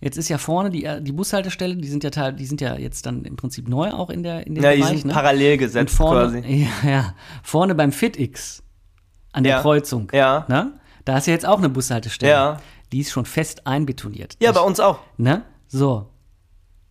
jetzt 0.00 0.16
ist 0.16 0.28
ja 0.28 0.38
vorne 0.38 0.70
die, 0.70 0.88
die 1.02 1.12
Bushaltestelle, 1.12 1.76
die 1.76 1.88
sind 1.88 2.02
ja 2.04 2.10
teil, 2.10 2.32
die 2.32 2.46
sind 2.46 2.60
ja 2.60 2.76
jetzt 2.76 3.04
dann 3.06 3.24
im 3.24 3.36
Prinzip 3.36 3.68
neu 3.68 3.90
auch 3.92 4.10
in 4.10 4.22
der 4.22 4.46
in 4.46 4.54
dem 4.54 4.64
Ja, 4.64 4.72
die 4.72 4.78
Bereich, 4.80 4.98
sind 5.00 5.06
ne? 5.08 5.12
parallel 5.12 5.56
gesetzt 5.58 5.94
vorne, 5.94 6.40
quasi. 6.42 6.68
Ja, 6.84 6.90
ja, 6.90 7.14
vorne 7.42 7.74
beim 7.74 7.92
FitX 7.92 8.62
an 9.32 9.44
der 9.44 9.56
Ja. 9.56 9.60
Kreuzung, 9.62 10.08
Ja. 10.12 10.46
ne? 10.48 10.72
Da 11.04 11.16
ist 11.18 11.26
ja 11.26 11.32
jetzt 11.32 11.46
auch 11.46 11.58
eine 11.58 11.68
Bushaltestelle. 11.68 12.32
Ja. 12.32 12.60
Die 12.92 13.00
ist 13.00 13.10
schon 13.10 13.24
fest 13.24 13.66
einbetoniert. 13.66 14.36
Ja, 14.40 14.50
Ich- 14.50 14.56
bei 14.56 14.62
uns 14.62 14.80
auch. 14.80 14.98
Ne? 15.16 15.42
So. 15.68 16.08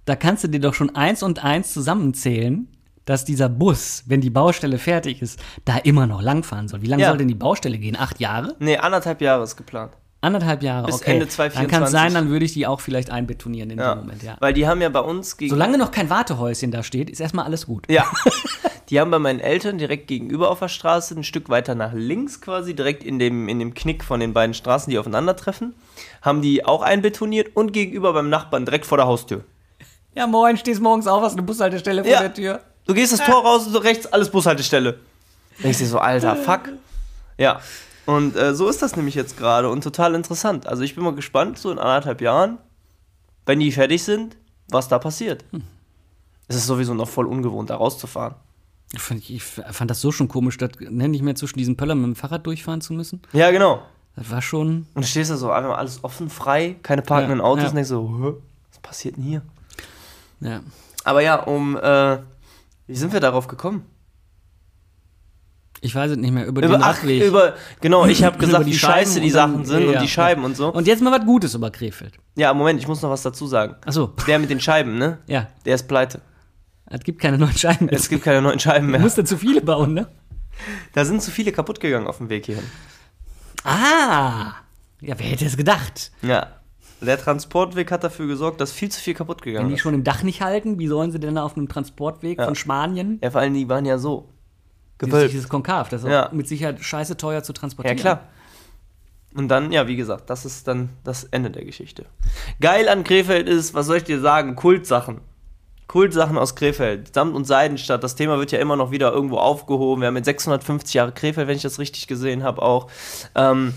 Da 0.05 0.15
kannst 0.15 0.43
du 0.43 0.47
dir 0.47 0.59
doch 0.59 0.73
schon 0.73 0.95
eins 0.95 1.21
und 1.21 1.43
eins 1.43 1.73
zusammenzählen, 1.73 2.67
dass 3.05 3.25
dieser 3.25 3.49
Bus, 3.49 4.03
wenn 4.07 4.21
die 4.21 4.29
Baustelle 4.29 4.77
fertig 4.77 5.21
ist, 5.21 5.39
da 5.65 5.77
immer 5.77 6.07
noch 6.07 6.21
langfahren 6.21 6.67
soll. 6.67 6.81
Wie 6.81 6.87
lange 6.87 7.03
Ja. 7.03 7.09
soll 7.09 7.17
denn 7.19 7.27
die 7.27 7.35
Baustelle 7.35 7.77
gehen? 7.77 7.95
Acht 7.95 8.19
Jahre? 8.19 8.55
Nee, 8.59 8.77
anderthalb 8.77 9.21
Jahre 9.21 9.43
ist 9.43 9.55
geplant. 9.55 9.93
Anderthalb 10.21 10.63
Jahre, 10.63 10.85
Bis 10.87 10.95
okay. 10.95 11.11
Ende 11.13 11.25
Dann 11.27 11.29
2024. 11.31 11.71
kann 11.71 11.83
es 11.83 11.91
sein, 11.91 12.13
dann 12.13 12.29
würde 12.29 12.43
ich 12.43 12.51
die 12.51 12.67
auch 12.67 12.81
vielleicht 12.81 13.09
einbetonieren 13.09 13.69
in 13.69 13.79
Ja. 13.79 13.95
dem 13.95 13.99
Moment, 13.99 14.21
ja. 14.21 14.35
Weil 14.41 14.53
die 14.53 14.67
haben 14.67 14.81
ja 14.81 14.89
bei 14.89 14.99
uns 14.99 15.37
gegen. 15.37 15.49
Solange 15.49 15.77
noch 15.77 15.91
kein 15.91 16.09
Wartehäuschen 16.09 16.71
da 16.71 16.83
steht, 16.83 17.09
ist 17.09 17.21
erstmal 17.21 17.45
alles 17.45 17.65
gut. 17.67 17.85
Ja. 17.89 18.05
Die 18.89 18.99
haben 18.99 19.11
bei 19.11 19.19
meinen 19.19 19.39
Eltern 19.39 19.77
direkt 19.77 20.07
gegenüber 20.07 20.49
auf 20.49 20.57
der 20.59 20.67
Straße, 20.67 21.13
ein 21.13 21.23
Stück 21.23 21.47
weiter 21.49 21.75
nach 21.75 21.93
links 21.93 22.41
quasi, 22.41 22.73
direkt 22.73 23.03
in 23.03 23.19
dem, 23.19 23.47
in 23.47 23.59
dem 23.59 23.75
Knick 23.75 24.03
von 24.03 24.19
den 24.19 24.33
beiden 24.33 24.55
Straßen, 24.55 24.89
die 24.89 24.97
aufeinandertreffen, 24.97 25.75
haben 26.23 26.41
die 26.41 26.65
auch 26.65 26.81
einbetoniert 26.81 27.55
und 27.55 27.71
gegenüber 27.71 28.13
beim 28.13 28.29
Nachbarn 28.31 28.65
direkt 28.65 28.87
vor 28.87 28.97
der 28.97 29.05
Haustür. 29.05 29.43
Ja, 30.15 30.25
moin, 30.25 30.57
stehst 30.57 30.81
morgens 30.81 31.05
auf, 31.05 31.21
hast 31.21 31.33
eine 31.33 31.43
Bushaltestelle 31.43 32.03
vor 32.03 32.11
Ja. 32.11 32.19
der 32.21 32.33
Tür. 32.33 32.61
Du 32.87 32.95
gehst 32.95 33.13
das 33.13 33.23
Tor 33.23 33.43
raus 33.43 33.67
und 33.67 33.73
so 33.73 33.77
rechts, 33.79 34.07
alles 34.07 34.31
Bushaltestelle. 34.31 34.97
Denkst 35.63 35.77
dir 35.77 35.85
so, 35.85 35.99
alter, 35.99 36.35
fuck. 36.35 36.61
Ja. 37.37 37.61
Und 38.09 38.35
äh, 38.35 38.55
so 38.55 38.67
ist 38.67 38.81
das 38.81 38.95
nämlich 38.95 39.13
jetzt 39.13 39.37
gerade 39.37 39.69
und 39.69 39.83
total 39.83 40.15
interessant. 40.15 40.65
Also 40.65 40.81
ich 40.81 40.95
bin 40.95 41.03
mal 41.03 41.13
gespannt, 41.13 41.59
so 41.59 41.71
in 41.71 41.77
anderthalb 41.77 42.21
Jahren, 42.21 42.57
wenn 43.45 43.59
die 43.59 43.71
fertig 43.71 44.03
sind, 44.03 44.35
was 44.67 44.87
da 44.87 44.97
passiert. 44.97 45.45
Es 46.47 46.55
ist 46.55 46.65
sowieso 46.65 46.95
noch 46.95 47.07
voll 47.07 47.27
ungewohnt, 47.27 47.69
da 47.69 47.75
rauszufahren. 47.75 48.33
Ich 48.93 49.01
fand, 49.01 49.29
ich 49.29 49.43
fand 49.43 49.91
das 49.91 50.01
so 50.01 50.11
schon 50.11 50.27
komisch, 50.27 50.57
das 50.57 50.71
nenne 50.79 51.15
ich 51.15 51.21
mehr 51.21 51.35
zwischen 51.35 51.59
diesen 51.59 51.77
Pöllern 51.77 51.99
mit 51.99 52.07
dem 52.07 52.15
Fahrrad 52.15 52.47
durchfahren 52.47 52.81
zu 52.81 52.93
müssen. 52.93 53.21
Ja, 53.31 53.51
genau. 53.51 53.83
Das 54.15 54.31
war 54.31 54.41
schon. 54.41 54.87
Und 54.95 55.03
du 55.03 55.07
stehst 55.07 55.29
da 55.29 55.37
so 55.37 55.51
einfach 55.51 55.77
alles 55.77 56.03
offen, 56.03 56.31
frei, 56.31 56.77
keine 56.81 57.03
parkenden 57.03 57.37
Ja, 57.39 57.45
Autos 57.45 57.65
ja. 57.65 57.69
und 57.69 57.75
denkst 57.75 57.89
so, 57.89 58.41
was 58.71 58.79
passiert 58.79 59.17
denn 59.17 59.23
hier? 59.23 59.43
Ja. 60.39 60.61
Aber 61.03 61.21
ja, 61.21 61.35
um, 61.43 61.77
äh, 61.77 62.17
wie 62.87 62.95
sind 62.95 63.13
wir 63.13 63.19
darauf 63.19 63.47
gekommen? 63.47 63.85
Ich 65.81 65.95
weiß 65.95 66.11
es 66.11 66.17
nicht 66.17 66.31
mehr, 66.31 66.45
über, 66.45 66.61
Über, 66.61 66.75
den 66.75 66.83
ach, 66.83 66.97
Radweg. 66.97 67.23
über, 67.23 67.53
genau, 67.79 68.05
ich 68.05 68.23
habe 68.23 68.37
gesagt, 68.45 68.65
wie 68.65 68.73
Scheiben 68.73 68.93
scheiße 69.05 69.21
die 69.21 69.27
und 69.27 69.33
dann- 69.35 69.51
Sachen 69.53 69.65
sind 69.65 69.83
ja, 69.89 69.91
und 69.97 70.01
die 70.01 70.07
Scheiben 70.09 70.43
und 70.43 70.57
so. 70.57 70.73
Und 70.73 70.87
jetzt 70.87 71.01
mal 71.01 71.11
was 71.17 71.25
Gutes 71.25 71.53
über 71.55 71.69
Krefeld. 71.71 72.13
Ja, 72.35 72.53
Moment, 72.53 72.79
ich 72.81 72.87
muss 72.87 73.01
noch 73.01 73.09
was 73.09 73.21
dazu 73.21 73.47
sagen. 73.47 73.75
Achso, 73.85 74.07
Der 74.27 74.39
mit 74.39 74.49
den 74.49 74.59
Scheiben, 74.59 74.97
ne? 74.97 75.19
ja. 75.27 75.47
Der 75.65 75.75
ist 75.75 75.87
pleite. 75.87 76.21
Es 76.91 77.01
gibt 77.01 77.21
keine 77.21 77.37
neuen 77.37 77.55
Scheiben 77.57 77.85
mehr. 77.85 77.93
Es 77.95 78.09
gibt 78.09 78.23
keine 78.23 78.41
neuen 78.41 78.59
Scheiben 78.59 78.87
Du 78.87 78.91
mehr. 78.93 78.99
musst 79.01 79.17
da 79.17 79.23
zu 79.23 79.37
viele 79.37 79.61
bauen, 79.61 79.93
ne? 79.93 80.07
Da 80.93 81.05
sind 81.05 81.21
zu 81.21 81.31
viele 81.31 81.51
kaputt 81.51 81.79
gegangen 81.79 82.07
auf 82.07 82.17
dem 82.17 82.29
Weg 82.29 82.45
hierhin. 82.47 82.65
Ah! 83.63 84.53
Ja, 85.01 85.15
wer 85.17 85.25
hätte 85.27 85.45
es 85.45 85.55
gedacht? 85.57 86.11
Ja. 86.21 86.47
Der 87.01 87.17
Transportweg 87.17 87.91
hat 87.91 88.03
dafür 88.03 88.27
gesorgt, 88.27 88.59
dass 88.59 88.73
viel 88.73 88.89
zu 88.89 88.99
viel 88.99 89.13
kaputt 89.13 89.39
Wenn 89.45 89.53
gegangen 89.53 89.69
die 89.69 89.75
ist. 89.75 89.81
schon 89.81 89.93
im 89.93 90.03
Dach 90.03 90.23
nicht 90.23 90.41
halten, 90.41 90.79
wie 90.79 90.87
sollen 90.87 91.11
sie 91.11 91.19
denn 91.19 91.35
da 91.35 91.43
auf 91.43 91.55
einem 91.55 91.69
Transportweg 91.69 92.37
Ja. 92.39 92.45
von 92.45 92.55
Spanien? 92.55 93.19
Ja, 93.23 93.31
vor 93.31 93.39
allem, 93.39 93.53
die 93.53 93.69
waren 93.69 93.85
ja 93.85 93.97
so. 93.97 94.33
Gewölbt. 94.99 95.33
dieses 95.33 95.49
Konkav, 95.49 95.89
das 95.89 96.03
ist 96.03 96.09
Ja. 96.09 96.29
mit 96.31 96.47
Sicherheit 96.47 96.79
scheiße 96.83 97.17
teuer 97.17 97.41
zu 97.43 97.51
Ja, 97.53 97.57
transportieren. 97.59 97.97
klar. 97.97 98.19
Und 99.35 99.47
dann, 99.47 99.71
ja, 99.71 99.87
wie 99.87 99.95
gesagt, 99.95 100.29
das 100.29 100.43
ist 100.45 100.67
dann 100.67 100.89
das 101.03 101.23
Ende 101.25 101.51
der 101.51 101.63
Geschichte. 101.63 102.05
Geil 102.59 102.89
an 102.89 103.03
Krefeld 103.03 103.47
ist, 103.47 103.73
was 103.73 103.85
soll 103.85 103.97
ich 103.97 104.03
dir 104.03 104.19
sagen, 104.19 104.55
Kultsachen. 104.55 105.21
Kultsachen 105.87 106.37
aus 106.37 106.55
Krefeld. 106.55 107.13
Samt- 107.13 107.35
und 107.35 107.45
Seidenstadt. 107.45 108.03
Das 108.03 108.15
Thema 108.15 108.37
wird 108.39 108.51
ja 108.51 108.59
immer 108.59 108.75
noch 108.75 108.91
wieder 108.91 109.11
irgendwo 109.11 109.37
aufgehoben. 109.37 110.01
Wir 110.01 110.07
haben 110.07 110.15
jetzt 110.17 110.25
650 110.25 110.93
Jahre 110.95 111.11
Krefeld, 111.11 111.47
wenn 111.47 111.55
ich 111.55 111.61
das 111.63 111.79
richtig 111.79 112.07
gesehen 112.07 112.43
habe, 112.43 112.61
auch. 112.61 112.89
Ähm, 113.35 113.73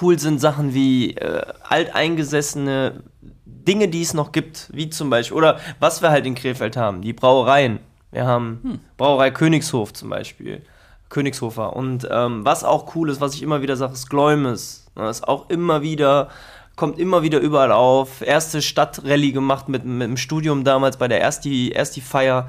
cool 0.00 0.18
sind 0.18 0.38
Sachen 0.40 0.72
wie 0.74 1.14
äh, 1.16 1.42
alteingesessene 1.62 3.02
Dinge, 3.46 3.88
die 3.88 4.02
es 4.02 4.14
noch 4.14 4.32
gibt, 4.32 4.68
wie 4.72 4.88
zum 4.90 5.10
Beispiel, 5.10 5.36
oder 5.36 5.60
was 5.80 6.00
wir 6.02 6.10
halt 6.10 6.24
in 6.26 6.34
Krefeld 6.34 6.76
haben, 6.76 7.02
die 7.02 7.12
Brauereien. 7.12 7.80
Wir 8.10 8.26
haben 8.26 8.80
Brauerei 8.96 9.30
Königshof 9.30 9.92
zum 9.92 10.10
Beispiel, 10.10 10.62
Königshofer. 11.08 11.74
Und 11.74 12.08
ähm, 12.10 12.44
was 12.44 12.64
auch 12.64 12.94
cool 12.94 13.10
ist, 13.10 13.20
was 13.20 13.34
ich 13.34 13.42
immer 13.42 13.62
wieder 13.62 13.76
sage, 13.76 13.92
ist 13.92 14.08
Gläumes. 14.08 14.86
Das 14.94 15.18
ist 15.18 15.28
auch 15.28 15.48
immer 15.50 15.82
wieder, 15.82 16.28
kommt 16.76 16.98
immer 16.98 17.22
wieder 17.22 17.38
überall 17.38 17.72
auf. 17.72 18.22
Erste 18.22 18.62
Stadtrallye 18.62 19.32
gemacht 19.32 19.68
mit, 19.68 19.84
mit 19.84 20.08
dem 20.08 20.16
Studium 20.16 20.64
damals 20.64 20.96
bei 20.96 21.08
der 21.08 21.20
Ersti, 21.20 21.70
Ersti 21.70 22.00
Feier. 22.00 22.48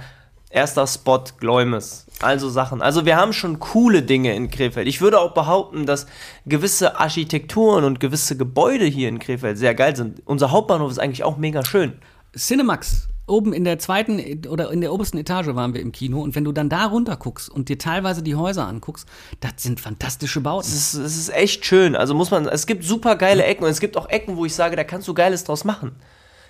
Erster 0.52 0.88
Spot 0.88 1.24
Gläumes. 1.40 2.08
Also 2.22 2.50
Sachen. 2.50 2.82
Also 2.82 3.06
wir 3.06 3.18
haben 3.18 3.34
schon 3.34 3.60
coole 3.60 4.02
Dinge 4.02 4.34
in 4.36 4.50
Krefeld. 4.50 4.88
Ich 4.88 5.00
würde 5.00 5.20
auch 5.20 5.36
behaupten, 5.36 5.86
dass 5.86 6.08
gewisse 6.48 7.00
Architekturen 7.00 7.84
und 7.84 8.00
gewisse 8.00 8.36
Gebäude 8.36 8.86
hier 8.86 9.10
in 9.10 9.20
Krefeld 9.20 9.60
sehr 9.60 9.76
geil 9.76 9.96
sind. 9.96 10.24
Unser 10.26 10.50
Hauptbahnhof 10.50 10.90
ist 10.90 10.98
eigentlich 10.98 11.24
auch 11.24 11.38
mega 11.38 11.64
schön. 11.64 11.94
Cinemax, 12.36 13.10
oben 13.30 13.54
in 13.54 13.64
der 13.64 13.80
zweiten 13.80 14.48
oder 14.48 14.72
in 14.72 14.82
der 14.82 14.94
obersten 14.94 15.18
Etage 15.18 15.48
waren 15.48 15.74
wir 15.74 15.82
im 15.82 15.92
Kino 15.92 16.22
und 16.22 16.36
wenn 16.36 16.44
du 16.44 16.52
dann 16.52 16.70
da 16.70 16.86
runter 16.86 17.18
guckst 17.18 17.50
und 17.50 17.70
dir 17.70 17.78
teilweise 17.78 18.24
die 18.24 18.36
Häuser 18.36 18.68
anguckst, 18.68 19.08
das 19.40 19.54
sind 19.58 19.80
fantastische 19.80 20.42
Bauten. 20.42 20.68
Es 20.68 20.74
ist, 20.74 20.94
es 20.94 21.18
ist 21.18 21.34
echt 21.34 21.66
schön. 21.66 21.96
Also 21.96 22.14
muss 22.14 22.32
man, 22.32 22.48
es 22.48 22.68
gibt 22.68 22.84
super 22.84 23.16
geile 23.16 23.44
Ecken 23.44 23.64
und 23.64 23.70
es 23.70 23.80
gibt 23.80 23.98
auch 23.98 24.10
Ecken, 24.10 24.38
wo 24.38 24.46
ich 24.46 24.56
sage, 24.56 24.76
da 24.76 24.84
kannst 24.84 25.08
du 25.08 25.14
Geiles 25.14 25.44
draus 25.44 25.64
machen. 25.64 25.92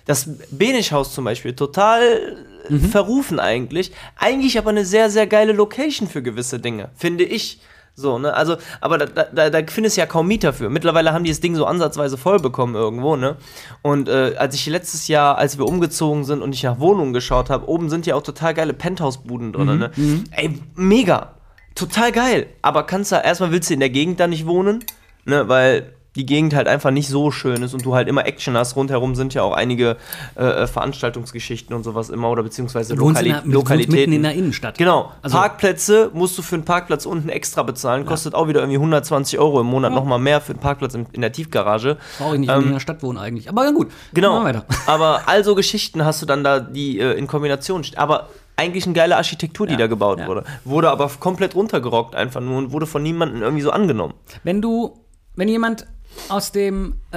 Das 0.06 0.28
Benischhaus 0.50 1.14
zum 1.14 1.24
Beispiel, 1.24 1.54
total 1.54 2.38
äh, 2.68 2.78
verrufen 2.78 3.38
eigentlich. 3.38 3.92
Eigentlich 4.16 4.58
aber 4.58 4.70
eine 4.70 4.84
sehr, 4.84 5.10
sehr 5.10 5.26
geile 5.26 5.52
Location 5.52 6.08
für 6.08 6.22
gewisse 6.22 6.58
Dinge, 6.58 6.90
finde 6.96 7.24
ich. 7.24 7.60
So, 7.94 8.18
ne? 8.18 8.32
Also, 8.32 8.56
aber 8.80 8.98
da, 8.98 9.24
da, 9.24 9.50
da 9.50 9.60
findest 9.66 9.96
du 9.96 10.00
ja 10.00 10.06
kaum 10.06 10.26
Mieter 10.26 10.52
für. 10.52 10.70
Mittlerweile 10.70 11.12
haben 11.12 11.24
die 11.24 11.30
das 11.30 11.40
Ding 11.40 11.54
so 11.54 11.66
ansatzweise 11.66 12.16
voll 12.16 12.38
bekommen 12.38 12.74
irgendwo, 12.74 13.16
ne? 13.16 13.36
Und 13.82 14.08
äh, 14.08 14.34
als 14.38 14.54
ich 14.54 14.66
letztes 14.66 15.08
Jahr, 15.08 15.36
als 15.38 15.58
wir 15.58 15.66
umgezogen 15.66 16.24
sind 16.24 16.42
und 16.42 16.54
ich 16.54 16.62
nach 16.62 16.78
Wohnungen 16.78 17.12
geschaut 17.12 17.50
habe, 17.50 17.68
oben 17.68 17.90
sind 17.90 18.06
ja 18.06 18.14
auch 18.14 18.22
total 18.22 18.54
geile 18.54 18.72
Penthouse-Buden 18.72 19.52
drin, 19.52 19.78
ne? 19.78 19.90
Ey, 20.30 20.58
mega. 20.74 21.34
Total 21.74 22.10
geil. 22.12 22.46
Aber 22.62 22.84
kannst 22.84 23.12
du, 23.12 23.16
erstmal 23.16 23.52
willst 23.52 23.70
du 23.70 23.74
in 23.74 23.80
der 23.80 23.90
Gegend 23.90 24.18
da 24.20 24.26
nicht 24.26 24.46
wohnen, 24.46 24.84
ne? 25.24 25.48
Weil 25.48 25.92
die 26.16 26.26
Gegend 26.26 26.54
halt 26.54 26.66
einfach 26.66 26.90
nicht 26.90 27.08
so 27.08 27.30
schön 27.30 27.62
ist 27.62 27.72
und 27.72 27.84
du 27.84 27.94
halt 27.94 28.08
immer 28.08 28.26
Action 28.26 28.56
hast. 28.56 28.74
Rundherum 28.76 29.14
sind 29.14 29.32
ja 29.34 29.42
auch 29.42 29.52
einige 29.54 29.96
äh, 30.36 30.44
äh, 30.44 30.66
Veranstaltungsgeschichten 30.66 31.74
und 31.74 31.84
sowas 31.84 32.10
immer 32.10 32.30
oder 32.30 32.42
beziehungsweise 32.42 32.94
Lokali 32.94 33.28
in 33.28 33.34
der, 33.34 33.42
Lokalitäten. 33.44 33.94
mitten 34.00 34.12
in 34.14 34.22
der 34.24 34.34
Innenstadt. 34.34 34.76
Genau. 34.78 35.12
Also- 35.22 35.36
Parkplätze 35.36 36.10
musst 36.12 36.36
du 36.36 36.42
für 36.42 36.56
einen 36.56 36.64
Parkplatz 36.64 37.06
unten 37.06 37.28
extra 37.28 37.62
bezahlen. 37.62 38.06
Kostet 38.06 38.34
auch 38.34 38.48
wieder 38.48 38.60
irgendwie 38.60 38.78
120 38.78 39.38
Euro 39.38 39.60
im 39.60 39.66
Monat 39.68 39.92
nochmal 39.92 40.18
mehr 40.18 40.40
für 40.40 40.52
einen 40.52 40.60
Parkplatz 40.60 40.94
in, 40.94 41.06
in 41.12 41.20
der 41.20 41.32
Tiefgarage. 41.32 41.96
Brauche 42.18 42.34
ich 42.34 42.40
nicht, 42.40 42.50
wenn 42.50 42.60
ich 42.60 42.66
in 42.66 42.72
der 42.72 42.80
Stadt 42.80 43.02
wohne 43.02 43.20
eigentlich. 43.20 43.48
Aber 43.48 43.64
ja 43.64 43.70
gut, 43.70 43.88
Genau. 44.12 44.40
Aber 44.86 45.22
also 45.26 45.54
Geschichten 45.54 46.04
hast 46.04 46.20
du 46.22 46.26
dann 46.26 46.42
da, 46.44 46.60
die 46.60 46.98
äh, 46.98 47.12
in 47.12 47.26
Kombination 47.26 47.84
stehen. 47.84 47.98
Aber 47.98 48.28
eigentlich 48.56 48.84
eine 48.84 48.94
geile 48.94 49.16
Architektur, 49.16 49.66
die 49.66 49.72
Ja, 49.72 49.78
da 49.78 49.86
gebaut 49.86 50.18
ja. 50.18 50.26
wurde. 50.26 50.44
Wurde 50.64 50.90
aber 50.90 51.08
komplett 51.20 51.54
runtergerockt 51.54 52.14
einfach 52.14 52.40
nur 52.40 52.58
und 52.58 52.72
wurde 52.72 52.86
von 52.86 53.02
niemandem 53.02 53.40
irgendwie 53.42 53.62
so 53.62 53.70
angenommen. 53.70 54.12
Wenn 54.44 54.60
du, 54.60 54.98
wenn 55.36 55.48
jemand 55.48 55.86
aus 56.28 56.52
dem, 56.52 56.96
äh, 57.12 57.16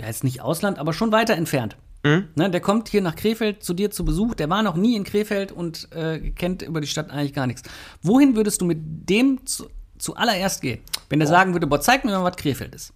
ja 0.00 0.06
jetzt 0.06 0.24
nicht 0.24 0.40
Ausland, 0.40 0.78
aber 0.78 0.92
schon 0.92 1.12
weiter 1.12 1.34
entfernt, 1.34 1.76
Mhm. 2.04 2.28
ne, 2.36 2.48
der 2.48 2.60
kommt 2.60 2.88
hier 2.88 3.00
nach 3.02 3.16
Krefeld 3.16 3.64
zu 3.64 3.74
dir 3.74 3.90
zu 3.90 4.04
Besuch, 4.04 4.34
der 4.36 4.48
war 4.48 4.62
noch 4.62 4.76
nie 4.76 4.94
in 4.94 5.02
Krefeld 5.02 5.50
und 5.50 5.90
äh, 5.92 6.30
kennt 6.30 6.62
über 6.62 6.80
die 6.80 6.86
Stadt 6.86 7.10
eigentlich 7.10 7.34
gar 7.34 7.48
nichts. 7.48 7.62
Wohin 8.02 8.36
würdest 8.36 8.60
du 8.60 8.64
mit 8.66 8.78
dem 8.80 9.44
zu, 9.46 9.68
zuallererst 9.98 10.62
gehen, 10.62 10.78
wenn 11.08 11.18
der 11.18 11.26
sagen 11.26 11.54
würde, 11.54 11.66
boah, 11.66 11.80
zeig 11.80 12.04
mir 12.04 12.12
mal, 12.12 12.22
was 12.22 12.36
Krefeld 12.36 12.72
ist? 12.74 12.92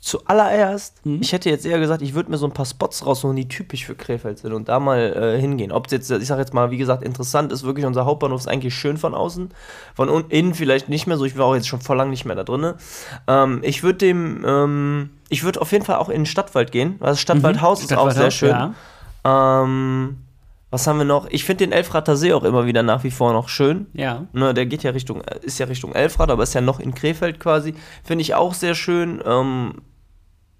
Zuallererst, 0.00 1.04
Mhm. 1.04 1.18
ich 1.20 1.32
hätte 1.32 1.50
jetzt 1.50 1.66
eher 1.66 1.78
gesagt, 1.80 2.00
ich 2.02 2.14
würde 2.14 2.30
mir 2.30 2.36
so 2.38 2.46
ein 2.46 2.52
paar 2.52 2.66
Spots 2.66 3.04
raussuchen, 3.04 3.34
die 3.34 3.48
typisch 3.48 3.84
für 3.86 3.94
Krefeld 3.94 4.38
sind 4.38 4.52
und 4.52 4.68
da 4.68 4.78
mal 4.78 4.98
äh, 5.36 5.40
hingehen. 5.40 5.72
Ob 5.72 5.86
es 5.86 5.92
jetzt, 5.92 6.10
ich 6.10 6.26
sag 6.28 6.38
jetzt 6.38 6.54
mal, 6.54 6.70
wie 6.70 6.76
gesagt, 6.76 7.02
interessant 7.02 7.50
ist, 7.50 7.64
wirklich 7.64 7.86
unser 7.86 8.04
Hauptbahnhof 8.04 8.40
ist 8.40 8.46
eigentlich 8.46 8.74
schön 8.74 8.98
von 8.98 9.14
außen, 9.14 9.50
von 9.94 10.24
innen 10.30 10.54
vielleicht 10.54 10.88
nicht 10.88 11.06
mehr 11.06 11.16
so, 11.16 11.24
ich 11.24 11.36
war 11.36 11.46
auch 11.46 11.54
jetzt 11.54 11.66
schon 11.66 11.80
vor 11.80 11.96
lang 11.96 12.10
nicht 12.10 12.24
mehr 12.24 12.36
da 12.36 12.44
drin. 12.44 12.74
Ähm, 13.26 13.60
ich 13.62 13.82
würde 13.82 13.98
dem, 13.98 14.44
ähm, 14.46 15.10
ich 15.28 15.42
würde 15.42 15.60
auf 15.60 15.72
jeden 15.72 15.84
Fall 15.84 15.96
auch 15.96 16.08
in 16.08 16.20
den 16.20 16.26
Stadtwald 16.26 16.70
gehen, 16.70 16.96
weil 17.00 17.10
das 17.10 17.20
Stadtwaldhaus 17.20 17.82
ist 17.82 17.92
auch 17.96 18.10
sehr 18.10 18.30
schön. 18.30 18.50
Ja. 18.50 18.74
Ähm, 19.24 20.18
was 20.76 20.86
haben 20.86 20.98
wir 20.98 21.04
noch? 21.06 21.26
Ich 21.30 21.44
finde 21.44 21.64
den 21.64 21.72
Elfrater 21.72 22.16
See 22.16 22.32
auch 22.34 22.44
immer 22.44 22.66
wieder 22.66 22.82
nach 22.82 23.02
wie 23.02 23.10
vor 23.10 23.32
noch 23.32 23.48
schön. 23.48 23.86
ja. 23.94 24.26
Ne, 24.34 24.52
der 24.52 24.66
geht 24.66 24.82
ja 24.82 24.90
Richtung, 24.90 25.22
ist 25.42 25.58
ja 25.58 25.66
Richtung 25.66 25.94
Elfrad, 25.94 26.30
aber 26.30 26.42
ist 26.42 26.54
ja 26.54 26.60
noch 26.60 26.80
in 26.80 26.94
Krefeld 26.94 27.40
quasi. 27.40 27.74
Finde 28.04 28.22
ich 28.22 28.34
auch 28.34 28.52
sehr 28.54 28.74
schön. 28.74 29.22
Ähm, 29.24 29.74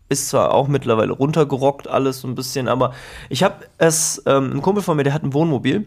Ist 0.09 0.29
zwar 0.29 0.55
auch 0.55 0.69
mittlerweile 0.69 1.13
runtergerockt 1.13 1.87
alles 1.89 2.21
so 2.21 2.29
ein 2.29 2.35
bisschen, 2.35 2.67
aber 2.69 2.93
ich 3.29 3.43
habe 3.43 3.67
es, 3.77 4.23
ähm, 4.27 4.53
ein 4.55 4.63
Kumpel 4.63 4.83
von 4.83 4.97
mir, 4.97 5.03
der 5.03 5.13
hat 5.13 5.23
ein 5.23 5.35
Wohnmobil. 5.35 5.85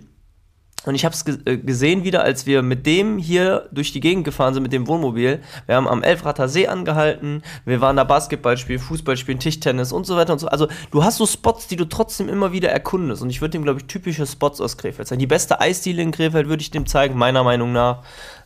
Und 0.86 0.96
ich 0.96 1.04
habe 1.04 1.14
es 1.14 1.26
äh, 1.46 1.58
gesehen 1.58 2.06
wieder, 2.06 2.24
als 2.24 2.46
wir 2.46 2.62
mit 2.62 2.86
dem 2.86 3.18
hier 3.18 3.68
durch 3.72 3.92
die 3.92 4.00
Gegend 4.00 4.24
gefahren 4.24 4.54
sind, 4.54 4.64
mit 4.64 4.72
dem 4.72 4.88
Wohnmobil. 4.88 5.42
Wir 5.66 5.76
haben 5.76 5.88
am 5.88 6.04
Elfrater 6.04 6.48
See 6.48 6.68
angehalten, 6.68 7.44
wir 7.66 7.82
waren 7.82 7.98
da 7.98 8.06
Basketball 8.06 8.58
spielen, 8.58 8.80
Fußball 8.80 9.18
spielen, 9.18 9.40
Tischtennis 9.40 9.92
und 9.92 10.06
so 10.06 10.16
weiter 10.16 10.32
und 10.34 10.40
so. 10.40 10.48
Also 10.48 10.68
du 10.92 11.04
hast 11.04 11.18
so 11.18 11.26
Spots, 11.26 11.68
die 11.68 11.76
du 11.76 11.86
trotzdem 11.86 12.30
immer 12.30 12.54
wieder 12.54 12.70
erkundest. 12.70 13.22
Und 13.22 13.30
ich 13.30 13.42
würde 13.42 13.52
dem, 13.52 13.64
glaube 13.64 13.80
ich, 13.82 13.88
typische 13.88 14.26
Spots 14.26 14.62
aus 14.62 14.78
Krefeld 14.78 15.08
zeigen. 15.08 15.20
Die 15.20 15.28
beste 15.28 15.60
Eisdiele 15.60 16.02
in 16.02 16.12
Krefeld 16.12 16.48
würde 16.48 16.62
ich 16.62 16.72
dem 16.72 16.86
zeigen, 16.86 17.18
meiner 17.18 17.44
Meinung 17.44 17.74
nach. 17.74 18.04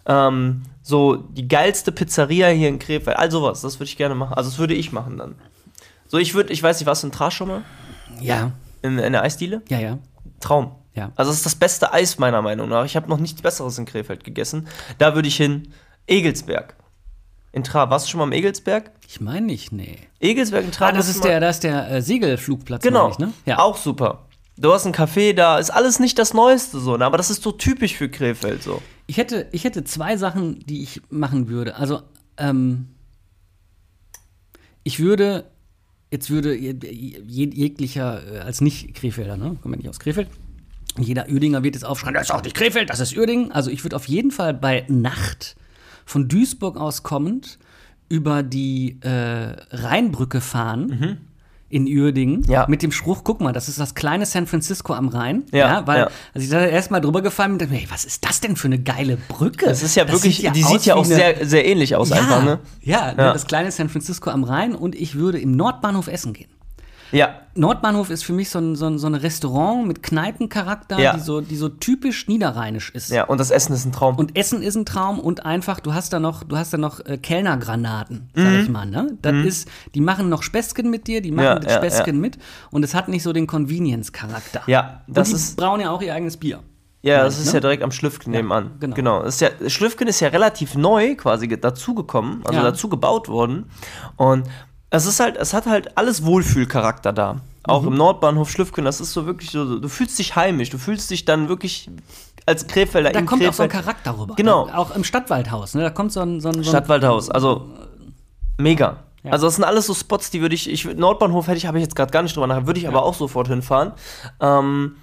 Ähm, 0.07 0.63
so 0.81 1.15
die 1.15 1.47
geilste 1.47 1.91
Pizzeria 1.91 2.47
hier 2.49 2.67
in 2.67 2.79
Krefeld, 2.79 3.15
all 3.15 3.31
sowas, 3.31 3.61
das 3.61 3.75
würde 3.75 3.85
ich 3.89 3.95
gerne 3.97 4.15
machen. 4.15 4.33
Also 4.33 4.49
das 4.49 4.59
würde 4.59 4.73
ich 4.73 4.91
machen 4.91 5.17
dann. 5.17 5.35
So, 6.07 6.17
ich 6.17 6.33
würde, 6.33 6.51
ich 6.51 6.61
weiß 6.61 6.79
nicht, 6.79 6.87
warst 6.87 7.03
du 7.03 7.07
in 7.07 7.13
Trash 7.13 7.35
schon 7.35 7.47
mal? 7.47 7.61
Ja, 8.19 8.51
In, 8.81 8.97
in 8.99 9.13
der 9.13 9.21
Eisdiele? 9.21 9.61
ja, 9.69 9.79
ja. 9.79 9.97
Traum. 10.39 10.71
Ja. 10.95 11.11
Also 11.15 11.31
es 11.31 11.37
ist 11.37 11.45
das 11.45 11.55
beste 11.55 11.91
Eis 11.93 12.19
meiner 12.19 12.41
Meinung 12.41 12.69
nach. 12.69 12.85
Ich 12.85 12.95
habe 12.95 13.09
noch 13.09 13.17
nichts 13.19 13.41
Besseres 13.41 13.77
in 13.77 13.85
Krefeld 13.85 14.23
gegessen. 14.23 14.67
Da 14.99 15.15
würde 15.15 15.27
ich 15.27 15.35
hin. 15.37 15.69
Egelsberg. 16.07 16.75
In 17.51 17.63
Tra. 17.63 17.89
Warst 17.89 18.05
du 18.05 18.11
schon 18.11 18.17
mal 18.19 18.23
am 18.25 18.31
Egelsberg? 18.31 18.91
Ich 19.07 19.21
meine 19.21 19.45
nicht, 19.45 19.71
nee. 19.71 19.97
Egelsberg 20.19 20.65
in 20.65 20.71
Tra. 20.71 20.87
Ah, 20.87 20.91
das 20.91 21.07
ist 21.07 21.23
der, 21.23 21.39
das 21.39 21.57
ist 21.57 21.63
der 21.63 21.89
äh, 21.91 22.01
Segelflugplatz, 22.01 22.83
Genau. 22.83 23.09
ich, 23.11 23.19
ne? 23.19 23.31
Ja. 23.45 23.59
Auch 23.59 23.77
super. 23.77 24.25
Du 24.57 24.71
hast 24.71 24.85
einen 24.85 24.93
Café 24.93 25.33
da. 25.33 25.57
Ist 25.57 25.71
alles 25.71 25.99
nicht 25.99 26.17
das 26.19 26.33
Neueste 26.33 26.79
so, 26.79 26.95
ne? 26.97 27.05
aber 27.05 27.17
das 27.17 27.29
ist 27.31 27.41
so 27.41 27.51
typisch 27.51 27.95
für 27.95 28.09
Krefeld 28.09 28.61
so. 28.61 28.81
Ich 29.07 29.17
hätte, 29.17 29.47
ich 29.51 29.63
hätte 29.63 29.83
zwei 29.83 30.15
Sachen, 30.17 30.59
die 30.65 30.83
ich 30.83 31.01
machen 31.09 31.47
würde. 31.47 31.75
Also, 31.75 32.01
ähm, 32.37 32.89
ich 34.83 34.99
würde, 34.99 35.45
jetzt 36.11 36.29
würde 36.29 36.55
je- 36.55 36.75
je- 36.83 37.49
jeglicher, 37.53 38.21
äh, 38.35 38.39
als 38.39 38.61
Nicht-Krefelder, 38.61 39.37
ne? 39.37 39.57
Kommen 39.61 39.73
wir 39.73 39.77
nicht 39.77 39.89
aus 39.89 39.99
Krefeld. 39.99 40.29
Jeder 40.99 41.27
Uerdinger 41.29 41.63
wird 41.63 41.75
jetzt 41.75 41.83
aufschreien, 41.85 42.13
das 42.13 42.23
ist 42.23 42.31
auch 42.31 42.43
nicht 42.43 42.55
Krefeld, 42.55 42.89
das 42.89 42.99
ist 42.99 43.17
Uerdingen. 43.17 43.51
Also 43.51 43.71
ich 43.71 43.83
würde 43.83 43.95
auf 43.95 44.07
jeden 44.07 44.31
Fall 44.31 44.53
bei 44.53 44.85
Nacht 44.87 45.55
von 46.05 46.27
Duisburg 46.27 46.77
aus 46.77 47.01
kommend 47.03 47.57
über 48.09 48.43
die 48.43 48.99
äh, 49.01 49.55
Rheinbrücke 49.71 50.41
fahren. 50.41 51.19
In 51.69 51.87
Uerdingen 51.87 52.41
Mhm. 52.41 52.51
Ja. 52.51 52.65
mit 52.69 52.83
dem 52.83 52.91
Spruch, 52.91 53.23
guck 53.23 53.41
mal, 53.41 53.51
das 53.51 53.67
ist 53.67 53.79
das 53.79 53.95
kleine 53.95 54.27
San 54.27 54.45
Francisco 54.45 54.93
am 54.93 55.07
Rhein. 55.07 55.41
Ja, 55.51 55.87
weil 55.87 56.01
ja. 56.01 56.09
als 56.35 56.43
ich 56.43 56.49
da 56.51 56.63
erst 56.63 56.91
mal 56.91 56.99
drüber 56.99 57.23
gefallen 57.23 57.57
bin, 57.57 57.57
dachte 57.67 57.73
ich 57.73 57.81
hey, 57.81 57.87
was 57.91 58.05
ist 58.05 58.23
das 58.23 58.41
denn 58.41 58.55
für 58.55 58.67
eine 58.67 58.77
geile 58.77 59.17
Brücke? 59.17 59.65
Das 59.65 59.81
ist 59.81 59.95
ja 59.95 60.05
Das 60.05 60.13
wirklich, 60.13 60.37
sieht 60.37 60.55
die 60.55 60.61
sieht 60.61 60.85
ja 60.85 60.93
auch 60.93 61.03
eine- 61.03 61.15
sehr, 61.15 61.47
sehr 61.47 61.65
ähnlich 61.65 61.95
aus 61.95 62.09
ja, 62.09 62.17
einfach? 62.17 62.43
Ja, 62.81 63.13
ne, 63.13 63.23
Ja. 63.23 63.33
das 63.33 63.47
kleine 63.47 63.71
San 63.71 63.89
Francisco 63.89 64.29
am 64.29 64.43
Rhein 64.43 64.75
und 64.75 64.93
ich 64.93 65.15
würde 65.15 65.39
im 65.39 65.55
Nordbahnhof 65.55 66.07
essen 66.09 66.33
gehen. 66.33 66.49
Ja. 67.13 67.35
Nordbahnhof 67.55 68.09
ist 68.09 68.23
für 68.25 68.33
mich 68.33 68.49
so 68.49 68.57
ein, 68.59 68.75
so 68.75 68.87
ein, 68.87 68.97
so 68.97 69.05
ein 69.07 69.13
Restaurant 69.15 69.87
mit 69.87 70.01
Kneipencharakter, 70.01 70.99
Ja. 70.99 71.13
die, 71.13 71.19
so, 71.19 71.41
die 71.41 71.55
so 71.55 71.69
typisch 71.69 72.27
niederrheinisch 72.27 72.89
ist. 72.89 73.11
Ja, 73.11 73.25
und 73.25 73.39
das 73.39 73.51
Essen 73.51 73.73
ist 73.73 73.85
ein 73.85 73.91
Traum. 73.91 74.15
Und 74.17 74.35
Essen 74.35 74.63
ist 74.63 74.75
ein 74.75 74.85
Traum 74.85 75.19
und 75.19 75.45
einfach, 75.45 75.79
du 75.79 75.93
hast 75.93 76.11
da 76.13 76.19
noch, 76.19 76.43
du 76.43 76.57
hast 76.57 76.73
da 76.73 76.77
noch 76.79 76.99
äh, 77.05 77.17
Kellnergranaten, 77.19 78.29
sag 78.35 78.53
ich 78.55 78.69
mal, 78.69 78.85
ne? 78.87 79.17
Das 79.21 79.35
ist, 79.45 79.67
die 79.93 80.01
machen 80.01 80.29
noch 80.29 80.41
Späßchen 80.43 80.89
mit 80.89 81.07
dir, 81.07 81.21
die 81.21 81.31
machen 81.31 81.43
Mhm. 81.45 81.49
Ja, 81.53 81.59
das 81.59 81.71
ja, 81.73 81.77
Späßchen 81.77 82.15
ja. 82.15 82.21
mit 82.21 82.37
und 82.71 82.83
es 82.83 82.93
hat 82.95 83.07
nicht 83.07 83.21
so 83.23 83.31
den 83.33 83.45
Convenience-Charakter. 83.47 84.63
Ja, 84.67 85.01
das 85.07 85.29
und 85.29 85.37
die 85.37 85.43
ist- 85.43 85.57
brauen 85.57 85.79
ja 85.81 85.91
auch 85.91 86.01
ihr 86.01 86.13
eigenes 86.13 86.37
Bier. 86.37 86.59
Ja, 87.03 87.23
das 87.23 87.37
ist 87.37 87.47
ne? 87.47 87.55
ja 87.55 87.59
direkt 87.59 87.83
am 87.83 87.91
Schlüffken 87.91 88.31
nebenan. 88.31 88.71
genau. 88.79 88.95
genau. 88.95 89.23
Das 89.23 89.35
ist 89.35 89.41
ja, 89.41 89.69
Schlüffken 89.69 90.07
ist 90.07 90.21
ja 90.21 90.29
relativ 90.29 90.75
neu 90.75 91.15
quasi 91.15 91.47
ge- 91.49 91.57
dazugekommen, 91.59 92.41
also 92.45 92.57
Ja. 92.59 92.63
dazu 92.63 92.87
gebaut 92.87 93.27
worden. 93.27 93.65
Und 94.15 94.47
es 94.95 95.05
ist 95.07 95.19
halt, 95.19 95.37
es 95.37 95.53
hat 95.53 95.65
halt 95.65 95.97
alles 95.97 96.23
Wohlfühlcharakter 96.23 97.11
da. 97.13 97.37
Auch 97.63 97.81
Mhm. 97.81 97.87
im 97.89 97.93
Nordbahnhof 97.95 98.49
Schlüffken, 98.49 98.85
das 98.85 99.01
ist 99.01 99.11
so 99.13 99.25
wirklich 99.25 99.49
so, 99.51 99.79
du 99.79 99.87
fühlst 99.87 100.19
dich 100.19 100.35
heimisch, 100.35 100.69
du 100.69 100.77
fühlst 100.77 101.09
dich 101.09 101.25
dann 101.25 101.49
wirklich 101.49 101.89
als 102.45 102.67
Krefelder 102.67 103.11
Da 103.11 103.21
kommt 103.23 103.45
auch 103.47 103.53
so 103.53 103.63
ein 103.63 103.69
Krefeld. 103.69 103.85
Charakter 103.85 104.19
rüber. 104.19 104.35
Genau. 104.35 104.67
Auch 104.69 104.93
im 104.95 105.03
Stadtwaldhaus, 105.03 105.73
ne? 105.75 105.81
Da 105.83 105.89
kommt 105.89 106.11
so 106.11 106.19
ein, 106.19 106.41
so 106.41 106.49
ein, 106.49 106.55
so 106.55 106.59
ein 106.59 106.63
Stadtwaldhaus, 106.65 107.29
also 107.29 107.69
mega. 108.57 108.97
Ja. 109.23 109.31
Also 109.31 109.47
das 109.47 109.55
sind 109.55 109.63
alles 109.63 109.87
so 109.87 109.93
Spots, 109.93 110.29
die 110.29 110.41
würde 110.41 110.53
ich, 110.53 110.69
ich 110.69 110.83
Nordbahnhof 110.85 111.47
hätte 111.47 111.57
ich, 111.57 111.65
habe 111.65 111.77
ich 111.77 111.83
jetzt 111.83 111.95
gerade 111.95 112.11
gar 112.11 112.21
nicht 112.21 112.35
drüber 112.35 112.45
nachgedacht, 112.47 112.67
würde 112.67 112.79
ich 112.81 112.87
aber 112.87 113.03
auch 113.03 113.13
sofort 113.15 113.47
hinfahren. 113.47 113.93
Ähm, 114.41 114.97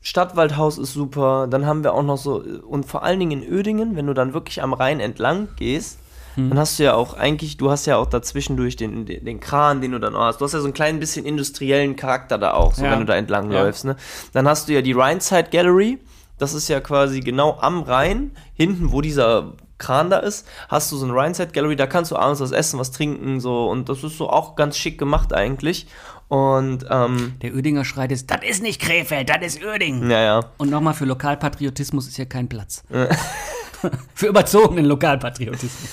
Stadtwaldhaus 0.00 0.78
ist 0.78 0.92
super, 0.92 1.48
dann 1.48 1.66
haben 1.66 1.82
wir 1.82 1.92
auch 1.92 2.04
noch 2.04 2.16
so, 2.16 2.36
und 2.66 2.86
vor 2.86 3.02
allen 3.02 3.18
Dingen 3.18 3.42
in 3.42 3.48
Ödingen, 3.52 3.96
wenn 3.96 4.06
du 4.06 4.14
dann 4.14 4.32
wirklich 4.32 4.62
am 4.62 4.72
Rhein 4.72 5.00
entlang 5.00 5.48
gehst, 5.56 5.98
Hm. 6.38 6.50
dann 6.50 6.58
hast 6.58 6.78
du 6.78 6.84
ja 6.84 6.94
auch 6.94 7.14
eigentlich, 7.14 7.56
du 7.56 7.70
hast 7.70 7.86
ja 7.86 7.96
auch 7.96 8.06
dazwischendurch 8.06 8.76
den, 8.76 9.04
den, 9.06 9.24
den 9.24 9.40
Kran, 9.40 9.80
den 9.80 9.92
du 9.92 9.98
dann 9.98 10.14
auch 10.14 10.24
hast. 10.26 10.40
Du 10.40 10.44
hast 10.44 10.52
ja 10.54 10.60
so 10.60 10.66
ein 10.68 10.72
klein 10.72 11.00
bisschen 11.00 11.26
industriellen 11.26 11.96
Charakter 11.96 12.38
da 12.38 12.52
auch, 12.54 12.74
so 12.74 12.84
Ja. 12.84 12.92
wenn 12.92 13.00
du 13.00 13.04
da 13.06 13.14
entlang 13.16 13.50
Ja. 13.50 13.62
läufst. 13.62 13.84
Ne? 13.84 13.96
Dann 14.32 14.46
hast 14.48 14.68
du 14.68 14.72
ja 14.72 14.80
die 14.82 14.92
Rhineside 14.92 15.48
Gallery, 15.50 15.98
das 16.38 16.54
ist 16.54 16.68
ja 16.68 16.80
quasi 16.80 17.20
genau 17.20 17.58
am 17.60 17.82
Rhein, 17.82 18.30
hinten, 18.54 18.92
wo 18.92 19.00
dieser 19.00 19.54
Kran 19.78 20.10
da 20.10 20.18
ist, 20.18 20.46
hast 20.68 20.90
du 20.92 20.96
so 20.96 21.04
eine 21.06 21.14
Rhineside 21.14 21.50
Gallery, 21.52 21.76
da 21.76 21.86
kannst 21.86 22.10
du 22.10 22.16
abends 22.16 22.40
was 22.40 22.50
essen, 22.52 22.78
was 22.80 22.90
trinken, 22.90 23.40
so, 23.40 23.68
und 23.68 23.88
das 23.88 24.02
ist 24.04 24.16
so 24.18 24.28
auch 24.30 24.56
ganz 24.56 24.76
schick 24.76 24.98
gemacht 24.98 25.32
eigentlich. 25.32 25.86
Und, 26.28 26.84
ähm, 26.90 27.34
Der 27.42 27.54
Ödinger 27.56 27.84
schreit 27.84 28.10
jetzt, 28.10 28.30
das 28.30 28.40
ist 28.46 28.62
nicht 28.62 28.80
Krefeld, 28.80 29.30
das 29.30 29.38
ist 29.40 29.62
Öding. 29.62 30.10
ja, 30.10 30.20
ja. 30.20 30.40
Und 30.58 30.68
nochmal, 30.70 30.94
für 30.94 31.04
Lokalpatriotismus 31.06 32.06
ist 32.08 32.16
hier 32.16 32.26
kein 32.26 32.48
Platz. 32.48 32.82
für 34.14 34.26
überzogenen 34.26 34.84
Lokalpatriotismus. 34.84 35.90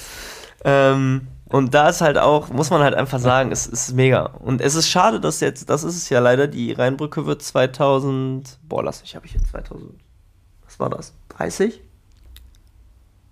Ähm, 0.66 1.28
und 1.48 1.74
da 1.76 1.90
ist 1.90 2.02
halt 2.02 2.18
auch, 2.18 2.50
muss 2.50 2.72
man 2.72 2.82
halt 2.82 2.96
einfach 2.96 3.20
sagen, 3.20 3.52
es 3.52 3.68
ist 3.68 3.94
mega. 3.94 4.26
Und 4.26 4.62
es 4.62 4.74
ist 4.76 4.90
schade, 4.90 5.20
dass 5.20 5.40
jetzt, 5.40 5.70
das 5.70 5.84
ist 5.84 5.96
es 5.96 6.10
ja 6.10 6.20
leider, 6.20 6.48
die 6.48 6.72
Rheinbrücke 6.74 7.26
wird 7.28 7.44
2000, 7.44 8.60
boah, 8.64 8.84
lass 8.84 9.02
mich, 9.02 9.16
habe 9.16 9.26
ich 9.28 9.34
jetzt 9.34 9.52
2000, 9.52 9.92
was 10.66 10.80
war 10.80 10.90
das? 10.90 11.14
30? 11.30 11.82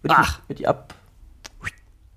Wird 0.04 0.14
Ach. 0.16 0.40
Die, 0.44 0.50
wird 0.50 0.60
die 0.60 0.68
ab, 0.68 0.94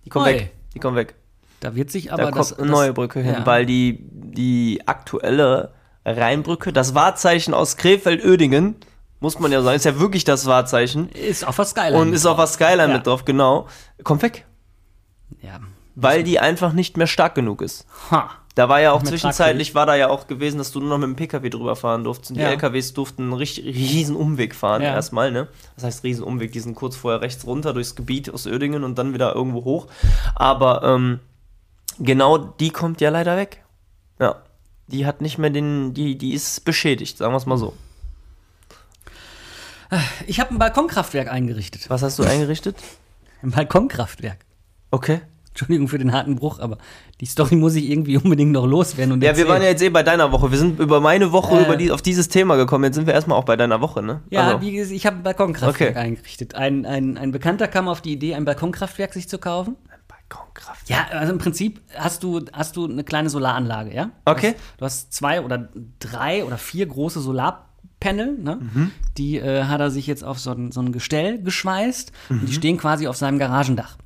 die 0.04 0.10
kommt 0.10 0.26
Oi. 0.26 0.34
weg, 0.34 0.52
die 0.74 0.78
kommt 0.80 0.96
weg. 0.96 1.14
Da 1.60 1.74
wird 1.74 1.90
sich 1.90 2.06
Da 2.08 2.12
aber 2.14 2.24
kommt 2.24 2.38
das, 2.38 2.58
eine 2.58 2.70
neue 2.70 2.92
Brücke 2.92 3.20
hin, 3.20 3.34
ja. 3.38 3.46
weil 3.46 3.64
die, 3.64 3.98
die 4.12 4.82
aktuelle 4.86 5.72
Rheinbrücke, 6.04 6.72
das 6.72 6.94
Wahrzeichen 6.94 7.54
aus 7.54 7.78
Krefeld-Ödingen, 7.78 8.76
muss 9.20 9.38
man 9.38 9.50
ja 9.50 9.62
sagen, 9.62 9.76
ist 9.76 9.84
ja 9.86 9.98
wirklich 9.98 10.24
das 10.24 10.44
Wahrzeichen. 10.44 11.08
ist 11.08 11.46
auch 11.46 11.56
was 11.56 11.70
Skyline. 11.70 11.96
Und 11.96 12.12
ist 12.12 12.26
auch 12.26 12.36
was 12.36 12.52
Skyline 12.54 12.88
Ja. 12.88 12.98
mit 12.98 13.06
drauf, 13.06 13.24
genau. 13.24 13.66
Kommt 14.04 14.20
weg. 14.22 14.44
Ja. 15.42 15.60
Weil 15.94 16.22
die 16.24 16.38
einfach 16.40 16.72
nicht 16.72 16.96
mehr 16.96 17.06
stark 17.06 17.34
genug 17.34 17.62
ist. 17.62 17.86
Ha. 18.10 18.30
Da 18.54 18.70
war 18.70 18.80
ja 18.80 18.92
auch 18.92 19.02
zwischenzeitlich, 19.02 19.74
war 19.74 19.84
da 19.84 19.96
ja 19.96 20.08
auch 20.08 20.26
gewesen, 20.28 20.56
dass 20.56 20.72
du 20.72 20.80
nur 20.80 20.88
noch 20.88 20.96
mit 20.98 21.08
dem 21.08 21.16
PKW 21.16 21.50
drüber 21.50 21.76
fahren 21.76 22.04
durftest. 22.04 22.30
Und 22.30 22.36
die 22.38 22.42
Ja. 22.42 22.48
LKWs 22.50 22.94
durften 22.94 23.24
einen 23.24 23.32
richtig, 23.34 23.66
riesen 23.66 24.16
Umweg 24.16 24.54
fahren 24.54 24.80
Ja. 24.82 24.94
erstmal, 24.94 25.30
ne? 25.30 25.48
Das 25.74 25.84
heißt 25.84 26.04
riesen 26.04 26.24
Umweg, 26.24 26.52
die 26.52 26.60
sind 26.60 26.74
kurz 26.74 26.96
vorher 26.96 27.20
rechts 27.20 27.46
runter 27.46 27.74
durchs 27.74 27.94
Gebiet 27.96 28.30
aus 28.32 28.46
Ödingen 28.46 28.82
und 28.82 28.96
dann 28.96 29.12
wieder 29.12 29.34
irgendwo 29.34 29.64
hoch. 29.64 29.88
Aber 30.34 30.82
ähm, 30.84 31.20
genau 31.98 32.38
die 32.38 32.70
kommt 32.70 33.02
ja 33.02 33.10
leider 33.10 33.36
weg. 33.36 33.62
Ja. 34.18 34.36
Die 34.86 35.04
hat 35.04 35.20
nicht 35.20 35.36
mehr 35.36 35.50
den, 35.50 35.92
die, 35.92 36.16
die 36.16 36.32
ist 36.32 36.64
beschädigt, 36.64 37.18
sagen 37.18 37.34
wir 37.34 37.38
es 37.38 37.44
mal 37.46 37.58
so. 37.58 37.74
Ich 40.26 40.40
habe 40.40 40.54
ein 40.54 40.58
Balkonkraftwerk 40.58 41.28
eingerichtet. 41.30 41.90
Was 41.90 42.02
hast 42.02 42.18
du 42.18 42.24
eingerichtet? 42.24 42.76
Ein 43.42 43.50
Balkonkraftwerk. 43.50 44.38
Okay. 44.90 45.20
Entschuldigung 45.48 45.88
für 45.88 45.96
den 45.96 46.12
harten 46.12 46.36
Bruch, 46.36 46.58
aber 46.60 46.76
die 47.22 47.24
Story 47.24 47.56
muss 47.56 47.74
ich 47.76 47.88
irgendwie 47.88 48.18
unbedingt 48.18 48.52
noch 48.52 48.66
loswerden. 48.66 49.12
Und 49.12 49.20
Ja, 49.22 49.28
wir 49.28 49.28
erzählen. 49.30 49.48
waren 49.48 49.62
ja 49.62 49.68
jetzt 49.68 49.82
eh 49.82 49.88
bei 49.88 50.02
deiner 50.02 50.30
Woche. 50.30 50.50
Wir 50.50 50.58
sind 50.58 50.78
über 50.78 51.00
meine 51.00 51.32
Woche 51.32 51.58
Äh. 51.58 51.62
über 51.64 51.76
die, 51.76 51.90
auf 51.90 52.02
dieses 52.02 52.28
Thema 52.28 52.56
gekommen. 52.56 52.84
Jetzt 52.84 52.96
sind 52.96 53.06
wir 53.06 53.14
erstmal 53.14 53.38
auch 53.38 53.44
bei 53.44 53.56
deiner 53.56 53.80
Woche, 53.80 54.02
ne? 54.02 54.20
Ja, 54.28 54.42
Also, 54.48 54.60
wie 54.60 54.72
gesagt, 54.72 54.94
ich 54.94 55.06
habe 55.06 55.16
ein 55.16 55.22
Balkonkraftwerk 55.22 55.92
Okay. 55.92 55.98
eingerichtet. 55.98 56.54
Ein, 56.56 56.84
ein, 56.84 57.16
ein 57.16 57.32
Bekannter 57.32 57.68
kam 57.68 57.88
auf 57.88 58.02
die 58.02 58.12
Idee, 58.12 58.34
ein 58.34 58.44
Balkonkraftwerk 58.44 59.14
sich 59.14 59.30
zu 59.30 59.38
kaufen. 59.38 59.76
Balkonkraft. 60.08 60.90
Ja, 60.90 61.06
also 61.10 61.32
im 61.32 61.38
Prinzip 61.38 61.80
hast 61.94 62.22
du, 62.22 62.44
hast 62.52 62.76
du 62.76 62.84
eine 62.86 63.02
kleine 63.04 63.30
Solaranlage, 63.30 63.94
ja? 63.94 64.10
Okay. 64.26 64.56
Du 64.76 64.84
hast, 64.84 65.04
du 65.06 65.06
hast 65.06 65.12
zwei 65.14 65.40
oder 65.40 65.70
drei 66.00 66.44
oder 66.44 66.58
vier 66.58 66.84
große 66.84 67.20
Solarpanel, 67.20 68.36
ne? 68.38 68.58
Mhm. 68.60 68.90
Die 69.16 69.38
äh, 69.38 69.64
hat 69.64 69.80
er 69.80 69.90
sich 69.90 70.06
jetzt 70.06 70.22
auf 70.22 70.38
so 70.38 70.50
ein, 70.50 70.70
so 70.70 70.80
ein 70.80 70.92
Gestell 70.92 71.40
geschweißt 71.42 72.12
und 72.28 72.42
Mhm. 72.42 72.46
die 72.46 72.52
stehen 72.52 72.76
quasi 72.76 73.06
auf 73.08 73.16
seinem 73.16 73.38
Garagendach. 73.38 73.96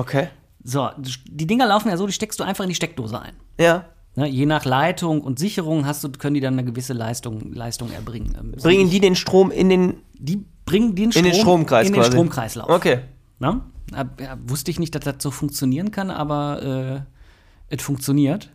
Okay. 0.00 0.28
So, 0.62 0.88
die 0.98 1.46
Dinger 1.46 1.66
laufen 1.66 1.88
ja 1.88 1.96
so, 1.96 2.06
die 2.06 2.12
steckst 2.12 2.40
du 2.40 2.44
einfach 2.44 2.64
in 2.64 2.68
die 2.68 2.74
Steckdose 2.74 3.20
ein. 3.20 3.34
Ja. 3.58 3.84
Ne? 4.16 4.28
Je 4.28 4.46
nach 4.46 4.64
Leitung 4.64 5.20
und 5.20 5.38
Sicherung 5.38 5.86
hast 5.86 6.02
du, 6.04 6.10
können 6.10 6.34
die 6.34 6.40
dann 6.40 6.54
eine 6.54 6.64
gewisse 6.64 6.92
Leistung, 6.92 7.52
Leistung 7.52 7.92
erbringen. 7.92 8.36
Ähm, 8.38 8.52
Bringen 8.52 8.90
die 8.90 9.00
den 9.00 9.14
Strom 9.14 9.50
in 9.50 9.68
den. 9.68 9.94
die 10.14 10.44
bringen 10.64 10.94
den, 10.94 11.12
Strom 11.12 11.24
In 11.24 11.30
den 11.30 11.40
Stromkreis 11.40 11.86
in 11.86 11.92
den 11.92 12.02
quasi. 12.02 12.12
Stromkreislauf. 12.12 12.68
Okay. 12.68 13.00
Ne? 13.38 13.60
Ja, 13.92 14.38
wusste 14.46 14.70
ich 14.70 14.78
nicht, 14.78 14.94
dass 14.94 15.04
das 15.04 15.16
so 15.18 15.30
funktionieren 15.30 15.90
kann, 15.90 16.10
aber 16.10 17.06
äh, 17.68 17.74
es 17.74 17.82
funktioniert. 17.82 18.50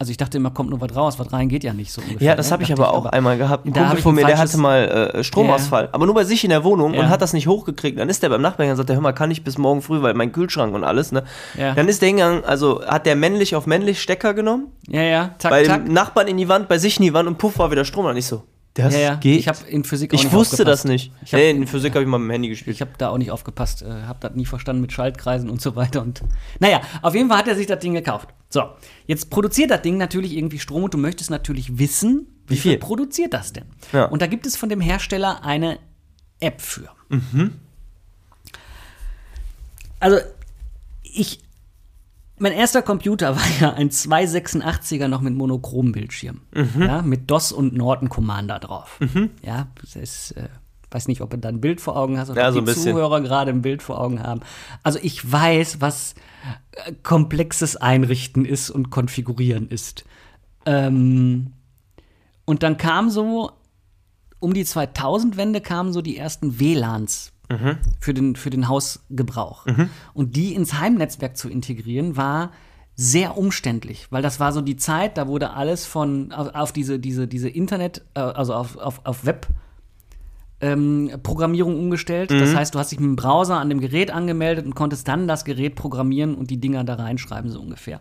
Also 0.00 0.10
ich 0.12 0.16
dachte 0.16 0.38
immer, 0.38 0.50
kommt 0.50 0.70
nur 0.70 0.80
was 0.80 0.96
raus, 0.96 1.18
was 1.18 1.30
rein 1.30 1.50
geht 1.50 1.62
ja 1.62 1.74
nicht 1.74 1.92
so 1.92 2.00
ungefähr. 2.00 2.26
Ja, 2.28 2.34
das 2.34 2.46
ne? 2.46 2.52
habe 2.52 2.62
ich 2.62 2.70
Dachte 2.70 2.82
aber 2.82 2.94
auch 2.94 3.04
einmal 3.04 3.36
gehabt. 3.36 3.66
Ein 3.66 3.74
Kumpel 3.74 3.98
ich 3.98 4.02
von 4.02 4.14
mir, 4.14 4.24
der 4.24 4.38
hatte 4.38 4.56
mal 4.56 5.12
äh, 5.14 5.22
Stromausfall, 5.22 5.90
aber 5.92 6.06
nur 6.06 6.14
bei 6.14 6.24
sich 6.24 6.42
in 6.42 6.48
der 6.48 6.64
Wohnung 6.64 6.94
Ja. 6.94 7.00
und 7.00 7.08
hat 7.10 7.20
das 7.20 7.34
nicht 7.34 7.46
hochgekriegt. 7.46 7.98
Dann 7.98 8.08
ist 8.08 8.22
der 8.22 8.30
beim 8.30 8.40
Nachbarn 8.40 8.70
und 8.70 8.76
sagt, 8.76 8.88
der, 8.88 8.96
hör 8.96 9.02
mal, 9.02 9.12
kann 9.12 9.30
ich 9.30 9.44
bis 9.44 9.58
morgen 9.58 9.82
früh, 9.82 10.00
weil 10.00 10.14
mein 10.14 10.32
Kühlschrank 10.32 10.74
und 10.74 10.84
alles, 10.84 11.12
ne? 11.12 11.24
Ja. 11.54 11.74
Dann 11.74 11.86
ist 11.86 12.00
der 12.00 12.06
hingegangen, 12.08 12.44
also 12.46 12.82
hat 12.86 13.04
der 13.04 13.14
männlich 13.14 13.54
auf 13.54 13.66
männlich 13.66 14.00
Stecker 14.00 14.32
genommen, 14.32 14.68
Ja, 14.88 15.02
ja, 15.02 15.30
zack, 15.38 15.50
bei 15.50 15.64
zack. 15.64 15.84
dem 15.84 15.92
Nachbarn 15.92 16.28
in 16.28 16.38
die 16.38 16.48
Wand, 16.48 16.66
bei 16.68 16.78
sich 16.78 16.96
in 16.96 17.02
die 17.02 17.12
Wand 17.12 17.28
und 17.28 17.36
puff 17.36 17.58
war 17.58 17.70
wieder 17.70 17.84
Strom. 17.84 18.06
Und 18.06 18.16
ich 18.16 18.24
so, 18.24 18.42
das 18.82 18.94
Ja, 18.94 19.00
ja. 19.00 19.14
geht. 19.16 19.38
Ich 19.38 19.48
habe 19.48 19.58
in 19.68 19.84
Physik 19.84 20.10
auch 20.10 20.14
Ich 20.18 20.24
nicht 20.24 20.32
wusste 20.32 20.54
aufgepasst. 20.56 20.84
das 20.84 20.90
nicht. 20.90 21.12
Ich 21.24 21.32
hab- 21.32 21.40
nee, 21.40 21.50
in 21.50 21.66
Physik 21.66 21.92
habe 21.94 22.02
ich 22.02 22.08
mal 22.08 22.18
mit 22.18 22.28
dem 22.28 22.30
Handy 22.32 22.48
gespielt. 22.48 22.74
Ich 22.76 22.80
habe 22.80 22.92
da 22.98 23.08
auch 23.10 23.18
nicht 23.18 23.30
aufgepasst, 23.30 23.82
äh, 23.82 23.86
habe 24.06 24.18
das 24.20 24.34
nie 24.34 24.46
verstanden 24.46 24.82
mit 24.82 24.92
Schaltkreisen 24.92 25.48
und 25.50 25.60
so 25.60 25.76
weiter. 25.76 26.02
Und 26.02 26.22
naja, 26.58 26.80
auf 27.02 27.14
jeden 27.14 27.28
Fall 27.28 27.38
hat 27.38 27.48
er 27.48 27.56
sich 27.56 27.66
das 27.66 27.78
Ding 27.80 27.94
gekauft. 27.94 28.28
So, 28.48 28.62
jetzt 29.06 29.30
produziert 29.30 29.70
das 29.70 29.82
Ding 29.82 29.96
natürlich 29.96 30.36
irgendwie 30.36 30.58
Strom 30.58 30.84
und 30.84 30.94
du 30.94 30.98
möchtest 30.98 31.30
natürlich 31.30 31.78
wissen, 31.78 32.26
wie, 32.46 32.54
Wie 32.54 32.58
viel 32.58 32.72
viel? 32.72 32.78
produziert 32.80 33.32
das 33.34 33.52
denn? 33.52 33.64
Ja. 33.92 34.06
Und 34.06 34.22
da 34.22 34.26
gibt 34.26 34.44
es 34.46 34.56
von 34.56 34.68
dem 34.68 34.80
Hersteller 34.80 35.44
eine 35.44 35.78
App 36.40 36.60
für. 36.60 36.88
Also, 40.00 40.18
ich. 41.02 41.40
Mein 42.40 42.52
erster 42.52 42.82
Computer 42.82 43.36
war 43.36 43.42
ja 43.60 43.74
ein 43.74 43.90
286er 43.90 45.08
noch 45.08 45.20
mit 45.20 45.34
Monochrom-Bildschirm. 45.34 46.40
Ja, 46.78 47.02
mit 47.02 47.30
DOS 47.30 47.52
und 47.52 47.74
Norton 47.74 48.08
Commander 48.08 48.58
drauf. 48.58 48.98
Ja, 49.42 49.68
das 49.80 49.94
ist, 49.96 50.32
äh, 50.32 50.48
weiß 50.90 51.06
nicht, 51.08 51.20
ob 51.20 51.30
du 51.30 51.38
da 51.38 51.48
ein 51.50 51.60
Bild 51.60 51.80
vor 51.80 51.96
Augen 51.96 52.18
hast 52.18 52.30
oder 52.30 52.40
Ja, 52.42 52.48
ob 52.48 52.54
so 52.54 52.60
die 52.60 52.66
bisschen. 52.66 52.92
Zuhörer 52.92 53.20
gerade 53.20 53.50
ein 53.50 53.62
Bild 53.62 53.82
vor 53.82 54.00
Augen 54.00 54.22
haben. 54.22 54.40
Also 54.82 54.98
ich 55.02 55.30
weiß, 55.30 55.80
was 55.80 56.14
äh, 56.86 56.92
komplexes 57.02 57.76
Einrichten 57.76 58.44
ist 58.44 58.70
und 58.70 58.90
Konfigurieren 58.90 59.68
ist. 59.68 60.04
Ähm, 60.66 61.52
und 62.46 62.62
dann 62.62 62.76
kam 62.78 63.10
so, 63.10 63.52
um 64.40 64.54
die 64.54 64.64
2000-Wende 64.64 65.60
kamen 65.60 65.92
so 65.92 66.02
die 66.02 66.16
ersten 66.16 66.58
WLANs 66.58 67.32
für, 68.00 68.14
den, 68.14 68.36
für 68.36 68.50
den 68.50 68.68
Hausgebrauch. 68.68 69.66
Und 70.14 70.36
die 70.36 70.54
ins 70.54 70.74
Heimnetzwerk 70.74 71.36
zu 71.36 71.48
integrieren, 71.48 72.16
war 72.16 72.50
sehr 72.96 73.38
umständlich, 73.38 74.08
weil 74.10 74.20
das 74.20 74.40
war 74.40 74.52
so 74.52 74.60
die 74.60 74.76
Zeit, 74.76 75.16
da 75.16 75.26
wurde 75.26 75.52
alles 75.54 75.86
von 75.86 76.32
auf, 76.32 76.54
auf 76.54 76.72
diese, 76.72 76.98
diese, 76.98 77.26
diese 77.26 77.48
Internet, 77.48 78.02
äh, 78.14 78.20
also 78.20 78.52
auf, 78.52 78.76
auf, 78.76 79.00
auf 79.04 79.24
Web 79.24 79.46
ähm, 80.60 81.10
Programmierung 81.22 81.78
umgestellt. 81.78 82.30
Das 82.30 82.54
heißt, 82.54 82.74
du 82.74 82.78
hast 82.78 82.92
dich 82.92 83.00
mit 83.00 83.08
dem 83.08 83.16
Browser 83.16 83.56
an 83.56 83.70
dem 83.70 83.80
Gerät 83.80 84.10
angemeldet 84.10 84.66
und 84.66 84.74
konntest 84.74 85.08
dann 85.08 85.26
das 85.26 85.46
Gerät 85.46 85.74
programmieren 85.76 86.34
und 86.34 86.50
die 86.50 86.58
Dinger 86.60 86.84
da 86.84 86.96
reinschreiben, 86.96 87.50
so 87.50 87.60
ungefähr. 87.60 88.00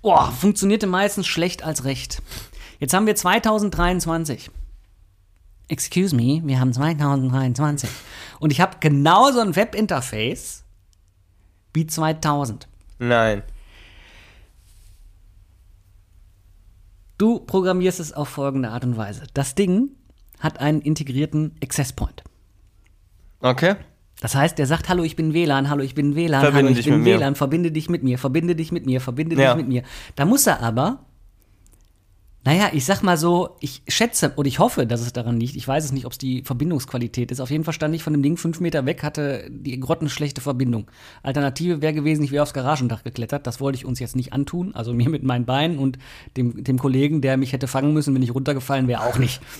Boah, 0.00 0.32
funktionierte 0.32 0.86
meistens 0.86 1.26
schlecht 1.26 1.62
als 1.62 1.84
recht. 1.84 2.22
Jetzt 2.80 2.94
haben 2.94 3.06
wir 3.06 3.16
2023. 3.16 4.50
Excuse 5.68 6.14
me, 6.14 6.42
wir 6.44 6.60
haben 6.60 6.72
2023. 6.72 7.88
Und 8.40 8.50
ich 8.52 8.60
habe 8.60 8.76
genauso 8.80 9.40
ein 9.40 9.56
Webinterface 9.56 10.64
wie 11.72 11.86
2000. 11.86 12.68
Nein. 12.98 13.42
Du 17.18 17.40
programmierst 17.40 18.00
es 18.00 18.12
auf 18.12 18.28
folgende 18.28 18.70
Art 18.70 18.84
und 18.84 18.96
Weise. 18.96 19.22
Das 19.34 19.54
Ding 19.54 19.90
hat 20.40 20.60
einen 20.60 20.80
integrierten 20.80 21.52
Access 21.62 21.92
Point. 21.92 22.24
Okay. 23.40 23.76
Das 24.20 24.34
heißt, 24.34 24.58
der 24.58 24.66
sagt, 24.66 24.88
hallo, 24.88 25.02
ich 25.02 25.16
bin 25.16 25.32
WLAN, 25.34 25.68
hallo, 25.70 25.82
ich 25.82 25.94
bin 25.94 26.14
WLAN, 26.14 26.40
Verbinde 26.40 26.56
hallo, 26.56 26.68
ich 26.70 26.76
dich 26.76 26.86
bin 26.86 26.94
mit 26.96 27.04
mir. 27.04 27.18
WLAN, 27.18 27.34
verbinde 27.34 27.72
dich 27.72 27.88
mit 27.88 28.02
mir, 28.02 28.18
verbinde 28.18 28.56
dich 28.56 28.72
mit 28.72 28.86
mir, 28.86 29.00
verbinde 29.00 29.36
Ja. 29.36 29.54
dich 29.54 29.56
mit 29.64 29.68
mir. 29.68 29.82
Da 30.16 30.24
muss 30.24 30.46
er 30.46 30.60
aber, 30.62 31.04
naja, 32.44 32.68
ich 32.72 32.84
sag 32.84 33.02
mal 33.02 33.16
so, 33.16 33.56
ich 33.60 33.82
schätze 33.88 34.32
und 34.36 34.46
ich 34.46 34.58
hoffe, 34.58 34.86
dass 34.86 35.00
es 35.00 35.12
daran 35.14 35.40
liegt. 35.40 35.56
Ich 35.56 35.66
weiß 35.66 35.84
es 35.84 35.92
nicht, 35.92 36.04
ob 36.04 36.12
es 36.12 36.18
die 36.18 36.42
Verbindungsqualität 36.42 37.30
ist. 37.30 37.40
Auf 37.40 37.50
jeden 37.50 37.64
Fall 37.64 37.72
stand 37.72 37.94
ich 37.94 38.02
von 38.02 38.12
dem 38.12 38.22
Ding 38.22 38.36
fünf 38.36 38.60
Meter 38.60 38.84
weg, 38.84 39.02
hatte 39.02 39.48
die 39.50 39.80
grottenschlechte 39.80 40.40
Verbindung. 40.42 40.90
Alternative 41.22 41.80
wäre 41.80 41.94
gewesen, 41.94 42.22
ich 42.22 42.32
wäre 42.32 42.42
aufs 42.42 42.52
Garagendach 42.52 43.02
geklettert. 43.02 43.46
Das 43.46 43.60
wollte 43.60 43.76
ich 43.76 43.86
uns 43.86 43.98
jetzt 43.98 44.14
nicht 44.14 44.32
antun. 44.34 44.74
Also 44.74 44.92
mir 44.92 45.08
mit 45.08 45.22
meinen 45.22 45.46
Beinen 45.46 45.78
und 45.78 45.98
dem, 46.36 46.62
dem 46.62 46.78
Kollegen, 46.78 47.22
der 47.22 47.36
mich 47.38 47.52
hätte 47.54 47.66
fangen 47.66 47.94
müssen, 47.94 48.14
wenn 48.14 48.22
ich 48.22 48.34
runtergefallen 48.34 48.88
wäre, 48.88 49.02
auch 49.02 49.18
nicht. 49.18 49.40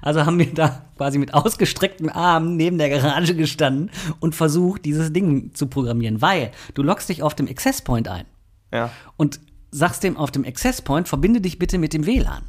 Also 0.00 0.24
haben 0.26 0.38
wir 0.38 0.52
da 0.52 0.86
quasi 0.96 1.18
mit 1.18 1.32
ausgestreckten 1.34 2.08
Armen 2.08 2.56
neben 2.56 2.76
der 2.78 2.88
Garage 2.88 3.36
gestanden 3.36 3.90
und 4.18 4.34
versucht, 4.34 4.84
dieses 4.84 5.12
Ding 5.12 5.54
zu 5.54 5.66
programmieren, 5.68 6.20
weil 6.22 6.50
du 6.74 6.82
loggst 6.82 7.08
dich 7.08 7.22
auf 7.22 7.34
dem 7.36 7.46
Access 7.46 7.82
Point 7.82 8.08
ein 8.08 8.24
Ja. 8.72 8.90
und 9.16 9.38
sagst 9.72 10.04
dem 10.04 10.16
auf 10.16 10.30
dem 10.30 10.44
Access 10.44 10.80
Point, 10.82 11.08
verbinde 11.08 11.40
dich 11.40 11.58
bitte 11.58 11.78
mit 11.78 11.92
dem 11.92 12.06
WLAN. 12.06 12.44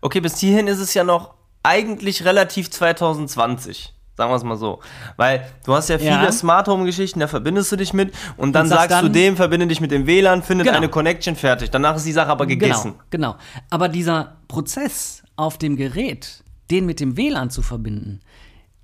Okay, 0.00 0.20
bis 0.20 0.38
hierhin 0.38 0.68
ist 0.68 0.78
es 0.78 0.94
ja 0.94 1.02
noch 1.02 1.34
eigentlich 1.64 2.24
relativ 2.24 2.70
2020. 2.70 3.94
Sagen 4.16 4.30
wir 4.30 4.36
es 4.36 4.44
mal 4.44 4.56
so. 4.56 4.80
Weil 5.16 5.48
du 5.64 5.74
hast 5.74 5.88
ja 5.88 5.98
viele 5.98 6.10
Ja. 6.10 6.32
Smart 6.32 6.66
Home 6.68 6.84
Geschichten, 6.84 7.20
da 7.20 7.26
verbindest 7.28 7.70
du 7.72 7.76
dich 7.76 7.92
mit 7.92 8.12
und 8.36 8.52
dann 8.52 8.64
Und 8.64 8.68
sagst 8.68 8.90
sagst 8.90 9.02
du 9.02 9.06
dann- 9.06 9.12
dem, 9.12 9.36
verbinde 9.36 9.66
dich 9.68 9.80
mit 9.80 9.90
dem 9.90 10.06
WLAN, 10.06 10.42
findet 10.42 10.66
Genau. 10.66 10.76
eine 10.78 10.88
Connection 10.88 11.36
fertig. 11.36 11.70
Danach 11.70 11.96
ist 11.96 12.04
die 12.06 12.12
Sache 12.12 12.28
aber 12.30 12.46
gegessen. 12.46 12.94
Genau, 13.10 13.32
genau. 13.32 13.42
Aber 13.70 13.88
dieser 13.88 14.36
Prozess 14.48 15.22
auf 15.36 15.56
dem 15.58 15.76
Gerät, 15.76 16.42
den 16.70 16.84
mit 16.84 17.00
dem 17.00 17.16
WLAN 17.16 17.50
zu 17.50 17.62
verbinden, 17.62 18.20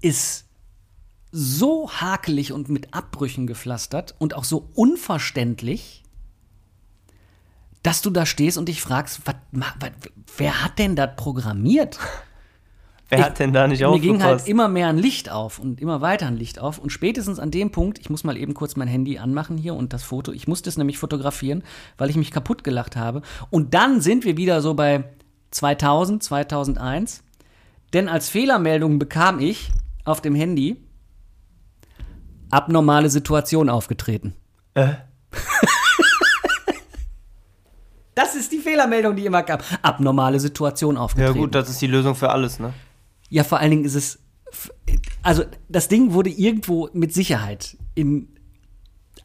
ist 0.01 0.47
so 1.33 1.91
hakelig 1.91 2.53
und 2.53 2.69
mit 2.69 2.95
Abbrüchen 2.95 3.49
gepflastert 3.49 4.15
und 4.19 4.35
auch 4.35 4.45
so 4.45 4.69
unverständlich, 4.75 6.04
dass 7.85 8.03
du 8.03 8.11
da 8.11 8.27
stehst 8.27 8.59
und 8.59 8.69
dich 8.69 8.83
fragst, 8.83 9.21
was, 9.27 9.37
was, 9.53 9.91
wer 10.37 10.65
hat 10.65 10.81
denn 10.81 10.97
das 10.97 11.11
programmiert? 11.17 12.01
Wer 13.11 13.19
Ich- 13.19 13.25
hat 13.27 13.39
denn 13.39 13.53
da 13.53 13.69
nicht 13.69 13.81
Mir 13.83 14.01
ging 14.01 14.15
halt 14.15 14.23
aufgepasst? 14.23 14.49
immer 14.49 14.67
mehr 14.67 14.89
ein 14.89 14.97
Licht 14.97 15.31
auf 15.31 15.59
und 15.59 15.79
immer 15.79 16.01
weiter 16.01 16.27
ein 16.27 16.39
Licht 16.39 16.59
auf. 16.59 16.79
Und 16.79 16.89
spätestens 16.91 17.39
an 17.39 17.51
dem 17.51 17.71
Punkt, 17.71 17.99
ich 17.99 18.09
muss 18.09 18.25
mal 18.25 18.35
eben 18.39 18.55
kurz 18.55 18.77
mein 18.77 18.89
Handy 18.89 19.19
anmachen 19.19 19.59
hier 19.59 19.75
und 19.75 19.93
das 19.93 20.03
Foto, 20.03 20.33
ich 20.33 20.49
musste 20.49 20.71
es 20.71 20.79
nämlich 20.79 20.97
fotografieren, 20.97 21.63
weil 21.99 22.09
ich 22.09 22.17
mich 22.17 22.31
kaputt 22.31 22.65
gelacht 22.65 22.97
habe. 22.97 23.21
Und 23.51 23.75
dann 23.75 24.01
sind 24.01 24.25
wir 24.25 24.39
wieder 24.39 24.63
so 24.63 24.73
bei 24.73 25.05
2000, 25.51 26.23
2001. 26.23 27.23
Denn 27.93 28.09
als 28.09 28.31
Fehlermeldung 28.31 28.99
bekam 28.99 29.39
ich 29.39 29.71
auf 30.07 30.23
dem 30.23 30.35
Handy 30.35 30.79
abnormale 32.51 33.11
Situation 33.11 33.69
aufgetreten. 33.69 34.35
Äh? 34.73 34.95
Das 38.15 38.35
ist 38.35 38.53
die 38.53 38.59
Fehlermeldung, 38.59 39.17
die 39.17 39.27
immer 39.27 39.43
kam. 39.43 39.59
Abnormale 39.83 40.41
Situation 40.41 40.97
Ja 40.97 41.03
aufgetreten. 41.03 41.39
gut, 41.39 41.55
das 41.55 41.69
ist 41.69 41.81
die 41.81 41.87
Lösung 41.87 42.15
für 42.15 42.31
alles, 42.31 42.59
ne? 42.59 42.73
Ja, 43.31 43.45
vor 43.45 43.59
allen 43.59 43.71
Dingen 43.71 43.85
ist 43.85 43.95
es. 43.95 44.19
Also, 45.23 45.45
das 45.69 45.89
Ding 45.89 46.13
wurde 46.13 46.31
irgendwo 46.31 46.89
mit 46.93 47.13
Sicherheit 47.13 47.77
in 47.95 48.29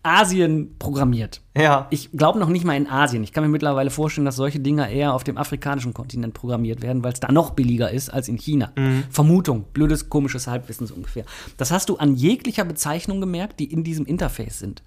Asien 0.02 0.76
programmiert. 0.80 1.42
Ja. 1.58 1.88
Ich 1.90 2.12
glaube 2.14 2.40
noch 2.40 2.48
nicht 2.48 2.64
mal 2.64 2.76
in 2.78 2.88
Asien. 2.88 3.22
Ich 3.24 3.34
kann 3.34 3.44
mir 3.44 3.50
mittlerweile 3.50 3.90
vorstellen, 3.90 4.26
dass 4.26 4.38
solche 4.38 4.60
Dinger 4.60 4.88
eher 4.88 5.14
auf 5.14 5.24
dem 5.24 5.38
afrikanischen 5.38 5.94
Kontinent 5.94 6.34
programmiert 6.34 6.82
werden, 6.82 7.04
weil 7.04 7.14
es 7.14 7.20
da 7.20 7.32
noch 7.32 7.52
billiger 7.52 7.92
ist 7.92 8.10
als 8.10 8.30
in 8.30 8.38
China. 8.38 8.72
Vermutung, 9.10 9.66
blödes, 9.74 10.10
komisches 10.10 10.48
Halbwissen 10.48 10.88
so 10.88 10.96
ungefähr. 10.96 11.26
Das 11.58 11.72
hast 11.72 11.90
du 11.90 11.98
an 11.98 12.16
jeglicher 12.16 12.64
Bezeichnung 12.64 13.20
gemerkt, 13.20 13.60
die 13.60 13.66
in 13.72 13.84
diesem 13.84 14.06
Interface 14.06 14.60
sind. 14.60 14.84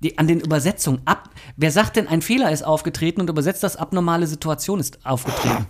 Die, 0.00 0.16
an 0.16 0.28
den 0.28 0.40
Übersetzungen 0.40 1.02
ab. 1.04 1.30
Wer 1.56 1.72
sagt 1.72 1.96
denn, 1.96 2.06
ein 2.06 2.22
Fehler 2.22 2.52
ist 2.52 2.62
aufgetreten 2.62 3.20
und 3.20 3.30
übersetzt 3.30 3.62
das 3.64 3.76
abnormale 3.76 4.26
Situation 4.26 4.78
ist 4.78 5.04
aufgetreten? 5.04 5.66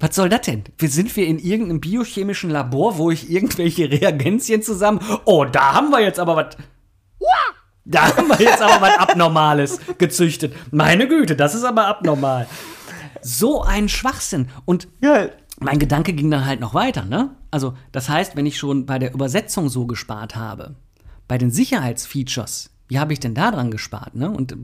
Was 0.00 0.14
soll 0.14 0.28
das 0.28 0.42
denn? 0.42 0.64
Sind 0.80 1.16
wir 1.16 1.26
in 1.26 1.38
irgendeinem 1.38 1.80
biochemischen 1.80 2.50
Labor, 2.50 2.98
wo 2.98 3.10
ich 3.10 3.30
irgendwelche 3.30 3.90
Reagenzien 3.90 4.62
zusammen. 4.62 5.00
Oh, 5.24 5.44
da 5.44 5.72
haben 5.72 5.90
wir 5.90 6.00
jetzt 6.00 6.20
aber 6.20 6.36
was. 6.36 6.56
Da 7.90 8.14
haben 8.14 8.28
wir 8.28 8.38
jetzt 8.38 8.60
aber 8.60 8.82
was 8.82 8.98
Abnormales 8.98 9.80
gezüchtet. 9.96 10.54
Meine 10.70 11.08
Güte, 11.08 11.34
das 11.34 11.54
ist 11.54 11.64
aber 11.64 11.86
abnormal. 11.86 12.46
So 13.22 13.62
ein 13.62 13.88
Schwachsinn. 13.88 14.50
Und 14.66 14.88
Geil. 15.00 15.34
mein 15.58 15.78
Gedanke 15.78 16.12
ging 16.12 16.30
dann 16.30 16.44
halt 16.44 16.60
noch 16.60 16.74
weiter, 16.74 17.06
ne? 17.06 17.34
Also, 17.50 17.74
das 17.90 18.10
heißt, 18.10 18.36
wenn 18.36 18.44
ich 18.44 18.58
schon 18.58 18.84
bei 18.84 18.98
der 18.98 19.14
Übersetzung 19.14 19.70
so 19.70 19.86
gespart 19.86 20.36
habe, 20.36 20.74
bei 21.28 21.38
den 21.38 21.50
Sicherheitsfeatures, 21.50 22.70
wie 22.88 22.98
habe 22.98 23.12
ich 23.12 23.20
denn 23.20 23.34
da 23.34 23.50
dran 23.50 23.70
gespart, 23.70 24.14
ne? 24.14 24.30
Und 24.30 24.52
äh, 24.52 24.56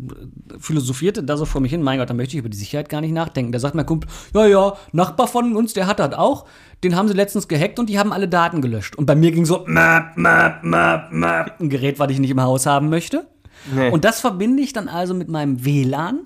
philosophierte 0.59 1.23
da 1.23 1.37
so 1.37 1.45
vor 1.45 1.61
mich 1.61 1.71
hin, 1.71 1.83
mein 1.83 1.99
Gott, 1.99 2.09
da 2.11 2.15
möchte 2.15 2.35
ich 2.35 2.39
über 2.41 2.49
die 2.49 2.57
Sicherheit 2.57 2.89
gar 2.89 3.01
nicht 3.03 3.13
nachdenken. 3.13 3.53
Da 3.53 3.59
sagt 3.59 3.75
mein 3.75 3.85
Kumpel, 3.87 4.09
ja, 4.35 4.47
ja, 4.47 4.73
Nachbar 4.93 5.29
von 5.29 5.55
uns, 5.57 5.75
der 5.75 5.87
hat 5.87 5.99
das 5.99 6.15
auch, 6.15 6.47
den 6.83 6.97
haben 6.97 7.07
sie 7.09 7.15
letztens 7.15 7.49
gehackt 7.49 7.79
und 7.79 7.89
die 7.89 7.99
haben 7.99 8.13
alle 8.13 8.27
Daten 8.29 8.63
gelöscht. 8.63 8.97
Und 8.97 9.07
bei 9.07 9.15
mir 9.15 9.31
ging 9.31 9.45
so, 9.45 9.65
map, 9.67 10.17
map, 10.17 10.65
map, 10.65 11.13
map, 11.13 11.61
ein 11.61 11.69
Gerät, 11.69 11.99
was 11.99 12.11
ich 12.11 12.19
nicht 12.19 12.31
im 12.31 12.41
Haus 12.43 12.67
haben 12.67 12.89
möchte. 12.89 13.27
Nee. 13.75 13.91
Und 13.91 14.05
das 14.05 14.21
verbinde 14.21 14.63
ich 14.63 14.73
dann 14.73 14.89
also 14.89 15.15
mit 15.15 15.29
meinem 15.29 15.65
WLAN. 15.65 16.21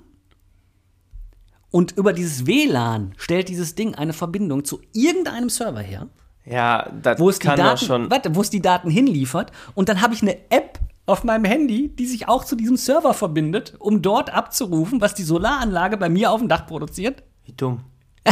Und 1.71 1.95
über 1.97 2.13
dieses 2.13 2.47
WLAN 2.47 3.13
stellt 3.17 3.47
dieses 3.49 3.75
Ding 3.75 3.93
eine 3.95 4.13
Verbindung 4.13 4.65
zu 4.65 4.81
irgendeinem 4.93 5.49
Server 5.49 5.81
her, 5.81 6.07
Ja, 6.45 6.89
das 7.03 7.19
wo 7.19 7.29
es 7.29 7.39
die 7.39 7.47
kann 7.47 7.57
doch 7.57 7.65
Daten, 7.65 7.85
schon. 7.85 8.09
warte, 8.09 8.33
wo 8.35 8.41
es 8.41 8.49
die 8.49 8.61
Daten 8.61 8.89
hinliefert. 8.89 9.51
Und 9.75 9.87
dann 9.89 10.01
habe 10.01 10.13
ich 10.15 10.21
eine 10.21 10.35
App 10.49 10.79
auf 11.09 11.23
meinem 11.23 11.45
Handy, 11.45 11.89
die 11.89 12.05
sich 12.05 12.27
auch 12.27 12.45
zu 12.45 12.55
diesem 12.55 12.77
Server 12.77 13.13
verbindet, 13.13 13.75
um 13.79 14.01
dort 14.01 14.33
abzurufen, 14.33 15.01
was 15.01 15.13
die 15.13 15.23
Solaranlage 15.23 15.97
bei 15.97 16.09
mir 16.09 16.31
auf 16.31 16.39
dem 16.39 16.47
Dach 16.47 16.65
produziert? 16.67 17.23
Wie 17.45 17.53
dumm. 17.53 17.81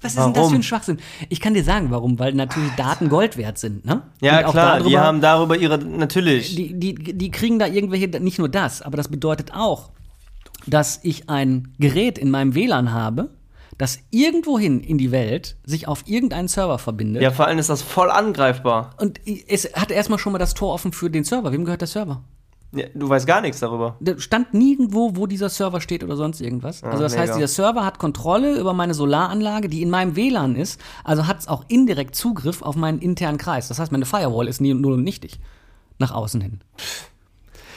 Was 0.00 0.14
ist 0.14 0.18
denn 0.24 0.32
das 0.32 0.48
für 0.48 0.56
ein 0.56 0.62
Schwachsinn? 0.64 0.98
Ich 1.28 1.38
kann 1.40 1.54
dir 1.54 1.62
sagen, 1.62 1.92
warum, 1.92 2.18
weil 2.18 2.32
natürlich 2.34 2.72
Daten 2.72 3.08
Gold 3.08 3.36
wert 3.36 3.56
sind, 3.58 3.84
ne? 3.84 4.02
Ja, 4.20 4.42
klar, 4.42 4.78
die 4.78 4.82
darüber- 4.84 5.00
haben 5.00 5.20
darüber 5.20 5.56
ihre. 5.56 5.78
Natürlich. 5.78 6.56
die, 6.56 6.74
die, 6.74 6.94
die 6.94 7.30
kriegen 7.30 7.60
da 7.60 7.66
irgendwelche, 7.68 8.08
nicht 8.20 8.40
nur 8.40 8.48
das, 8.48 8.82
aber 8.82 8.96
das 8.96 9.06
bedeutet 9.06 9.54
auch, 9.54 9.90
dass 10.66 10.98
ich 11.04 11.28
ein 11.28 11.72
Gerät 11.78 12.18
in 12.18 12.30
meinem 12.30 12.56
WLAN 12.56 12.90
habe, 12.92 13.30
das 13.78 13.98
irgendwohin 14.10 14.80
in 14.80 14.98
die 14.98 15.10
Welt 15.12 15.56
sich 15.64 15.88
auf 15.88 16.04
irgendeinen 16.06 16.48
Server 16.48 16.78
verbindet. 16.78 17.22
ja, 17.22 17.30
vor 17.30 17.46
allem 17.46 17.58
ist 17.58 17.70
das 17.70 17.82
voll 17.82 18.10
angreifbar. 18.10 18.90
Und 19.00 19.20
es 19.48 19.72
hat 19.74 19.90
erstmal 19.90 20.18
schon 20.18 20.32
mal 20.32 20.38
das 20.38 20.54
Tor 20.54 20.72
offen 20.72 20.92
für 20.92 21.10
den 21.10 21.24
Server. 21.24 21.52
Wem 21.52 21.64
gehört 21.64 21.80
der 21.80 21.88
Server? 21.88 22.22
Ja, 22.74 22.86
du 22.94 23.06
weißt 23.06 23.26
gar 23.26 23.42
nichts 23.42 23.60
darüber. 23.60 23.96
Da 24.00 24.18
stand 24.18 24.54
nirgendwo, 24.54 25.14
wo 25.14 25.26
dieser 25.26 25.50
Server 25.50 25.82
steht 25.82 26.02
oder 26.02 26.16
sonst 26.16 26.40
irgendwas. 26.40 26.82
Also 26.82 27.02
das 27.02 27.12
mega. 27.12 27.22
heißt, 27.22 27.34
dieser 27.36 27.48
Server 27.48 27.84
hat 27.84 27.98
Kontrolle 27.98 28.58
über 28.58 28.72
meine 28.72 28.94
Solaranlage, 28.94 29.68
die 29.68 29.82
in 29.82 29.90
meinem 29.90 30.16
WLAN 30.16 30.56
ist. 30.56 30.80
Also 31.04 31.26
hat 31.26 31.40
es 31.40 31.48
auch 31.48 31.64
indirekt 31.68 32.14
Zugriff 32.14 32.62
auf 32.62 32.74
meinen 32.74 32.98
internen 33.00 33.36
Kreis. 33.36 33.68
Das 33.68 33.78
heißt, 33.78 33.92
meine 33.92 34.06
Firewall 34.06 34.48
ist 34.48 34.62
nie, 34.62 34.72
null 34.72 34.94
und 34.94 35.04
nichtig. 35.04 35.38
Nach 35.98 36.12
außen 36.12 36.40
hin. 36.40 36.60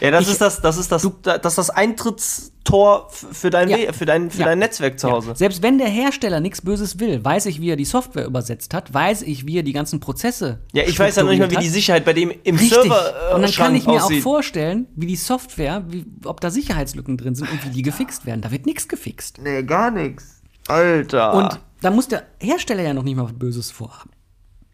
Ja, 0.02 0.12
das 0.12 0.24
Ich- 0.26 0.32
ist 0.34 0.42
das, 0.42 0.62
das 0.62 0.78
ist 0.78 0.92
das, 0.92 1.08
das 1.24 1.46
ist 1.46 1.58
das 1.58 1.70
Eintrittstor 1.70 3.10
für 3.12 3.50
dein, 3.50 3.70
Ja. 3.70 3.94
Für 3.94 4.06
dein, 4.06 4.30
für 4.30 4.40
Ja. 4.40 4.46
dein 4.46 4.60
Netzwerk 4.60 5.00
zu 5.00 5.10
Hause. 5.10 5.34
Selbst 5.36 5.62
wenn 5.62 5.78
der 5.78 5.88
Hersteller 5.88 6.40
nichts 6.40 6.62
Böses 6.62 7.00
will, 7.00 7.24
weiß 7.24 7.46
ich, 7.46 7.62
wie 7.62 7.70
er 7.70 7.76
die 7.76 7.86
Software 7.86 8.26
übersetzt 8.26 8.74
hat, 8.74 8.94
weiß 8.94 9.22
ich, 9.22 9.46
wie 9.48 9.58
er 9.60 9.64
die 9.64 9.74
ganzen 9.74 10.00
Prozesse. 10.00 10.60
Ja, 10.74 10.84
ich 10.86 10.98
weiß 11.00 11.16
ja 11.16 11.24
noch 11.24 11.30
nicht 11.32 11.40
mal, 11.40 11.52
wie 11.52 11.56
die 11.58 11.70
Sicherheit 11.70 12.04
bei 12.06 12.14
dem 12.14 12.32
im. 12.44 12.56
Richtig. 12.56 12.72
Server 12.72 13.32
äh, 13.32 13.36
und 13.36 13.42
dann 13.42 13.52
kann 13.52 13.76
ich 13.76 13.86
mir 13.88 14.04
aussieht. 14.04 14.20
auch 14.20 14.24
vorstellen, 14.24 14.88
wie 14.96 15.06
die 15.08 15.16
Software, 15.16 15.84
wie, 15.88 16.06
ob 16.26 16.42
da 16.42 16.50
Sicherheitslücken 16.52 17.18
drin 17.18 17.36
sind 17.36 17.50
und 17.52 17.64
wie 17.66 17.70
die 17.70 17.82
gefixt 17.82 18.26
werden. 18.26 18.42
Da 18.42 18.52
wird 18.52 18.66
nichts 18.66 18.88
gefixt. 18.88 19.40
Nee, 19.42 19.64
gar 19.64 19.92
nichts. 19.92 20.42
Alter. 20.68 21.34
Und 21.34 21.60
da 21.82 21.92
muss 21.92 22.08
der 22.08 22.24
Hersteller 22.40 22.84
ja 22.84 22.94
noch 22.94 23.04
nicht 23.04 23.16
mal 23.16 23.26
was 23.26 23.34
Böses 23.34 23.72
vorhaben. 23.72 24.10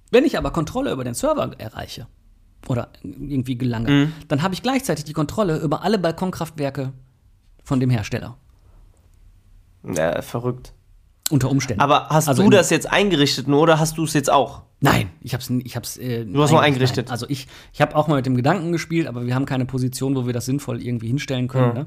Wenn 0.10 0.26
ich 0.26 0.38
aber 0.38 0.52
Kontrolle 0.52 0.92
über 0.92 1.04
den 1.04 1.14
Server 1.14 1.52
erreiche 1.58 2.08
oder 2.68 2.90
irgendwie 3.04 3.58
gelange, 3.58 3.90
Mhm. 3.90 4.14
dann 4.28 4.42
habe 4.44 4.54
ich 4.54 4.62
gleichzeitig 4.64 5.04
die 5.06 5.14
Kontrolle 5.14 5.58
über 5.58 5.84
alle 5.84 5.98
Balkonkraftwerke 6.00 6.94
von 7.64 7.80
dem 7.80 7.90
Hersteller. 7.90 8.38
ja, 9.84 10.22
verrückt. 10.22 10.74
Unter 11.30 11.50
Umständen. 11.50 11.82
Aber 11.82 12.10
hast 12.10 12.28
Also 12.28 12.44
du 12.44 12.50
das 12.50 12.70
jetzt 12.70 12.92
eingerichtet 12.92 13.48
nur 13.48 13.62
oder 13.62 13.80
hast 13.80 13.98
du 13.98 14.04
es 14.04 14.14
jetzt 14.14 14.30
auch? 14.30 14.64
Nein, 14.82 15.10
ich 15.22 15.34
hab's, 15.34 15.50
ich 15.50 15.76
hab's. 15.76 15.96
Äh, 15.98 16.26
Du 16.26 16.42
hast 16.44 16.52
nur 16.52 16.62
eingerichtet. 16.62 17.06
Nein. 17.08 17.12
Also 17.14 17.26
ich, 17.30 17.48
ich 17.72 17.82
habe 17.82 17.96
auch 17.96 18.08
mal 18.08 18.16
mit 18.18 18.26
dem 18.26 18.36
Gedanken 18.36 18.72
gespielt, 18.74 19.08
aber 19.08 19.26
wir 19.26 19.34
haben 19.34 19.46
keine 19.46 19.66
Position, 19.66 20.16
wo 20.16 20.26
wir 20.26 20.34
das 20.34 20.46
sinnvoll 20.46 20.82
irgendwie 20.84 21.08
hinstellen 21.08 21.48
können. 21.48 21.74
Ne? 21.74 21.86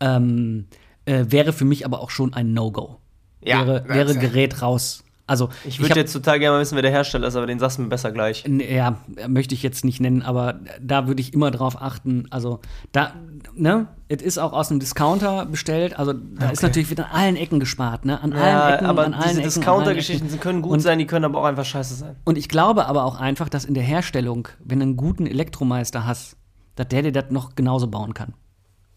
Ähm, 0.00 0.66
äh, 1.06 1.24
wäre 1.28 1.52
für 1.52 1.64
mich 1.64 1.84
aber 1.84 2.00
auch 2.00 2.10
schon 2.10 2.34
ein 2.34 2.52
No-Go. 2.54 2.98
Ja, 3.42 3.66
wäre, 3.66 3.88
wäre 3.88 4.14
Gerät 4.16 4.62
raus. 4.62 5.03
Also 5.26 5.48
Ich 5.64 5.80
würde 5.80 5.94
jetzt 5.98 6.12
total 6.12 6.38
gerne 6.38 6.56
mal 6.56 6.60
wissen, 6.60 6.74
wer 6.74 6.82
der 6.82 6.90
Hersteller 6.90 7.26
ist, 7.28 7.34
aber 7.36 7.46
den 7.46 7.58
sagst 7.58 7.78
du 7.78 7.82
mir 7.82 7.88
besser 7.88 8.12
gleich. 8.12 8.44
Ja, 8.46 8.98
möchte 9.26 9.54
ich 9.54 9.62
jetzt 9.62 9.82
nicht 9.84 9.98
nennen, 9.98 10.20
aber 10.20 10.60
da 10.82 11.06
würde 11.06 11.22
ich 11.22 11.32
immer 11.32 11.50
drauf 11.50 11.80
achten. 11.80 12.26
Also, 12.28 12.60
da, 12.92 13.12
ne, 13.54 13.88
es 14.08 14.20
ist 14.20 14.36
auch 14.36 14.52
aus 14.52 14.70
einem 14.70 14.80
Discounter 14.80 15.46
bestellt. 15.46 15.98
Also, 15.98 16.12
da 16.12 16.50
ist 16.50 16.62
natürlich 16.62 16.90
wieder 16.90 17.06
an 17.06 17.12
allen 17.12 17.36
Ecken 17.36 17.58
gespart, 17.58 18.04
ne? 18.04 18.20
An 18.20 18.34
allen 18.34 18.42
Ja, 18.44 18.74
Ecken, 18.74 18.86
aber 18.86 19.06
an 19.06 19.14
allen 19.14 19.22
diese 19.30 19.40
allen 19.40 19.44
Discounter-Geschichten 19.44 20.40
können 20.40 20.60
gut 20.60 20.72
Und- 20.72 20.80
sein, 20.80 20.98
die 20.98 21.06
können 21.06 21.24
aber 21.24 21.40
auch 21.40 21.44
einfach 21.46 21.64
scheiße 21.64 21.94
sein. 21.94 22.16
Und 22.24 22.36
ich 22.36 22.50
glaube 22.50 22.84
aber 22.86 23.04
auch 23.04 23.18
einfach, 23.18 23.48
dass 23.48 23.64
in 23.64 23.72
der 23.72 23.82
Herstellung, 23.84 24.48
wenn 24.62 24.80
du 24.80 24.82
einen 24.84 24.96
guten 24.98 25.26
Elektromeister 25.26 26.04
hast, 26.04 26.36
dass 26.76 26.88
der 26.88 27.00
dir 27.02 27.12
das 27.12 27.30
noch 27.30 27.54
genauso 27.54 27.86
bauen 27.86 28.12
kann. 28.12 28.34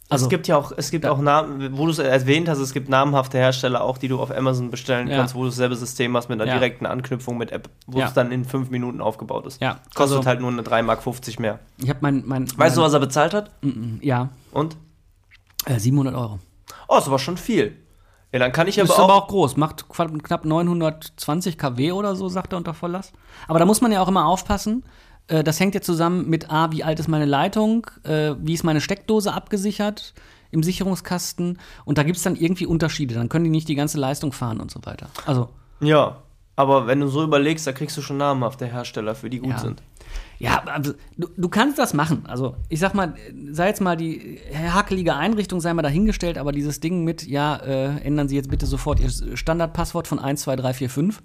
Also, 0.10 0.26
es 0.26 0.30
gibt 0.30 0.48
ja 0.48 0.56
auch, 0.56 0.72
es 0.76 0.90
gibt 0.90 1.06
auch 1.06 1.20
Namen, 1.20 1.78
wo 1.78 1.84
du 1.86 1.92
es 1.92 2.00
erwähnt 2.00 2.48
hast, 2.48 2.60
es 2.60 2.72
gibt 2.74 2.88
namhafte 2.88 3.38
Hersteller 3.38 3.82
auch, 3.84 3.98
die 3.98 4.08
du 4.08 4.20
auf 4.22 4.32
Amazon 4.36 4.72
bestellen 4.72 5.10
Ja. 5.10 5.18
kannst, 5.18 5.36
wo 5.36 5.44
du 5.44 5.50
dasselbe 5.50 5.76
System 5.76 6.16
hast 6.16 6.30
mit 6.30 6.40
einer 6.42 6.50
Ja. 6.50 6.58
direkten 6.60 6.86
Anknüpfung 6.86 7.38
mit 7.38 7.52
App, 7.52 7.70
wo 7.88 8.00
Ja. 8.00 8.08
es 8.08 8.14
dann 8.14 8.32
in 8.32 8.46
fünf 8.46 8.70
Minuten 8.70 9.02
aufgebaut 9.02 9.46
ist. 9.46 9.62
Ja, 9.62 9.80
Kostet 9.96 10.18
also- 10.20 10.26
halt 10.26 10.40
nur 10.40 10.50
eine 10.52 10.64
3,50 10.64 11.40
Mark 11.40 11.40
mehr. 11.42 11.60
ich 11.78 11.90
habe 11.90 12.00
mein, 12.02 12.24
mein, 12.26 12.44
Weißt 12.58 12.78
du, 12.78 12.82
mein, 12.82 12.88
was 12.88 12.94
er 12.94 13.00
bezahlt 13.02 13.34
hat? 13.34 13.52
Ja, 14.02 14.30
Und? 14.54 14.78
äh, 15.66 15.78
700 15.78 16.16
Euro. 16.16 16.40
Oh, 16.88 16.98
ist 16.98 17.08
aber 17.08 17.20
schon 17.20 17.36
viel. 17.36 17.76
Ja, 18.32 18.40
dann 18.40 18.52
kann 18.54 18.68
ich 18.68 18.78
ist 18.78 18.90
aber 18.92 19.04
aber 19.04 19.14
auch. 19.16 19.24
auch 19.24 19.28
groß, 19.28 19.58
macht 19.58 19.86
knapp 19.90 20.46
920 20.46 21.58
kW 21.58 21.92
oder 21.92 22.16
so, 22.16 22.30
sagt 22.30 22.54
er 22.54 22.58
unter 22.58 22.74
Volllast. 22.74 23.14
Aber 23.48 23.60
da 23.60 23.66
muss 23.66 23.82
man 23.82 23.92
ja 23.92 24.02
auch 24.02 24.08
immer 24.08 24.26
aufpassen. 24.26 24.84
Äh, 25.28 25.44
Das 25.44 25.60
hängt 25.60 25.76
ja 25.76 25.82
zusammen 25.82 26.30
mit 26.30 26.50
A, 26.50 26.72
wie 26.72 26.84
alt 26.84 27.00
ist 27.00 27.08
meine 27.08 27.26
Leitung, 27.26 27.88
äh, 28.04 28.34
wie 28.40 28.54
ist 28.54 28.64
meine 28.64 28.82
Steckdose 28.82 29.34
abgesichert 29.34 30.14
im 30.52 30.64
Sicherungskasten. 30.64 31.60
Und 31.86 31.98
da 31.98 32.04
gibt 32.04 32.18
es 32.18 32.24
dann 32.24 32.36
irgendwie 32.36 32.66
Unterschiede. 32.66 33.14
Dann 33.16 33.30
können 33.30 33.44
die 33.46 33.52
nicht 33.52 33.68
die 33.68 33.76
ganze 33.76 34.00
Leistung 34.00 34.32
fahren 34.32 34.60
und 34.60 34.72
so 34.72 34.80
weiter. 34.86 35.08
Also, 35.26 35.50
Ja, 35.82 36.18
aber 36.56 36.88
wenn 36.88 37.00
du 37.02 37.08
so 37.08 37.24
überlegst, 37.24 37.68
da 37.68 37.72
kriegst 37.74 37.96
du 37.98 38.02
schon 38.02 38.18
namhafte 38.18 38.66
Hersteller, 38.66 39.14
für 39.14 39.30
die 39.30 39.40
gut 39.40 39.52
Ja. 39.52 39.60
sind. 39.60 39.84
Ja, 40.40 40.64
also, 40.66 40.94
du, 41.18 41.28
du 41.36 41.50
kannst 41.50 41.78
das 41.80 41.94
machen. 41.94 42.24
Also, 42.28 42.56
ich 42.70 42.80
sag 42.80 42.94
mal, 42.94 43.16
sei 43.52 43.68
jetzt 43.68 43.82
mal 43.82 43.98
die 43.98 44.40
hakelige 44.54 45.16
Einrichtung, 45.16 45.60
sei 45.60 45.74
mal 45.74 45.82
dahingestellt, 45.82 46.38
aber 46.38 46.52
dieses 46.52 46.80
Ding 46.80 47.04
mit, 47.04 47.28
ja, 47.28 47.56
äh, 47.58 47.98
ändern 48.04 48.30
Sie 48.30 48.36
jetzt 48.36 48.50
bitte 48.50 48.66
sofort 48.68 49.00
Ihr 49.00 49.10
Standardpasswort 49.36 50.08
von 50.08 50.20
1, 50.20 50.42
2, 50.44 50.56
3, 50.56 50.74
4, 50.74 50.90
5. 50.90 51.22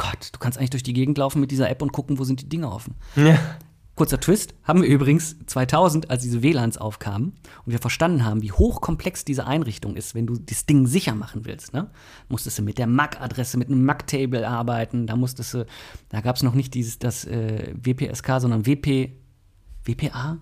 Gott, 0.00 0.30
du 0.32 0.38
kannst 0.38 0.56
eigentlich 0.56 0.70
durch 0.70 0.82
die 0.82 0.94
Gegend 0.94 1.18
laufen 1.18 1.40
mit 1.40 1.50
dieser 1.50 1.68
App 1.68 1.82
und 1.82 1.92
gucken, 1.92 2.18
wo 2.18 2.24
sind 2.24 2.40
die 2.40 2.48
Dinge 2.48 2.72
offen. 2.72 2.94
Ja. 3.16 3.38
Kurzer 3.96 4.18
Twist, 4.18 4.54
haben 4.64 4.80
wir 4.80 4.88
übrigens 4.88 5.36
2000, 5.44 6.08
als 6.08 6.22
diese 6.22 6.42
WLANs 6.42 6.78
aufkamen 6.78 7.34
und 7.66 7.72
wir 7.72 7.78
verstanden 7.78 8.24
haben, 8.24 8.40
wie 8.40 8.50
hochkomplex 8.50 9.26
diese 9.26 9.46
Einrichtung 9.46 9.96
ist, 9.96 10.14
wenn 10.14 10.26
du 10.26 10.38
das 10.38 10.64
Ding 10.64 10.86
sicher 10.86 11.14
machen 11.14 11.44
willst. 11.44 11.74
Ne? 11.74 11.90
Musstest 12.30 12.58
du 12.58 12.62
mit 12.62 12.78
der 12.78 12.86
MAC-Adresse, 12.86 13.58
mit 13.58 13.68
einem 13.68 13.84
MAC-Table 13.84 14.48
arbeiten, 14.48 15.06
da 15.06 15.16
musstest 15.16 15.52
du, 15.52 15.66
da 16.08 16.22
gab 16.22 16.36
es 16.36 16.42
noch 16.42 16.54
nicht 16.54 16.72
dieses, 16.72 16.98
das 16.98 17.26
äh, 17.26 17.74
WPSK, 17.74 18.40
sondern 18.40 18.64
WP, 18.64 19.12
WPA? 19.84 20.38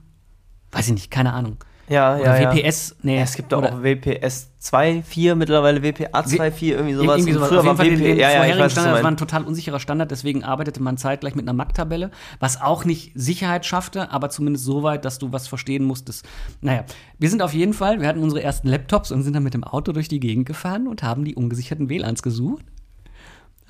Weiß 0.70 0.86
ich 0.86 0.92
nicht, 0.92 1.11
keine 1.11 1.32
Ahnung. 1.32 1.56
Ja, 1.89 2.16
Oder 2.16 2.41
ja. 2.41 2.55
WPS, 2.55 2.97
nee. 3.03 3.16
Ja, 3.16 3.22
es 3.22 3.34
gibt 3.34 3.53
oder- 3.53 3.72
auch 3.74 3.82
WPS 3.82 4.51
2.4, 4.61 5.34
mittlerweile 5.34 5.82
WPA 5.82 6.20
2.4, 6.20 6.74
irgendwie 6.74 6.95
sowas. 6.95 7.18
Irgendwie 7.18 7.32
sowas. 7.32 7.49
Früher 7.49 7.61
Auf 7.61 7.66
war 7.66 7.76
Fall 7.76 7.91
den, 7.91 7.99
den 7.99 8.18
ja, 8.18 8.30
ja, 8.30 8.47
ich 8.47 8.59
weiß, 8.59 8.72
Standard, 8.72 8.97
das 8.97 9.03
war 9.03 9.11
ein 9.11 9.16
total 9.16 9.45
unsicherer 9.45 9.80
Standard, 9.80 10.11
deswegen 10.11 10.45
arbeitete 10.45 10.82
man 10.82 10.97
zeitgleich 10.99 11.34
mit 11.34 11.45
einer 11.45 11.55
MAC-Tabelle, 11.55 12.11
was 12.41 12.61
auch 12.61 12.84
nicht 12.84 13.12
Sicherheit 13.14 13.64
schaffte, 13.64 14.11
aber 14.11 14.30
zumindest 14.30 14.64
so 14.64 14.82
weit, 14.82 15.05
dass 15.05 15.18
du 15.18 15.32
was 15.32 15.49
verstehen 15.49 15.84
musstest. 15.84 16.26
Naja, 16.61 16.84
wir 17.18 17.30
sind 17.30 17.41
auf 17.41 17.55
jeden 17.55 17.72
Fall, 17.72 18.01
wir 18.01 18.09
hatten 18.09 18.22
unsere 18.22 18.43
ersten 18.43 18.68
Laptops 18.68 19.11
und 19.11 19.22
sind 19.22 19.34
dann 19.34 19.43
mit 19.45 19.55
dem 19.55 19.64
Auto 19.64 19.93
durch 19.93 20.09
die 20.09 20.20
Gegend 20.20 20.47
gefahren 20.47 20.89
und 20.89 21.03
haben 21.03 21.24
die 21.24 21.34
ungesicherten 21.36 21.89
WLANs 21.89 22.22
gesucht, 22.22 22.64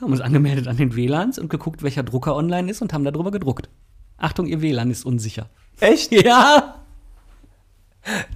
haben 0.01 0.11
uns 0.13 0.21
angemeldet 0.21 0.67
an 0.69 0.77
den 0.77 0.97
WLANs 0.97 1.39
und 1.39 1.51
geguckt, 1.51 1.83
welcher 1.83 2.03
Drucker 2.03 2.35
online 2.35 2.71
ist 2.71 2.83
und 2.83 2.93
haben 2.93 3.05
darüber 3.05 3.31
gedruckt. 3.31 3.69
Achtung, 4.17 4.47
ihr 4.47 4.63
WLAN 4.63 4.91
ist 4.91 5.05
unsicher. 5.05 5.51
Echt? 5.81 6.11
Ja, 6.25 6.75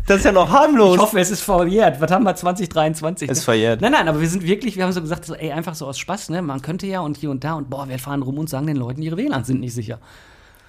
Das 0.07 0.19
ist 0.19 0.25
ja 0.25 0.33
noch 0.33 0.51
harmlos. 0.51 0.97
ich 0.97 1.01
hoffe, 1.01 1.21
es 1.21 1.31
ist 1.31 1.43
verjährt. 1.43 2.01
Was 2.01 2.11
haben 2.11 2.25
wir 2.25 2.35
2023? 2.35 3.31
Ist 3.31 3.39
ne? 3.39 3.45
verjährt. 3.45 3.81
Nein, 3.81 3.93
nein, 3.93 4.09
aber 4.09 4.21
wir 4.21 4.29
sind 4.29 4.43
wirklich, 4.43 4.77
wir 4.77 4.85
haben 4.85 4.93
so 4.93 5.01
gesagt, 5.01 5.25
so, 5.25 5.35
ey, 5.35 5.53
einfach 5.53 5.75
so 5.75 5.87
aus 5.87 5.99
Spaß, 5.99 6.31
ne? 6.31 6.43
Man 6.43 6.61
könnte 6.63 6.87
ja 6.87 7.01
und 7.01 7.17
hier 7.17 7.31
und 7.31 7.45
da 7.45 7.55
und 7.55 7.71
boah, 7.71 7.89
wir 7.89 7.99
fahren 7.99 8.23
rum 8.23 8.39
und 8.39 8.49
sagen 8.49 8.67
den 8.67 8.77
Leuten, 8.77 9.03
ihre 9.03 9.17
WLANs 9.17 9.47
sind 9.47 9.61
nicht 9.61 9.75
sicher. 9.75 10.01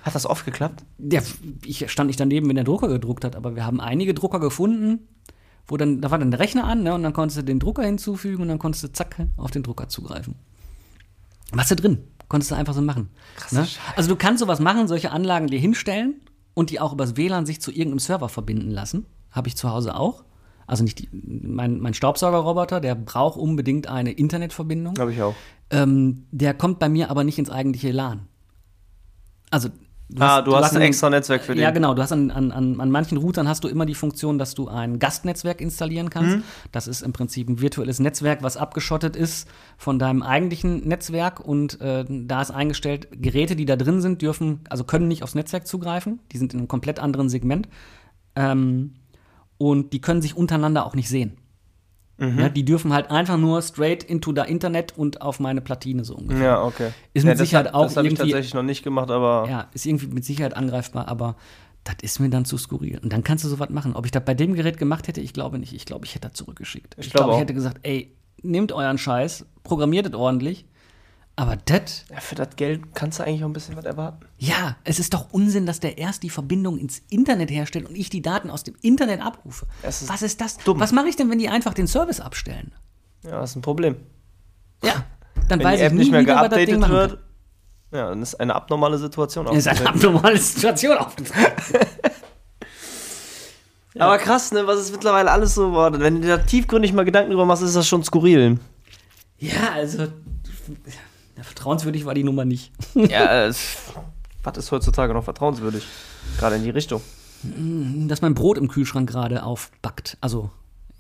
Hat 0.04 0.16
das 0.16 0.26
oft 0.26 0.46
geklappt? 0.46 0.84
Ja, 1.00 1.22
ich 1.66 1.90
stand 1.90 2.08
nicht 2.08 2.20
daneben, 2.20 2.48
wenn 2.48 2.56
der 2.56 2.66
Drucker 2.66 2.88
gedruckt 2.88 3.24
hat, 3.26 3.36
aber 3.36 3.56
wir 3.56 3.66
haben 3.66 3.80
einige 3.80 4.14
Drucker 4.14 4.40
gefunden, 4.40 5.08
wo 5.68 5.78
dann, 5.78 6.02
da 6.02 6.12
war 6.12 6.20
dann 6.20 6.32
der 6.32 6.40
Rechner 6.40 6.66
an, 6.66 6.84
ne? 6.84 6.94
Und 6.94 7.04
dann 7.04 7.14
konntest 7.14 7.38
du 7.40 7.44
den 7.44 7.60
Drucker 7.60 7.84
hinzufügen 7.84 8.44
und 8.44 8.50
dann 8.50 8.60
konntest 8.60 8.84
du 8.84 8.92
zack 8.92 9.16
auf 9.38 9.52
den 9.52 9.64
Drucker 9.64 9.90
zugreifen. 9.90 10.36
Was 11.52 11.70
du 11.70 11.76
drin? 11.76 12.04
Konntest 12.28 12.52
du 12.52 12.56
einfach 12.56 12.74
so 12.74 12.82
machen. 12.82 13.10
Ne? 13.52 13.68
Also 13.96 14.10
du 14.10 14.16
kannst 14.16 14.40
sowas 14.40 14.60
machen, 14.60 14.88
solche 14.88 15.12
Anlagen 15.12 15.48
dir 15.48 15.60
hinstellen 15.60 16.22
und 16.54 16.70
die 16.70 16.80
auch 16.80 16.94
übers 16.94 17.18
WLAN 17.18 17.46
sich 17.46 17.62
zu 17.62 17.72
irgendeinem 17.72 18.00
Server 18.00 18.30
verbinden 18.30 18.72
lassen. 18.72 19.06
Habe 19.32 19.48
ich 19.48 19.58
zu 19.58 19.70
Hause 19.70 19.96
auch. 19.96 20.24
Also 20.68 20.84
nicht 20.84 21.00
die, 21.00 21.10
mein, 21.12 21.80
mein 21.80 21.94
Staubsaugerroboter, 21.94 22.80
der 22.80 22.96
braucht 22.96 23.38
unbedingt 23.38 23.88
eine 23.88 24.12
Internetverbindung. 24.12 24.94
Glaube 24.94 25.14
ich 25.14 25.22
auch. 25.22 25.36
Ähm, 25.70 26.26
der 26.32 26.54
kommt 26.54 26.80
bei 26.80 26.90
mir 26.90 27.10
aber 27.10 27.24
nicht 27.24 27.38
ins 27.38 27.50
eigentliche 27.50 27.92
LAN. 27.92 28.28
Also 29.50 29.70
du 30.16 30.22
Ah, 30.24 30.42
du 30.42 30.56
hast 30.56 30.76
ein 30.76 30.82
extra 30.82 31.10
Netzwerk 31.10 31.44
für 31.44 31.56
den. 31.56 31.62
Ja, 31.62 31.72
genau. 31.72 31.94
Du 31.94 32.02
hast 32.02 32.12
an, 32.12 32.32
an, 32.32 32.52
an, 32.52 32.80
an 32.80 32.92
manchen 32.92 33.18
Routern 33.18 33.48
hast 33.48 33.64
du 33.64 33.68
immer 33.68 33.86
die 33.86 33.96
Funktion, 33.96 34.38
dass 34.38 34.56
du 34.56 34.68
ein 34.68 35.00
Gastnetzwerk 35.00 35.62
installieren 35.62 36.10
kannst. 36.10 36.38
Mhm. 36.38 36.44
Das 36.72 36.88
ist 36.88 37.02
im 37.02 37.14
Prinzip 37.14 37.50
ein 37.50 37.62
virtuelles 37.62 38.00
Netzwerk, 38.00 38.44
was 38.44 38.58
abgeschottet 38.58 39.16
ist 39.16 39.48
von 39.78 40.00
deinem 40.00 40.24
eigentlichen 40.24 40.88
Netzwerk 40.88 41.40
und 41.40 41.82
äh, 41.82 42.06
da 42.08 42.42
ist 42.42 42.52
eingestellt, 42.52 43.08
Geräte, 43.12 43.56
die 43.56 43.66
da 43.66 43.76
drin 43.76 44.02
sind, 44.02 44.22
dürfen, 44.22 44.62
also 44.70 44.84
können 44.84 45.08
nicht 45.08 45.24
aufs 45.24 45.36
Netzwerk 45.36 45.68
zugreifen. 45.68 46.20
Die 46.32 46.38
sind 46.38 46.54
in 46.54 46.60
einem 46.60 46.68
komplett 46.68 47.00
anderen 47.00 47.30
Segment. 47.30 47.68
Ähm, 48.36 48.96
und 49.58 49.94
die 49.94 50.02
können 50.02 50.22
sich 50.22 50.36
untereinander 50.36 50.86
auch 50.86 50.96
nicht 50.96 51.10
sehen. 51.10 51.38
Mhm. 52.18 52.40
Ja, 52.40 52.50
die 52.50 52.64
dürfen 52.64 52.94
halt 52.94 53.10
einfach 53.10 53.38
nur 53.38 53.62
straight 53.62 54.04
into 54.04 54.34
the 54.36 54.42
Internet 54.50 54.96
und 54.98 55.22
auf 55.22 55.40
meine 55.40 55.62
Platine 55.62 56.04
so 56.06 56.16
ungefähr. 56.16 56.44
Ja, 56.44 56.64
okay. 56.64 56.92
Ist 57.14 57.24
ja, 57.24 57.30
mit 57.32 57.40
das 57.40 57.48
Sicherheit 57.48 57.68
hab- 57.68 57.74
auch 57.76 57.84
Das 57.84 57.98
habe 57.98 58.08
ich 58.08 58.14
irgendwie- 58.14 58.32
tatsächlich 58.32 58.54
noch 58.54 58.64
nicht 58.64 58.84
gemacht, 58.84 59.10
aber. 59.10 59.48
Ja, 59.50 59.68
ist 59.74 59.86
irgendwie 59.86 60.08
mit 60.08 60.24
Sicherheit 60.24 60.56
angreifbar, 60.56 61.08
aber 61.08 61.36
das 61.84 61.96
ist 62.02 62.20
mir 62.20 62.30
dann 62.30 62.46
zu 62.46 62.58
skurril. 62.58 63.00
Und 63.04 63.12
dann 63.12 63.24
kannst 63.24 63.44
du 63.44 63.50
sowas 63.50 63.70
machen. 63.70 63.96
Ob 63.96 64.06
ich 64.06 64.12
das 64.12 64.24
bei 64.24 64.34
dem 64.36 64.54
Gerät 64.54 64.78
gemacht 64.78 65.08
hätte, 65.08 65.22
ich 65.22 65.34
glaube 65.34 65.58
nicht. 65.60 65.74
Ich 65.74 65.86
glaube, 65.86 66.06
ich 66.06 66.14
hätte 66.16 66.28
das 66.30 66.38
zurückgeschickt. 66.38 66.96
Ich, 67.00 67.10
glaube, 67.10 67.18
glaube 67.18 67.32
ich 67.32 67.36
auch. 67.36 67.42
hätte 67.42 67.54
gesagt, 67.56 67.80
ey, 67.84 68.16
nehmt 68.42 68.72
euren 68.72 68.98
Scheiß, 68.98 69.46
programmiert 69.64 70.06
es 70.08 70.14
ordentlich. 70.14 70.66
Aber 71.36 71.56
das, 71.56 72.06
Ja, 72.12 72.20
für 72.20 72.36
das 72.36 72.56
Geld 72.58 72.94
kannst 72.94 73.18
du 73.18 73.24
eigentlich 73.24 73.44
auch 73.44 73.48
ein 73.48 73.54
bisschen 73.54 73.76
was 73.76 73.86
erwarten. 73.86 74.26
ja, 74.38 74.76
es 74.84 75.00
ist 75.00 75.14
doch 75.16 75.32
Unsinn, 75.34 75.66
dass 75.66 75.80
der 75.80 75.98
erst 75.98 76.22
die 76.22 76.30
Verbindung 76.30 76.78
ins 76.78 77.02
Internet 77.10 77.50
herstellt 77.50 77.88
und 77.90 77.96
ich 77.96 78.10
die 78.12 78.22
Daten 78.22 78.52
aus 78.52 78.64
dem 78.64 78.76
Internet 78.82 79.22
abrufe. 79.22 79.66
Ist 79.88 80.08
Was 80.10 80.22
ist 80.22 80.40
das? 80.42 80.58
dumm. 80.60 80.80
Was 80.80 80.92
mache 80.92 81.08
ich 81.08 81.16
denn, 81.16 81.30
wenn 81.32 81.40
die 81.40 81.50
einfach 81.50 81.74
den 81.74 81.88
Service 81.88 82.20
abstellen? 82.20 82.72
Ja, 83.24 83.40
das 83.42 83.52
ist 83.52 83.56
ein 83.56 83.62
Problem. 83.64 83.96
Ja, 84.84 85.06
dann 85.50 85.58
Wenn 85.60 85.66
weiß 85.66 85.80
die 85.80 85.86
App 85.86 85.92
ich 85.94 85.98
nie 85.98 86.04
nicht 86.04 86.12
mehr 86.12 86.24
geupdatet 86.24 86.90
wird, 86.90 87.18
ja, 87.92 88.10
dann 88.10 88.22
ist 88.22 88.36
eine 88.36 88.54
abnormale 88.54 88.98
Situation 89.00 89.46
Das 89.46 89.56
ist 89.56 89.68
eine 89.68 89.80
aufgetreten. 89.80 90.06
abnormale 90.08 90.38
Situation 90.38 90.98
aufgetreten. 90.98 91.52
Aber 94.00 94.18
krass, 94.18 94.52
ne, 94.52 94.66
was 94.66 94.80
ist 94.80 94.92
mittlerweile 94.92 95.30
alles 95.32 95.54
so, 95.56 95.70
boah, 95.72 95.92
wenn 96.00 96.22
du 96.22 96.28
da 96.28 96.38
tiefgründig 96.40 96.94
mal 96.94 97.06
Gedanken 97.06 97.30
drüber 97.30 97.46
machst, 97.46 97.62
ist 97.64 97.76
das 97.76 97.88
schon 97.88 98.04
skurril. 98.04 98.60
Ja, 99.38 99.72
also 99.74 100.08
ja, 101.38 101.44
vertrauenswürdig 101.44 102.06
war 102.06 102.14
die 102.14 102.24
Nummer 102.24 102.46
nicht. 102.46 102.72
ja, 102.96 103.46
es, 103.46 103.78
was 104.44 104.58
ist 104.58 104.72
heutzutage 104.72 105.14
noch 105.14 105.24
vertrauenswürdig? 105.24 105.86
Gerade 106.38 106.56
in 106.58 106.64
die 106.64 106.70
Richtung. 106.70 107.02
Dass 108.08 108.22
mein 108.22 108.34
Brot 108.36 108.58
im 108.58 108.68
Kühlschrank 108.70 109.10
gerade 109.10 109.44
aufbackt, 109.44 110.18
also 110.22 110.50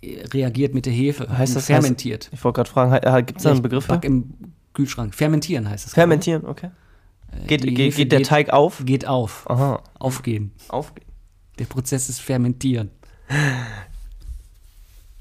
äh, 0.02 0.26
reagiert 0.28 0.74
mit 0.74 0.86
der 0.86 0.94
Hefe, 0.94 1.30
Heißt 1.38 1.56
das 1.56 1.68
fermentiert. 1.68 2.30
Ich 2.34 2.44
wollte 2.44 2.58
gerade 2.58 2.70
fragen, 2.70 3.26
gibt 3.26 3.38
es 3.40 3.44
da 3.44 3.52
einen 3.52 3.62
Begriff? 3.62 3.88
Back 3.88 4.04
im 4.04 4.34
Kühlschrank. 4.74 5.16
Fermentieren 5.16 5.70
heißt 5.70 5.88
es. 5.88 5.94
Fermentieren, 5.94 6.46
okay. 6.46 6.72
Geht, 7.48 7.64
die 7.64 7.74
geht, 7.74 7.88
Hefe 7.88 7.98
geht 7.98 8.12
der 8.12 8.20
geht- 8.20 8.28
Teig 8.28 8.50
auf? 8.52 8.84
Geht 8.86 9.08
auf. 9.08 9.50
Aha, 9.50 9.82
Aufgehen. 9.98 10.52
aufgehen. 10.68 11.06
Der 11.60 11.66
Prozess 11.66 12.10
ist 12.10 12.20
Fermentieren. 12.20 12.92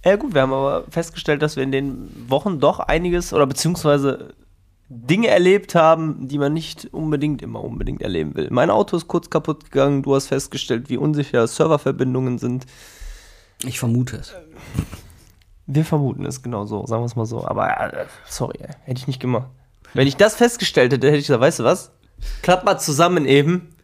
Ja 0.05 0.17
gut, 0.17 0.35
wir 0.35 0.43
haben 0.43 0.53
aber 0.53 0.85
festgestellt, 0.91 1.43
dass 1.43 1.57
wir 1.57 1.63
in 1.63 1.71
den 1.73 2.09
Wochen 2.29 2.59
doch 2.59 2.81
einiges 2.81 3.33
oder 3.33 3.47
beziehungsweise 3.47 4.35
Dinge 4.95 5.29
erlebt 5.29 5.75
haben, 5.75 6.29
die 6.29 6.39
man 6.39 6.53
nicht 6.53 6.93
unbedingt 6.93 7.41
immer 7.41 7.65
unbedingt 7.65 8.03
erleben 8.03 8.35
will. 8.35 8.49
Mein 8.51 8.69
Auto 8.69 8.97
ist 8.97 9.09
kurz 9.09 9.31
kaputt 9.31 9.65
gegangen, 9.65 10.03
du 10.03 10.15
hast 10.15 10.27
festgestellt, 10.27 10.91
wie 10.91 10.99
unsicher 10.99 11.47
Serververbindungen 11.47 12.39
sind. 12.39 12.67
Ich 13.65 13.79
vermute 13.79 14.17
es. 14.17 14.35
Wir 15.67 15.85
vermuten 15.85 16.27
es 16.27 16.43
genau 16.43 16.67
so, 16.67 16.85
sagen 16.87 17.03
wir 17.03 17.07
es 17.07 17.17
mal 17.17 17.25
so. 17.25 17.47
Aber 17.47 17.69
äh, 17.71 18.07
sorry, 18.29 18.59
ey, 18.61 18.69
hätte 18.83 19.01
ich 19.01 19.07
nicht 19.07 19.21
gemacht. 19.21 19.49
Wenn 19.95 20.07
ich 20.07 20.17
das 20.17 20.35
festgestellt 20.35 20.93
hätte, 20.93 21.07
hätte 21.07 21.19
ich 21.19 21.27
gesagt, 21.27 21.41
weißt 21.41 21.61
du 21.61 21.65
was? 21.65 21.93
Klapp 22.43 22.65
mal 22.65 22.79
zusammen 22.79 23.25
eben. 23.25 23.75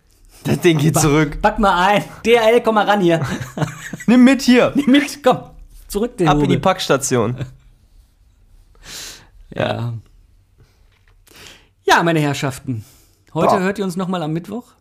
Das 0.44 0.60
Ding 0.60 0.78
geht 0.78 0.98
zurück. 0.98 1.40
Back 1.40 1.58
mal 1.58 1.86
ein. 1.86 2.04
DHL, 2.24 2.60
komm 2.62 2.74
mal 2.74 2.84
ran 2.84 3.00
hier. 3.00 3.20
Nimm 4.06 4.24
mit 4.24 4.42
hier. 4.42 4.72
Nimm 4.74 4.90
mit, 4.90 5.22
komm. 5.22 5.38
Zurück 5.88 6.16
den 6.18 6.28
Ab 6.28 6.36
in 6.36 6.42
die 6.42 6.46
Hobel. 6.48 6.60
Packstation. 6.60 7.36
Ja. 9.54 9.94
Ja, 11.88 12.02
meine 12.02 12.20
Herrschaften. 12.20 12.84
Heute 13.34 13.48
Boah. 13.48 13.60
hört 13.60 13.78
ihr 13.78 13.84
uns 13.84 13.96
nochmal 13.96 14.22
am 14.22 14.32
Mittwoch. 14.32 14.72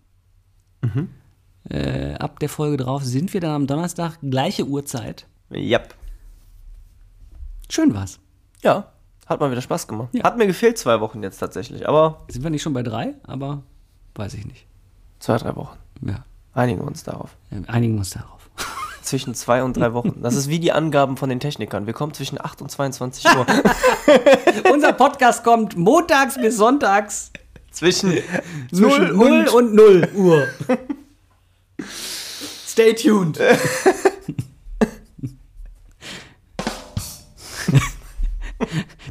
Äh, 1.69 2.13
ab 2.15 2.39
der 2.39 2.49
Folge 2.49 2.77
drauf 2.77 3.03
sind 3.03 3.33
wir 3.33 3.41
dann 3.41 3.51
am 3.51 3.67
Donnerstag, 3.67 4.17
gleiche 4.21 4.65
Uhrzeit. 4.65 5.25
Yep. 5.51 5.95
Schön 7.69 7.93
war's. 7.93 8.19
Ja, 8.63 8.91
hat 9.25 9.39
mal 9.41 9.51
wieder 9.51 9.61
Spaß 9.61 9.87
gemacht. 9.87 10.09
Ja. 10.13 10.23
Hat 10.23 10.37
mir 10.37 10.47
gefehlt 10.47 10.77
zwei 10.77 11.01
Wochen 11.01 11.21
jetzt 11.23 11.37
tatsächlich, 11.39 11.87
aber 11.87 12.25
Sind 12.29 12.43
wir 12.43 12.49
nicht 12.49 12.61
schon 12.61 12.73
bei 12.73 12.83
drei, 12.83 13.15
aber 13.23 13.63
weiß 14.15 14.33
ich 14.35 14.45
nicht. 14.45 14.65
zwei, 15.19 15.37
drei 15.37 15.55
Wochen. 15.55 15.77
Ja, 16.01 16.23
Einigen 16.53 16.79
wir 16.79 16.87
uns 16.87 17.03
darauf. 17.03 17.35
wir 17.49 17.69
einigen 17.69 17.97
uns 17.97 18.11
darauf. 18.11 18.36
Zwischen 19.07 19.33
zwei 19.35 19.63
und 19.63 19.77
drei 19.77 19.93
Wochen. 19.93 20.21
Das 20.21 20.35
ist 20.35 20.49
wie 20.49 20.59
die 20.59 20.73
Angaben 20.73 21.15
von 21.15 21.29
den 21.29 21.39
Technikern. 21.39 21.85
Wir 21.85 21.93
kommen 21.93 22.13
zwischen 22.13 22.41
8 22.43 22.61
und 22.61 22.69
22 22.69 23.23
Uhr. 23.37 23.45
Unser 24.73 24.91
Podcast 24.91 25.45
kommt 25.45 25.77
montags 25.77 26.35
bis 26.35 26.57
sonntags 26.57 27.31
zwischen 27.71 28.17
zwischen 28.69 29.15
0 29.15 29.45
0 29.45 29.47
und 29.47 29.73
0 29.75 30.09
Uhr. 30.13 30.45
Stay 32.67 32.93
tuned. 32.95 33.39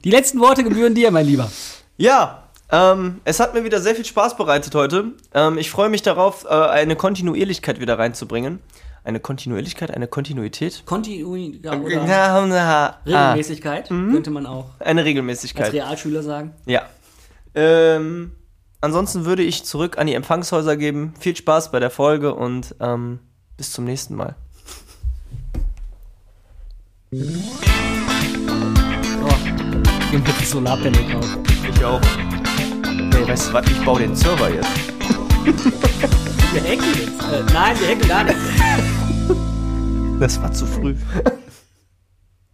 Die 0.04 0.10
letzten 0.10 0.40
Worte 0.40 0.62
gebühren 0.62 0.94
dir, 0.94 1.10
mein 1.10 1.24
Lieber. 1.24 1.50
Ja, 1.96 2.50
ähm, 2.70 3.22
es 3.24 3.40
hat 3.40 3.54
mir 3.54 3.64
wieder 3.64 3.80
sehr 3.80 3.94
viel 3.94 4.04
Spaß 4.04 4.36
bereitet 4.36 4.74
heute. 4.74 5.14
Ähm, 5.32 5.56
ich 5.56 5.70
freue 5.70 5.88
mich 5.88 6.02
darauf, 6.02 6.44
äh, 6.44 6.48
eine 6.48 6.96
Kontinuierlichkeit 6.96 7.80
wieder 7.80 7.98
reinzubringen. 7.98 8.60
Eine 9.06 9.20
Kontinuierlichkeit, 9.20 9.92
eine 9.92 10.08
Kontinuität? 10.08 10.82
Kontinuität 10.84 11.64
oder 11.64 12.04
na, 12.06 12.56
ah, 12.56 12.98
Regelmäßigkeit 13.06 13.86
könnte 13.86 14.32
man 14.32 14.46
auch 14.46 14.70
eine 14.80 15.02
als 15.02 15.06
Regelmäßigkeit. 15.06 15.72
Realschüler 15.72 16.24
sagen. 16.24 16.54
Ja. 16.64 16.82
Ähm, 17.54 18.32
ansonsten 18.80 19.24
würde 19.24 19.44
ich 19.44 19.62
zurück 19.62 19.96
an 19.96 20.08
die 20.08 20.14
Empfangshäuser 20.14 20.76
geben. 20.76 21.14
Viel 21.20 21.36
Spaß 21.36 21.70
bei 21.70 21.78
der 21.78 21.90
Folge 21.90 22.34
und 22.34 22.74
ähm, 22.80 23.20
bis 23.56 23.70
zum 23.72 23.84
nächsten 23.84 24.16
Mal. 24.16 24.34
Oh, 27.12 27.18
gehen 30.10 30.26
wir 30.26 30.34
das 30.36 30.50
Solarpanel 30.50 31.12
kaufen. 31.12 31.44
Ich 31.72 31.84
auch. 31.84 32.00
Hey, 33.14 33.28
weißt 33.28 33.50
du 33.50 33.52
was? 33.52 33.66
Ich 33.70 33.84
baue 33.84 34.00
den 34.00 34.16
Server 34.16 34.50
jetzt. 34.50 34.66
Wir 36.56 36.62
hacken 36.62 36.88
jetzt. 36.88 37.22
Äh, 37.22 37.52
nein, 37.52 37.76
wir 37.78 37.88
hacken 37.88 38.08
gar 38.08 38.24
nicht. 38.24 38.38
Das 40.18 40.40
war 40.40 40.50
zu 40.54 40.64
früh. 40.64 40.94